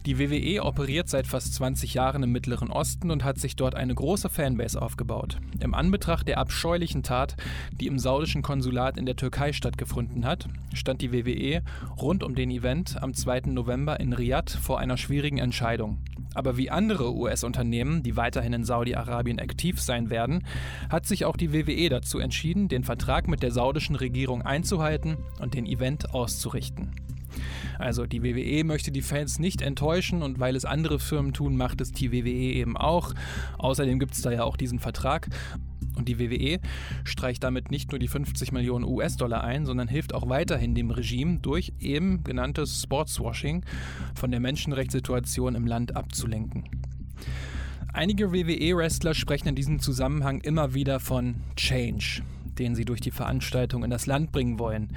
die 0.05 0.19
WWE 0.19 0.65
operiert 0.65 1.09
seit 1.09 1.27
fast 1.27 1.55
20 1.55 1.95
Jahren 1.95 2.23
im 2.23 2.33
Mittleren 2.33 2.71
Osten 2.71 3.11
und 3.11 3.25
hat 3.25 3.39
sich 3.39 3.55
dort 3.55 3.75
eine 3.75 3.95
große 3.95 4.29
Fanbase 4.29 4.81
aufgebaut. 4.81 5.39
Im 5.61 5.75
Anbetracht 5.75 6.27
der 6.27 6.39
abscheulichen 6.39 7.03
Tat, 7.03 7.37
die 7.81 7.87
im 7.87 7.99
saudischen 7.99 8.43
Konsulat 8.43 8.99
in 8.99 9.07
der 9.07 9.17
Türkei 9.17 9.53
stattgefunden 9.53 10.25
hat, 10.25 10.49
stand 10.75 11.03
die 11.03 11.13
WWE 11.13 11.63
rund 12.01 12.25
um 12.25 12.35
den 12.35 12.51
Event 12.51 13.01
am 13.01 13.15
2. 13.15 13.43
November 13.47 14.01
in 14.01 14.13
Riyadh 14.13 14.59
vor 14.61 14.79
einer 14.81 14.97
schwierigen 14.97 15.39
Entscheidung. 15.39 15.99
Aber 16.39 16.57
wie 16.57 16.71
andere 16.71 17.17
US-Unternehmen, 17.17 18.05
die 18.05 18.17
weiterhin 18.17 18.53
in 18.53 18.63
Saudi-Arabien 18.63 19.41
aktiv 19.41 19.81
sein 19.81 20.09
werden, 20.09 20.45
hat 20.89 21.05
sich 21.05 21.25
auch 21.25 21.37
die 21.37 21.53
WWE 21.53 21.89
dazu 21.89 22.21
entschieden, 22.21 22.69
den 22.69 22.85
Vertrag 22.85 23.27
mit 23.27 23.43
der 23.43 23.51
saudischen 23.51 23.97
Regierung 23.97 24.43
einzuhalten 24.43 25.17
und 25.41 25.55
den 25.55 25.67
Event 25.67 26.15
auszurichten. 26.15 26.93
Also 27.77 28.07
die 28.07 28.23
WWE 28.23 28.63
möchte 28.63 28.93
die 28.93 29.03
Fans 29.03 29.41
nicht 29.41 29.63
enttäuschen 29.63 30.23
und 30.23 30.39
weil 30.39 30.55
es 30.55 30.65
andere 30.65 31.01
Firmen 31.01 31.33
tun, 31.33 31.57
macht 31.57 31.81
es 31.81 31.91
die 31.91 32.13
WWE 32.13 32.29
eben 32.29 32.77
auch. 32.77 33.15
Außerdem 33.59 33.99
gibt 33.99 34.15
es 34.15 34.23
da 34.23 34.31
ja 34.31 34.45
auch 34.45 34.57
diesen 34.57 34.79
Vertrag 34.79 35.29
und 35.99 36.09
die 36.09 36.19
WWE 36.19 36.61
streicht 37.05 37.45
damit 37.45 37.71
nicht 37.71 37.91
nur 37.91 37.99
die 37.99 38.09
50 38.09 38.53
Millionen 38.53 38.85
US-Dollar 38.85 39.45
ein, 39.45 39.67
sondern 39.67 39.89
hilft 39.89 40.15
auch 40.15 40.29
weiterhin 40.29 40.75
dem 40.75 40.91
Regime 40.91 41.39
durch 41.41 41.73
eben 41.81 42.25
genanntes 42.25 42.83
Sportswashing 42.83 43.65
von 44.15 44.31
der 44.31 44.41
Menschenrechtssituation 44.41 45.55
im 45.55 45.67
Land 45.67 45.97
abzulenken. 45.97 46.65
Einige 47.93 48.33
WWE-Wrestler 48.33 49.15
sprechen 49.15 49.49
in 49.49 49.55
diesem 49.55 49.81
Zusammenhang 49.81 50.41
immer 50.41 50.75
wieder 50.75 51.01
von 51.01 51.37
Change. 51.57 52.23
den 52.59 52.75
sie 52.75 52.85
durch 52.85 53.01
die 53.01 53.13
Veranstaltung 53.13 53.85
in 53.85 53.91
das 53.91 54.07
Land 54.07 54.33
bringen 54.33 54.59
wollen. 54.59 54.89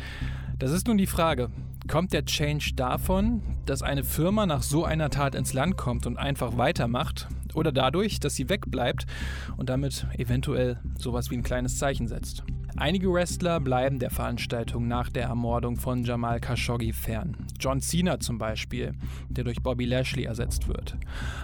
Das 0.57 0.71
ist 0.71 0.87
nun 0.87 0.97
die 0.97 1.07
Frage, 1.07 1.49
kommt 1.87 2.13
der 2.13 2.25
Change 2.25 2.73
davon, 2.75 3.41
dass 3.65 3.81
eine 3.81 4.03
Firma 4.03 4.45
nach 4.45 4.63
so 4.63 4.85
einer 4.85 5.09
Tat 5.09 5.35
ins 5.35 5.53
Land 5.53 5.77
kommt 5.77 6.05
und 6.05 6.17
einfach 6.17 6.57
weitermacht, 6.57 7.27
oder 7.53 7.71
dadurch, 7.71 8.19
dass 8.19 8.35
sie 8.35 8.49
wegbleibt 8.49 9.05
und 9.57 9.69
damit 9.69 10.07
eventuell 10.17 10.79
sowas 10.97 11.29
wie 11.31 11.37
ein 11.37 11.43
kleines 11.43 11.77
Zeichen 11.77 12.07
setzt? 12.07 12.43
Einige 12.77 13.11
Wrestler 13.11 13.59
bleiben 13.59 13.99
der 13.99 14.09
Veranstaltung 14.09 14.87
nach 14.87 15.09
der 15.09 15.23
Ermordung 15.23 15.75
von 15.75 16.03
Jamal 16.03 16.39
Khashoggi 16.39 16.93
fern. 16.93 17.35
John 17.59 17.81
Cena 17.81 18.19
zum 18.19 18.37
Beispiel, 18.37 18.93
der 19.27 19.43
durch 19.43 19.61
Bobby 19.61 19.85
Lashley 19.85 20.23
ersetzt 20.23 20.69
wird. 20.69 20.95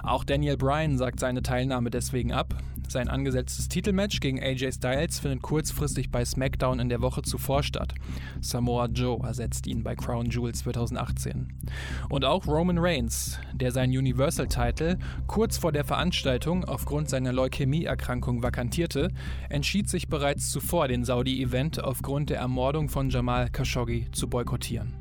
Auch 0.04 0.24
Daniel 0.24 0.56
Bryan 0.56 0.98
sagt 0.98 1.20
seine 1.20 1.42
Teilnahme 1.42 1.90
deswegen 1.90 2.32
ab. 2.32 2.56
Sein 2.90 3.10
angesetztes 3.10 3.68
Titelmatch 3.68 4.20
gegen 4.20 4.42
AJ 4.42 4.74
Styles 4.74 5.20
findet 5.20 5.42
kurzfristig 5.42 6.10
bei 6.10 6.24
SmackDown 6.24 6.80
in 6.80 6.90
der 6.90 7.02
Woche 7.02 7.22
zuvor 7.22 7.64
statt. 7.64 7.94
Samoa 8.42 8.88
Joe 8.88 9.20
ersetzt 9.26 9.68
ihn 9.68 9.84
bei 9.84 9.96
Crown 9.96 10.28
Jewel 10.30 10.54
2018. 10.54 11.54
Und 12.10 12.26
auch 12.26 12.48
Roman 12.48 12.78
Reigns, 12.78 13.40
der 13.54 13.72
seinen 13.72 13.98
Universal-Title 13.98 14.98
kurz 15.28 15.58
vor 15.58 15.72
der 15.72 15.84
Veranstaltung 15.84 16.66
aufgrund 16.66 17.10
seiner 17.10 17.34
Leukämieerkrankung 17.34 18.42
vakantierte, 18.42 19.10
entschied 19.50 19.90
sich 19.90 20.08
bereits 20.08 20.50
zuvor, 20.50 20.88
den 20.88 21.04
Saudi-Event 21.04 21.84
aufgrund 21.84 22.30
der 22.30 22.40
Ermordung 22.40 22.90
von 22.90 23.10
Jamal 23.10 23.50
Khashoggi 23.50 24.08
zu 24.12 24.30
boykottieren. 24.30 24.97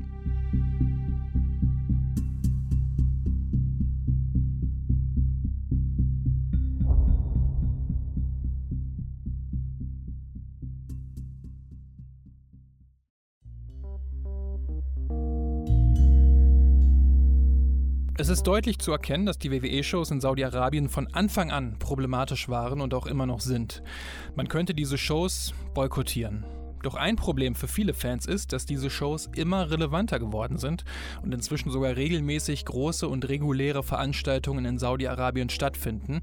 Es 18.18 18.30
ist 18.30 18.44
deutlich 18.44 18.78
zu 18.78 18.92
erkennen, 18.92 19.26
dass 19.26 19.38
die 19.38 19.52
WWE-Shows 19.52 20.10
in 20.10 20.22
Saudi-Arabien 20.22 20.88
von 20.88 21.06
Anfang 21.12 21.50
an 21.50 21.78
problematisch 21.78 22.48
waren 22.48 22.80
und 22.80 22.94
auch 22.94 23.06
immer 23.06 23.26
noch 23.26 23.40
sind. 23.40 23.82
Man 24.34 24.48
könnte 24.48 24.72
diese 24.72 24.96
Shows 24.96 25.52
boykottieren. 25.74 26.46
Doch 26.82 26.94
ein 26.94 27.16
Problem 27.16 27.54
für 27.54 27.68
viele 27.68 27.92
Fans 27.92 28.24
ist, 28.24 28.54
dass 28.54 28.64
diese 28.64 28.88
Shows 28.88 29.28
immer 29.36 29.70
relevanter 29.70 30.18
geworden 30.18 30.56
sind 30.56 30.84
und 31.22 31.34
inzwischen 31.34 31.70
sogar 31.70 31.94
regelmäßig 31.94 32.64
große 32.64 33.06
und 33.06 33.28
reguläre 33.28 33.82
Veranstaltungen 33.82 34.64
in 34.64 34.78
Saudi-Arabien 34.78 35.50
stattfinden, 35.50 36.22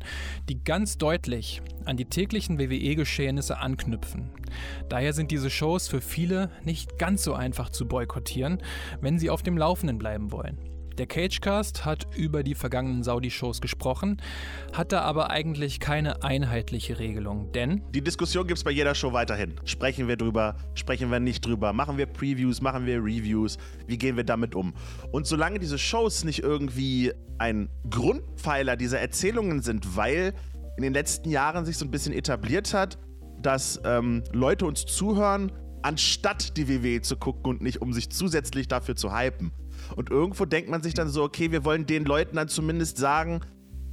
die 0.49 0.63
ganz 0.63 0.97
deutlich 0.97 1.61
an 1.85 1.95
die 1.95 2.05
täglichen 2.05 2.57
WWE-Geschehnisse 2.57 3.59
anknüpfen. 3.59 4.31
Daher 4.89 5.13
sind 5.13 5.29
diese 5.29 5.51
Shows 5.51 5.87
für 5.89 6.01
viele 6.01 6.49
nicht 6.63 6.97
ganz 6.97 7.23
so 7.23 7.35
einfach 7.35 7.69
zu 7.69 7.87
boykottieren, 7.87 8.63
wenn 8.99 9.19
sie 9.19 9.29
auf 9.29 9.43
dem 9.43 9.59
Laufenden 9.59 9.99
bleiben 9.99 10.31
wollen. 10.31 10.57
Der 10.97 11.07
Cagecast 11.07 11.85
hat 11.85 12.05
über 12.15 12.43
die 12.43 12.53
vergangenen 12.53 13.01
Saudi-Shows 13.01 13.61
gesprochen, 13.61 14.21
hat 14.73 14.91
da 14.91 15.01
aber 15.01 15.31
eigentlich 15.31 15.79
keine 15.79 16.23
einheitliche 16.23 16.99
Regelung, 16.99 17.51
denn... 17.51 17.81
Die 17.91 18.03
Diskussion 18.03 18.45
gibt 18.45 18.59
es 18.59 18.63
bei 18.63 18.69
jeder 18.69 18.93
Show 18.93 19.11
weiterhin. 19.11 19.55
Sprechen 19.65 20.07
wir 20.07 20.17
drüber, 20.17 20.55
sprechen 20.75 21.09
wir 21.09 21.19
nicht 21.19 21.43
drüber, 21.45 21.73
machen 21.73 21.97
wir 21.97 22.05
Previews, 22.05 22.61
machen 22.61 22.85
wir 22.85 22.97
Reviews, 22.97 23.57
wie 23.87 23.97
gehen 23.97 24.17
wir 24.17 24.23
damit 24.23 24.53
um? 24.53 24.73
Und 25.11 25.25
solange 25.25 25.57
diese 25.57 25.79
Shows 25.79 26.23
nicht 26.25 26.43
irgendwie 26.43 27.11
ein 27.39 27.69
Grundpfeiler 27.89 28.75
dieser 28.75 28.99
Erzählungen 28.99 29.63
sind, 29.63 29.97
weil 29.97 30.33
in 30.77 30.83
den 30.83 30.93
letzten 30.93 31.31
Jahren 31.31 31.65
sich 31.65 31.77
so 31.77 31.85
ein 31.85 31.91
bisschen 31.91 32.13
etabliert 32.13 32.73
hat, 32.73 32.99
dass 33.41 33.81
ähm, 33.83 34.23
Leute 34.31 34.67
uns 34.67 34.85
zuhören, 34.85 35.51
anstatt 35.81 36.55
die 36.55 36.69
WWE 36.69 37.01
zu 37.01 37.17
gucken 37.17 37.45
und 37.45 37.61
nicht 37.61 37.81
um 37.81 37.93
sich 37.93 38.09
zusätzlich 38.09 38.67
dafür 38.67 38.95
zu 38.95 39.15
hypen. 39.15 39.51
Und 39.95 40.09
irgendwo 40.09 40.45
denkt 40.45 40.69
man 40.69 40.83
sich 40.83 40.93
dann 40.93 41.09
so, 41.09 41.23
okay, 41.23 41.51
wir 41.51 41.65
wollen 41.65 41.85
den 41.85 42.05
Leuten 42.05 42.35
dann 42.35 42.47
zumindest 42.47 42.97
sagen, 42.97 43.41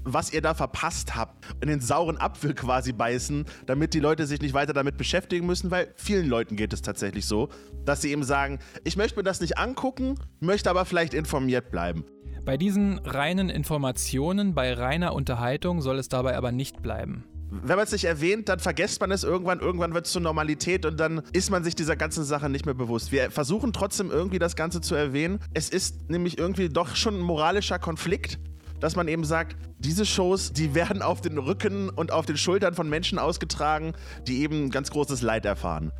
was 0.04 0.32
ihr 0.32 0.40
da 0.40 0.54
verpasst 0.54 1.14
habt, 1.14 1.44
in 1.60 1.68
den 1.68 1.80
sauren 1.80 2.16
Apfel 2.18 2.54
quasi 2.54 2.92
beißen, 2.92 3.44
damit 3.66 3.94
die 3.94 4.00
Leute 4.00 4.26
sich 4.26 4.40
nicht 4.40 4.54
weiter 4.54 4.72
damit 4.72 4.96
beschäftigen 4.96 5.46
müssen, 5.46 5.70
weil 5.70 5.92
vielen 5.96 6.28
Leuten 6.28 6.56
geht 6.56 6.72
es 6.72 6.82
tatsächlich 6.82 7.26
so, 7.26 7.48
dass 7.84 8.02
sie 8.02 8.10
eben 8.10 8.22
sagen, 8.22 8.58
ich 8.84 8.96
möchte 8.96 9.18
mir 9.18 9.24
das 9.24 9.40
nicht 9.40 9.58
angucken, 9.58 10.16
möchte 10.40 10.70
aber 10.70 10.84
vielleicht 10.84 11.14
informiert 11.14 11.70
bleiben. 11.70 12.04
Bei 12.44 12.56
diesen 12.56 12.98
reinen 13.00 13.50
Informationen, 13.50 14.54
bei 14.54 14.72
reiner 14.72 15.12
Unterhaltung 15.14 15.82
soll 15.82 15.98
es 15.98 16.08
dabei 16.08 16.36
aber 16.36 16.52
nicht 16.52 16.82
bleiben. 16.82 17.24
Wenn 17.50 17.76
man 17.76 17.84
es 17.84 17.92
nicht 17.92 18.04
erwähnt, 18.04 18.48
dann 18.48 18.60
vergesst 18.60 19.00
man 19.00 19.10
es 19.10 19.24
irgendwann, 19.24 19.60
irgendwann 19.60 19.92
wird 19.92 20.06
es 20.06 20.12
zur 20.12 20.22
Normalität 20.22 20.86
und 20.86 20.98
dann 21.00 21.22
ist 21.32 21.50
man 21.50 21.64
sich 21.64 21.74
dieser 21.74 21.96
ganzen 21.96 22.24
Sache 22.24 22.48
nicht 22.48 22.64
mehr 22.64 22.74
bewusst. 22.74 23.10
Wir 23.10 23.30
versuchen 23.30 23.72
trotzdem 23.72 24.10
irgendwie 24.10 24.38
das 24.38 24.54
Ganze 24.54 24.80
zu 24.80 24.94
erwähnen. 24.94 25.40
Es 25.52 25.68
ist 25.68 26.08
nämlich 26.10 26.38
irgendwie 26.38 26.68
doch 26.68 26.94
schon 26.94 27.16
ein 27.16 27.20
moralischer 27.20 27.80
Konflikt, 27.80 28.38
dass 28.78 28.94
man 28.94 29.08
eben 29.08 29.24
sagt, 29.24 29.56
diese 29.78 30.06
Shows, 30.06 30.52
die 30.52 30.74
werden 30.74 31.02
auf 31.02 31.20
den 31.20 31.38
Rücken 31.38 31.88
und 31.90 32.12
auf 32.12 32.24
den 32.24 32.36
Schultern 32.36 32.74
von 32.74 32.88
Menschen 32.88 33.18
ausgetragen, 33.18 33.94
die 34.26 34.42
eben 34.42 34.70
ganz 34.70 34.90
großes 34.90 35.22
Leid 35.22 35.44
erfahren. 35.44 35.92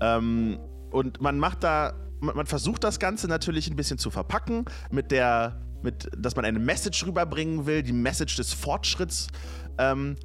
Ähm, 0.00 0.58
und 0.90 1.20
man 1.20 1.38
macht 1.38 1.64
da, 1.64 1.94
man 2.20 2.46
versucht 2.46 2.82
das 2.82 2.98
Ganze 2.98 3.28
natürlich 3.28 3.68
ein 3.68 3.76
bisschen 3.76 3.98
zu 3.98 4.10
verpacken 4.10 4.64
mit 4.90 5.10
der, 5.10 5.60
mit, 5.82 6.08
dass 6.16 6.34
man 6.34 6.44
eine 6.44 6.58
Message 6.58 7.06
rüberbringen 7.06 7.66
will, 7.66 7.82
die 7.82 7.92
Message 7.92 8.36
des 8.36 8.52
Fortschritts. 8.52 9.28
Ähm, 9.78 10.16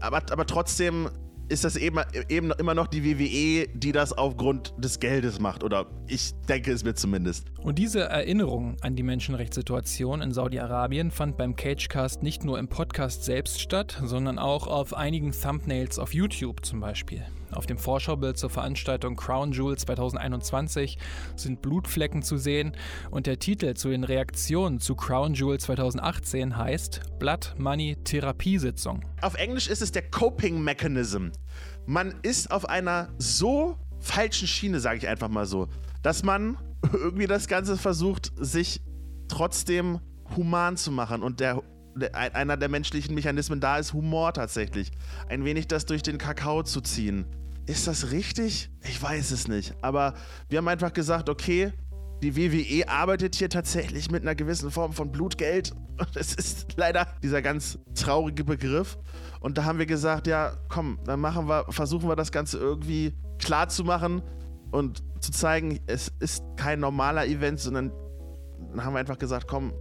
aber, 0.00 0.22
aber 0.30 0.46
trotzdem 0.46 1.08
ist 1.48 1.64
das 1.64 1.76
eben, 1.76 2.00
eben 2.28 2.52
immer 2.52 2.74
noch 2.74 2.86
die 2.86 3.04
WWE, 3.04 3.68
die 3.74 3.92
das 3.92 4.12
aufgrund 4.12 4.72
des 4.78 4.98
Geldes 4.98 5.40
macht. 5.40 5.62
Oder 5.62 5.86
ich 6.08 6.32
denke 6.48 6.72
es 6.72 6.84
mir 6.84 6.94
zumindest. 6.94 7.46
Und 7.62 7.78
diese 7.78 8.00
Erinnerung 8.00 8.76
an 8.80 8.96
die 8.96 9.02
Menschenrechtssituation 9.02 10.22
in 10.22 10.32
Saudi-Arabien 10.32 11.10
fand 11.10 11.36
beim 11.36 11.54
Cagecast 11.54 12.22
nicht 12.22 12.44
nur 12.44 12.58
im 12.58 12.68
Podcast 12.68 13.24
selbst 13.24 13.60
statt, 13.60 14.00
sondern 14.04 14.38
auch 14.38 14.66
auf 14.66 14.94
einigen 14.94 15.32
Thumbnails 15.32 15.98
auf 15.98 16.14
YouTube 16.14 16.64
zum 16.64 16.80
Beispiel. 16.80 17.24
Auf 17.54 17.66
dem 17.66 17.78
Vorschaubild 17.78 18.36
zur 18.36 18.50
Veranstaltung 18.50 19.16
Crown 19.16 19.52
Jewel 19.52 19.78
2021 19.78 20.98
sind 21.36 21.62
Blutflecken 21.62 22.22
zu 22.22 22.36
sehen 22.36 22.72
und 23.10 23.26
der 23.26 23.38
Titel 23.38 23.74
zu 23.74 23.90
den 23.90 24.04
Reaktionen 24.04 24.80
zu 24.80 24.96
Crown 24.96 25.34
Jewel 25.34 25.58
2018 25.58 26.56
heißt 26.56 27.18
Blood 27.18 27.54
Money 27.56 27.96
Therapiesitzung. 28.02 29.04
Auf 29.22 29.34
Englisch 29.34 29.68
ist 29.68 29.82
es 29.82 29.92
der 29.92 30.02
Coping 30.10 30.60
Mechanism. 30.60 31.28
Man 31.86 32.14
ist 32.22 32.50
auf 32.50 32.68
einer 32.68 33.08
so 33.18 33.76
falschen 34.00 34.48
Schiene, 34.48 34.80
sage 34.80 34.98
ich 34.98 35.08
einfach 35.08 35.28
mal 35.28 35.46
so, 35.46 35.68
dass 36.02 36.24
man 36.24 36.58
irgendwie 36.92 37.26
das 37.26 37.46
Ganze 37.46 37.76
versucht, 37.76 38.32
sich 38.36 38.82
trotzdem 39.28 40.00
human 40.36 40.76
zu 40.76 40.90
machen 40.90 41.22
und 41.22 41.40
der 41.40 41.62
einer 42.12 42.56
der 42.56 42.68
menschlichen 42.68 43.14
Mechanismen 43.14 43.60
da 43.60 43.78
ist 43.78 43.92
Humor 43.92 44.32
tatsächlich. 44.32 44.90
Ein 45.28 45.44
wenig 45.44 45.68
das 45.68 45.86
durch 45.86 46.02
den 46.02 46.18
Kakao 46.18 46.64
zu 46.64 46.80
ziehen. 46.80 47.24
Ist 47.66 47.86
das 47.86 48.10
richtig? 48.10 48.70
Ich 48.82 49.02
weiß 49.02 49.30
es 49.30 49.48
nicht. 49.48 49.74
Aber 49.80 50.14
wir 50.48 50.58
haben 50.58 50.68
einfach 50.68 50.92
gesagt, 50.92 51.28
okay, 51.28 51.72
die 52.22 52.36
WWE 52.36 52.88
arbeitet 52.88 53.34
hier 53.34 53.48
tatsächlich 53.48 54.10
mit 54.10 54.22
einer 54.22 54.34
gewissen 54.34 54.70
Form 54.70 54.92
von 54.92 55.12
Blutgeld. 55.12 55.72
Das 56.12 56.34
ist 56.34 56.74
leider 56.76 57.06
dieser 57.22 57.40
ganz 57.40 57.78
traurige 57.94 58.42
Begriff. 58.42 58.98
Und 59.38 59.58
da 59.58 59.64
haben 59.64 59.78
wir 59.78 59.86
gesagt, 59.86 60.26
ja, 60.26 60.56
komm, 60.68 60.98
dann 61.04 61.20
machen 61.20 61.46
wir, 61.46 61.66
versuchen 61.68 62.08
wir 62.08 62.16
das 62.16 62.32
Ganze 62.32 62.58
irgendwie 62.58 63.14
klar 63.38 63.68
zu 63.68 63.84
machen 63.84 64.20
und 64.72 65.04
zu 65.20 65.30
zeigen, 65.30 65.78
es 65.86 66.10
ist 66.18 66.42
kein 66.56 66.80
normaler 66.80 67.26
Event, 67.26 67.60
sondern 67.60 67.92
dann 68.72 68.84
haben 68.84 68.94
wir 68.94 68.98
einfach 68.98 69.18
gesagt, 69.18 69.46
komm, 69.46 69.72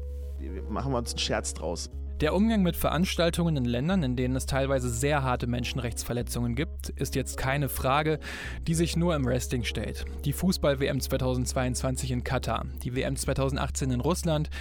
machen 0.70 0.92
wir 0.92 1.00
uns 1.00 1.14
einen 1.14 1.20
Scherz 1.20 1.56
draus. 1.56 1.90
Der 2.22 2.36
Umgang 2.36 2.62
mit 2.62 2.76
Veranstaltungen 2.76 3.58
in 3.58 3.66
Ländern, 3.66 4.04
in 4.04 4.16
denen 4.16 4.36
es 4.36 4.46
teilweise 4.46 4.88
sehr 4.88 5.24
harte 5.24 5.48
Menschenrechtsverletzungen 5.48 6.56
gibt, 6.56 6.90
ist 6.90 7.16
jetzt 7.16 7.38
keine 7.38 7.70
Frage, 7.70 8.20
die 8.68 8.76
sich 8.76 8.96
nur 8.96 9.16
im 9.16 9.26
Wrestling 9.26 9.64
stellt. 9.64 10.06
Die 10.24 10.32
Fußball-WM 10.32 11.00
2022 11.00 12.12
in 12.12 12.24
Katar, 12.24 12.66
die 12.84 12.96
WM 12.96 13.16
2018 13.16 13.90
in 13.90 14.00
Russland, 14.00 14.52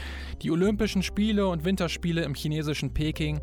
die 0.41 0.51
Olympischen 0.51 1.03
Spiele 1.03 1.47
und 1.47 1.65
Winterspiele 1.65 2.23
im 2.23 2.35
chinesischen 2.35 2.95
Peking. 2.95 3.41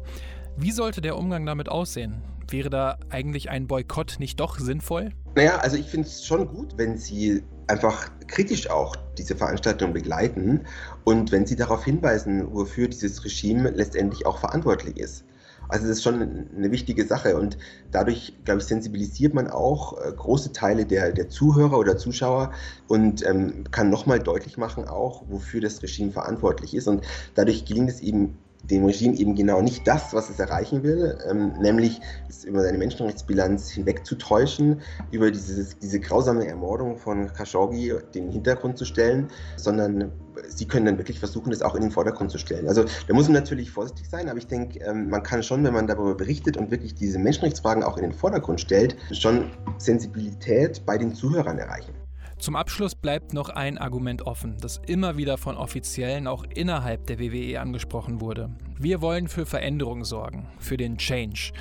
Wie 0.57 0.71
sollte 0.71 1.01
der 1.01 1.15
Umgang 1.15 1.45
damit 1.45 1.69
aussehen? 1.69 2.23
Wäre 2.49 2.71
da 2.71 2.97
eigentlich 3.09 3.51
ein 3.51 3.67
Boykott 3.67 4.15
nicht 4.19 4.39
doch 4.39 4.57
sinnvoll? 4.57 5.11
Naja, 5.35 5.57
also 5.57 5.77
ich 5.77 5.85
finde 5.85 6.07
es 6.07 6.25
schon 6.25 6.47
gut, 6.47 6.73
wenn 6.77 6.97
Sie 6.97 7.43
einfach 7.67 8.09
kritisch 8.27 8.69
auch 8.69 8.95
diese 9.17 9.35
Veranstaltung 9.35 9.93
begleiten 9.93 10.65
und 11.09 11.31
wenn 11.31 11.47
Sie 11.47 11.55
darauf 11.55 11.85
hinweisen, 11.85 12.53
wofür 12.53 12.87
dieses 12.87 13.25
Regime 13.25 13.71
letztendlich 13.71 14.27
auch 14.27 14.37
verantwortlich 14.37 14.97
ist. 14.97 15.25
Also 15.67 15.87
das 15.87 15.97
ist 15.97 16.03
schon 16.03 16.21
eine 16.55 16.71
wichtige 16.71 17.03
Sache 17.03 17.35
und 17.35 17.57
dadurch, 17.89 18.35
glaube 18.45 18.61
ich, 18.61 18.67
sensibilisiert 18.67 19.33
man 19.33 19.47
auch 19.47 19.97
äh, 19.97 20.11
große 20.11 20.51
Teile 20.51 20.85
der, 20.85 21.11
der 21.11 21.27
Zuhörer 21.27 21.79
oder 21.79 21.97
Zuschauer 21.97 22.51
und 22.87 23.25
ähm, 23.25 23.63
kann 23.71 23.89
nochmal 23.89 24.19
deutlich 24.19 24.57
machen 24.57 24.87
auch, 24.87 25.23
wofür 25.29 25.61
das 25.61 25.81
Regime 25.81 26.11
verantwortlich 26.11 26.75
ist. 26.75 26.87
Und 26.87 27.03
dadurch 27.33 27.65
gelingt 27.65 27.89
es 27.89 28.01
eben 28.01 28.37
dem 28.63 28.85
Regime 28.85 29.17
eben 29.17 29.35
genau 29.35 29.61
nicht 29.61 29.87
das, 29.87 30.13
was 30.13 30.29
es 30.29 30.39
erreichen 30.39 30.83
will, 30.83 31.17
ähm, 31.29 31.53
nämlich 31.59 31.99
es 32.27 32.43
über 32.43 32.61
seine 32.61 32.77
Menschenrechtsbilanz 32.77 33.69
hinwegzutäuschen, 33.69 34.81
über 35.11 35.31
dieses, 35.31 35.77
diese 35.79 35.99
grausame 35.99 36.47
Ermordung 36.47 36.97
von 36.97 37.31
Khashoggi 37.33 37.93
den 38.13 38.29
Hintergrund 38.29 38.77
zu 38.77 38.85
stellen, 38.85 39.29
sondern 39.55 40.11
sie 40.47 40.67
können 40.67 40.85
dann 40.85 40.97
wirklich 40.97 41.19
versuchen, 41.19 41.51
das 41.51 41.61
auch 41.61 41.75
in 41.75 41.81
den 41.81 41.91
Vordergrund 41.91 42.31
zu 42.31 42.37
stellen. 42.37 42.67
Also 42.67 42.83
da 43.07 43.13
muss 43.13 43.25
man 43.25 43.33
natürlich 43.33 43.71
vorsichtig 43.71 44.09
sein, 44.09 44.29
aber 44.29 44.37
ich 44.37 44.47
denke, 44.47 44.79
ähm, 44.79 45.09
man 45.09 45.23
kann 45.23 45.43
schon, 45.43 45.63
wenn 45.63 45.73
man 45.73 45.87
darüber 45.87 46.15
berichtet 46.15 46.57
und 46.57 46.71
wirklich 46.71 46.95
diese 46.95 47.19
Menschenrechtsfragen 47.19 47.83
auch 47.83 47.97
in 47.97 48.03
den 48.03 48.13
Vordergrund 48.13 48.61
stellt, 48.61 48.95
schon 49.11 49.51
Sensibilität 49.77 50.85
bei 50.85 50.97
den 50.97 51.13
Zuhörern 51.13 51.57
erreichen. 51.57 51.93
Zum 52.39 52.55
Abschluss 52.55 52.95
bleibt 52.95 53.33
noch 53.33 53.49
ein 53.49 53.77
Argument 53.77 54.21
offen, 54.21 54.55
das 54.61 54.79
immer 54.87 55.17
wieder 55.17 55.37
von 55.37 55.57
Offiziellen 55.57 56.25
auch 56.25 56.45
innerhalb 56.55 57.05
der 57.07 57.19
WWE 57.19 57.59
angesprochen 57.59 58.21
wurde. 58.21 58.49
Wir 58.79 59.01
wollen 59.01 59.27
für 59.27 59.45
Veränderungen 59.45 60.05
sorgen, 60.05 60.47
für 60.57 60.77
den 60.77 60.97
Change. 60.97 61.51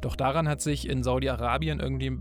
Doch 0.00 0.14
daran 0.14 0.48
hat 0.48 0.60
sich 0.60 0.88
in 0.88 1.02
Saudi-Arabien 1.02 1.80
irgendwie 1.80 2.18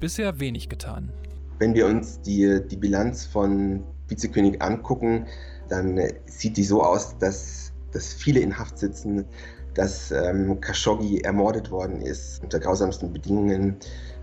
bisher 0.00 0.40
wenig 0.40 0.70
getan. 0.70 1.12
Wenn 1.58 1.74
wir 1.74 1.86
uns 1.86 2.22
die, 2.22 2.58
die 2.70 2.76
Bilanz 2.76 3.26
von 3.26 3.84
Vizekönig 4.08 4.62
angucken, 4.62 5.26
dann 5.68 6.00
sieht 6.24 6.56
die 6.56 6.64
so 6.64 6.82
aus, 6.82 7.18
dass, 7.18 7.74
dass 7.92 8.14
viele 8.14 8.40
in 8.40 8.58
Haft 8.58 8.78
sitzen, 8.78 9.26
dass 9.74 10.10
ähm, 10.10 10.58
Khashoggi 10.58 11.20
ermordet 11.20 11.70
worden 11.70 12.00
ist 12.00 12.42
unter 12.42 12.60
grausamsten 12.60 13.12
Bedingungen, 13.12 13.76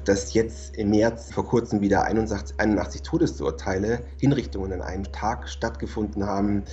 dass 0.06 0.34
jetzt 0.34 0.76
im 0.78 0.89
März 0.89 1.32
vor 1.32 1.45
kurzem 1.45 1.82
wieder 1.82 2.04
81, 2.04 2.60
81 2.60 3.02
Todesurteile, 3.02 4.02
Hinrichtungen 4.20 4.74
an 4.74 4.82
einem 4.82 5.12
Tag 5.12 5.50
stattgefunden 5.50 6.26
haben. 6.26 6.64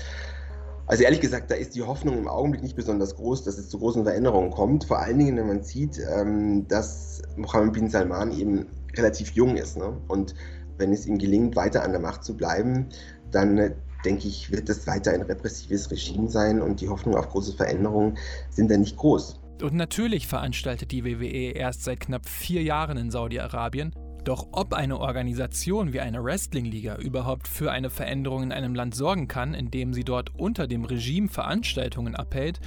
Also 0.87 1.03
ehrlich 1.03 1.20
gesagt, 1.20 1.51
da 1.51 1.57
ist 1.57 1.74
die 1.74 1.83
Hoffnung 1.83 2.16
im 2.16 2.29
Augenblick 2.29 2.62
nicht 2.62 2.77
besonders 2.77 3.16
groß, 3.16 3.43
dass 3.43 3.59
es 3.59 3.68
zu 3.68 3.79
großen 3.79 4.05
Veränderungen 4.05 4.51
kommt. 4.51 4.85
Vor 4.85 5.01
allen 5.01 5.18
Dingen, 5.18 5.37
wenn 5.37 5.49
man 5.49 5.62
sieht, 5.62 5.99
ähm, 5.99 6.68
dass 6.68 7.22
Mohammed 7.37 7.72
bin 7.72 7.91
Salman 7.91 8.31
eben 8.33 8.66
relativ 8.97 9.33
jung 9.33 9.57
ist. 9.57 9.77
Ne? 9.77 9.97
Und 10.09 10.35
wenn 10.79 10.93
es 10.93 11.07
ihm 11.07 11.18
gelingt, 11.18 11.57
weiter 11.57 11.83
an 11.83 11.91
der 11.91 12.01
Macht 12.01 12.24
zu 12.24 12.37
bleiben, 12.37 12.89
dann 13.33 13.59
äh, 13.59 13.74
denke 14.05 14.29
ich, 14.29 14.53
wird 14.53 14.68
das 14.68 14.87
weiter 14.87 15.12
ein 15.12 15.22
repressives 15.22 15.91
Regime 15.91 16.29
sein 16.29 16.62
und 16.62 16.81
die 16.81 16.89
Hoffnung 16.89 17.16
auf 17.16 17.29
große 17.29 17.55
Veränderungen 17.55 18.16
sind 18.51 18.70
dann 18.70 18.81
nicht 18.81 18.97
groß. 18.97 19.41
Und 19.62 19.74
natürlich 19.74 20.26
veranstaltet 20.26 20.92
die 20.92 21.04
WWE 21.04 21.52
erst 21.52 21.84
seit 21.84 22.00
knapp 22.00 22.28
vier 22.28 22.62
Jahren 22.62 22.98
in 22.98 23.11
Saudi-Arabien. 23.11 23.94
Doch 24.22 24.48
ob 24.52 24.74
eine 24.74 24.98
Organisation 24.98 25.92
wie 25.92 26.00
eine 26.00 26.22
Wrestling-Liga 26.22 26.96
überhaupt 26.96 27.46
für 27.46 27.70
eine 27.70 27.90
Veränderung 27.90 28.42
in 28.42 28.52
einem 28.52 28.74
Land 28.74 28.94
sorgen 28.94 29.28
kann, 29.28 29.54
indem 29.54 29.94
sie 29.94 30.02
dort 30.02 30.34
unter 30.34 30.66
dem 30.66 30.84
Regime 30.84 31.28
Veranstaltungen 31.28 32.16
abhält, 32.16 32.61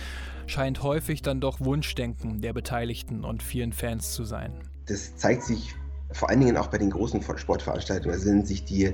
scheint 0.48 0.82
häufig 0.82 1.22
dann 1.22 1.42
doch 1.42 1.60
Wunschdenken 1.60 2.42
der 2.42 2.54
Beteiligten 2.54 3.24
und 3.24 3.44
vielen 3.44 3.74
Fans 3.74 4.14
zu 4.14 4.24
sein. 4.24 4.54
Das 4.88 5.16
zeigt 5.18 5.44
sich 5.44 5.76
vor 6.12 6.30
allen 6.30 6.40
Dingen 6.40 6.58
auch 6.58 6.68
bei 6.68 6.78
den 6.78 6.90
großen 6.90 7.22
Sportveranstaltungen. 7.22 8.16
Also 8.16 8.30
wenn 8.30 8.46
sich 8.46 8.64
die 8.64 8.94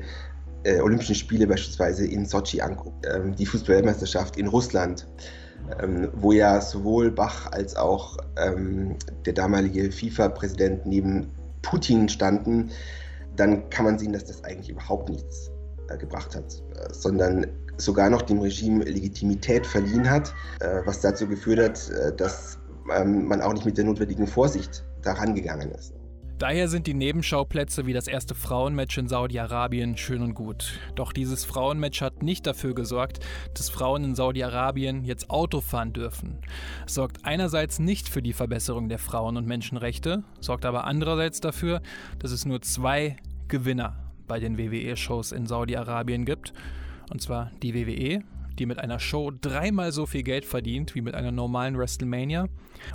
äh, 0.64 0.82
Olympischen 0.82 1.16
Spiele 1.16 1.48
beispielsweise 1.48 2.06
in 2.06 2.26
Sochi 2.26 2.62
anguckt, 2.62 3.06
äh, 3.06 3.32
die 3.32 3.46
Fußballweltmeisterschaft 3.46 4.38
in 4.38 4.48
Russland, 4.48 5.08
ähm, 5.82 6.10
wo 6.14 6.32
ja 6.32 6.62
sowohl 6.62 7.12
Bach 7.12 7.52
als 7.52 7.76
auch 7.76 8.18
ähm, 8.38 8.96
der 9.26 9.34
damalige 9.34 9.92
FIFA-Präsident 9.92 10.86
neben 10.86 11.32
Putin 11.62 12.10
standen, 12.10 12.72
dann 13.36 13.70
kann 13.70 13.86
man 13.86 14.00
sehen, 14.00 14.14
dass 14.14 14.26
das 14.26 14.44
eigentlich 14.44 14.70
überhaupt 14.70 15.10
nichts 15.10 15.52
äh, 15.90 15.98
gebracht 15.98 16.36
hat, 16.36 16.64
äh, 16.76 16.94
sondern 16.94 17.48
sogar 17.78 18.10
noch 18.10 18.22
dem 18.22 18.40
Regime 18.40 18.84
Legitimität 18.84 19.66
verliehen 19.66 20.10
hat, 20.10 20.34
äh, 20.60 20.82
was 20.86 21.02
dazu 21.02 21.28
geführt 21.28 21.60
hat, 21.60 21.90
äh, 21.90 22.16
dass 22.16 22.58
ähm, 22.96 23.26
man 23.26 23.42
auch 23.42 23.54
nicht 23.54 23.66
mit 23.66 23.78
der 23.78 23.86
notwendigen 23.86 24.28
Vorsicht 24.28 24.86
daran 25.02 25.36
gegangen 25.36 25.72
ist. 25.72 25.94
Daher 26.38 26.68
sind 26.68 26.86
die 26.86 26.94
Nebenschauplätze 26.94 27.86
wie 27.86 27.94
das 27.94 28.08
erste 28.08 28.36
Frauenmatch 28.36 28.98
in 28.98 29.08
Saudi-Arabien 29.08 29.96
schön 29.96 30.22
und 30.22 30.34
gut. 30.34 30.80
Doch 30.96 31.14
dieses 31.14 31.46
Frauenmatch 31.46 32.02
hat 32.02 32.24
nicht 32.24 32.46
dafür 32.46 32.76
gesorgt, 32.76 33.20
dass 33.54 33.70
Frauen 33.70 34.04
in 34.04 34.16
Saudi-Arabien 34.16 35.06
jetzt 35.06 35.30
Auto 35.30 35.62
fahren 35.62 35.94
dürfen. 35.94 36.40
Es 36.86 36.96
sorgt 36.96 37.24
einerseits 37.24 37.80
nicht 37.80 38.10
für 38.10 38.22
die 38.22 38.34
Verbesserung 38.34 38.90
der 38.90 39.00
Frauen- 39.00 39.38
und 39.38 39.48
Menschenrechte, 39.48 40.26
sorgt 40.42 40.66
aber 40.66 40.84
andererseits 40.84 41.40
dafür, 41.40 41.82
dass 42.20 42.32
es 42.32 42.46
nur 42.46 42.62
zwei 42.62 43.16
Gewinner 43.48 44.12
bei 44.28 44.42
den 44.42 44.58
WWE-Shows 44.58 45.32
in 45.32 45.46
Saudi-Arabien 45.46 46.26
gibt. 46.26 46.52
Und 47.10 47.22
zwar 47.22 47.52
die 47.62 47.74
WWE 47.74 48.26
die 48.60 48.66
mit 48.66 48.80
einer 48.80 49.00
Show 49.00 49.32
dreimal 49.32 49.92
so 49.92 50.06
viel 50.06 50.24
Geld 50.24 50.46
verdient 50.46 50.96
wie 50.96 51.02
mit 51.02 51.14
einer 51.14 51.32
normalen 51.32 51.78
WrestleMania, 51.78 52.48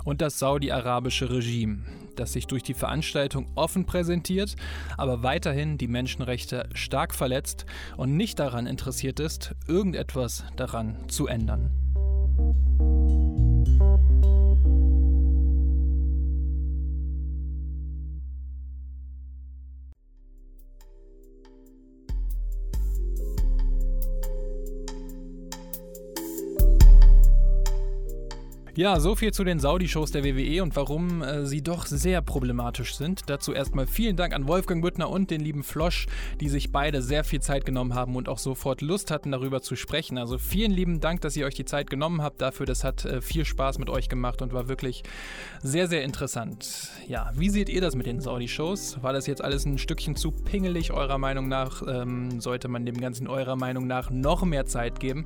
und 0.03 0.21
das 0.21 0.39
saudi-arabische 0.39 1.29
Regime, 1.29 1.83
das 2.15 2.33
sich 2.33 2.47
durch 2.47 2.63
die 2.63 2.73
Veranstaltung 2.73 3.47
offen 3.55 3.85
präsentiert, 3.85 4.55
aber 4.97 5.23
weiterhin 5.23 5.77
die 5.77 5.87
Menschenrechte 5.87 6.69
stark 6.73 7.13
verletzt 7.13 7.65
und 7.97 8.17
nicht 8.17 8.39
daran 8.39 8.67
interessiert 8.67 9.19
ist, 9.19 9.55
irgendetwas 9.67 10.43
daran 10.55 10.97
zu 11.07 11.27
ändern. 11.27 11.71
Ja, 28.73 29.01
so 29.01 29.15
viel 29.15 29.33
zu 29.33 29.43
den 29.43 29.59
Saudi-Shows 29.59 30.11
der 30.11 30.23
WWE 30.23 30.63
und 30.63 30.77
warum 30.77 31.21
äh, 31.21 31.45
sie 31.45 31.61
doch 31.61 31.85
sehr 31.85 32.21
problematisch 32.21 32.95
sind. 32.95 33.23
Dazu 33.27 33.51
erstmal 33.51 33.85
vielen 33.85 34.15
Dank 34.15 34.33
an 34.33 34.47
Wolfgang 34.47 34.81
Büttner 34.81 35.09
und 35.09 35.29
den 35.29 35.41
lieben 35.41 35.63
Flosch, 35.63 36.07
die 36.39 36.47
sich 36.47 36.71
beide 36.71 37.01
sehr 37.01 37.25
viel 37.25 37.41
Zeit 37.41 37.65
genommen 37.65 37.95
haben 37.95 38.15
und 38.15 38.29
auch 38.29 38.37
sofort 38.37 38.79
Lust 38.79 39.11
hatten, 39.11 39.33
darüber 39.33 39.61
zu 39.61 39.75
sprechen. 39.75 40.17
Also 40.17 40.37
vielen 40.37 40.71
lieben 40.71 41.01
Dank, 41.01 41.19
dass 41.19 41.35
ihr 41.35 41.45
euch 41.45 41.55
die 41.55 41.65
Zeit 41.65 41.89
genommen 41.89 42.21
habt 42.21 42.39
dafür. 42.39 42.65
Das 42.65 42.85
hat 42.85 43.03
äh, 43.03 43.19
viel 43.19 43.43
Spaß 43.43 43.77
mit 43.77 43.89
euch 43.89 44.07
gemacht 44.07 44.41
und 44.41 44.53
war 44.53 44.69
wirklich 44.69 45.03
sehr, 45.61 45.89
sehr 45.89 46.05
interessant. 46.05 46.91
Ja, 47.09 47.29
wie 47.35 47.49
seht 47.49 47.67
ihr 47.67 47.81
das 47.81 47.95
mit 47.95 48.05
den 48.05 48.21
Saudi-Shows? 48.21 49.03
War 49.03 49.11
das 49.11 49.27
jetzt 49.27 49.43
alles 49.43 49.65
ein 49.65 49.79
Stückchen 49.79 50.15
zu 50.15 50.31
pingelig 50.31 50.93
eurer 50.93 51.17
Meinung 51.17 51.49
nach? 51.49 51.83
Ähm, 51.85 52.39
sollte 52.39 52.69
man 52.69 52.85
dem 52.85 53.01
Ganzen 53.01 53.27
eurer 53.27 53.57
Meinung 53.57 53.85
nach 53.85 54.09
noch 54.11 54.45
mehr 54.45 54.65
Zeit 54.65 55.01
geben? 55.01 55.25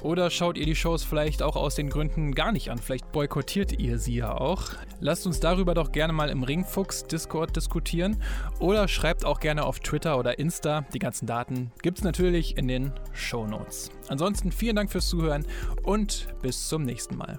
Oder 0.00 0.30
schaut 0.30 0.56
ihr 0.56 0.64
die 0.64 0.74
Shows 0.74 1.04
vielleicht 1.04 1.42
auch 1.42 1.56
aus 1.56 1.74
den 1.74 1.90
Gründen 1.90 2.34
gar 2.34 2.52
nicht 2.52 2.70
an? 2.70 2.78
Vielleicht 2.86 3.10
boykottiert 3.10 3.80
ihr 3.80 3.98
sie 3.98 4.14
ja 4.14 4.32
auch. 4.32 4.68
Lasst 5.00 5.26
uns 5.26 5.40
darüber 5.40 5.74
doch 5.74 5.90
gerne 5.90 6.12
mal 6.12 6.30
im 6.30 6.44
Ringfuchs 6.44 7.02
Discord 7.02 7.56
diskutieren 7.56 8.22
oder 8.60 8.86
schreibt 8.86 9.24
auch 9.24 9.40
gerne 9.40 9.64
auf 9.64 9.80
Twitter 9.80 10.16
oder 10.16 10.38
Insta. 10.38 10.86
Die 10.94 11.00
ganzen 11.00 11.26
Daten 11.26 11.72
gibt 11.82 11.98
es 11.98 12.04
natürlich 12.04 12.56
in 12.56 12.68
den 12.68 12.92
Show 13.12 13.44
Notes. 13.44 13.90
Ansonsten 14.06 14.52
vielen 14.52 14.76
Dank 14.76 14.92
fürs 14.92 15.08
Zuhören 15.08 15.44
und 15.82 16.28
bis 16.42 16.68
zum 16.68 16.84
nächsten 16.84 17.16
Mal. 17.16 17.38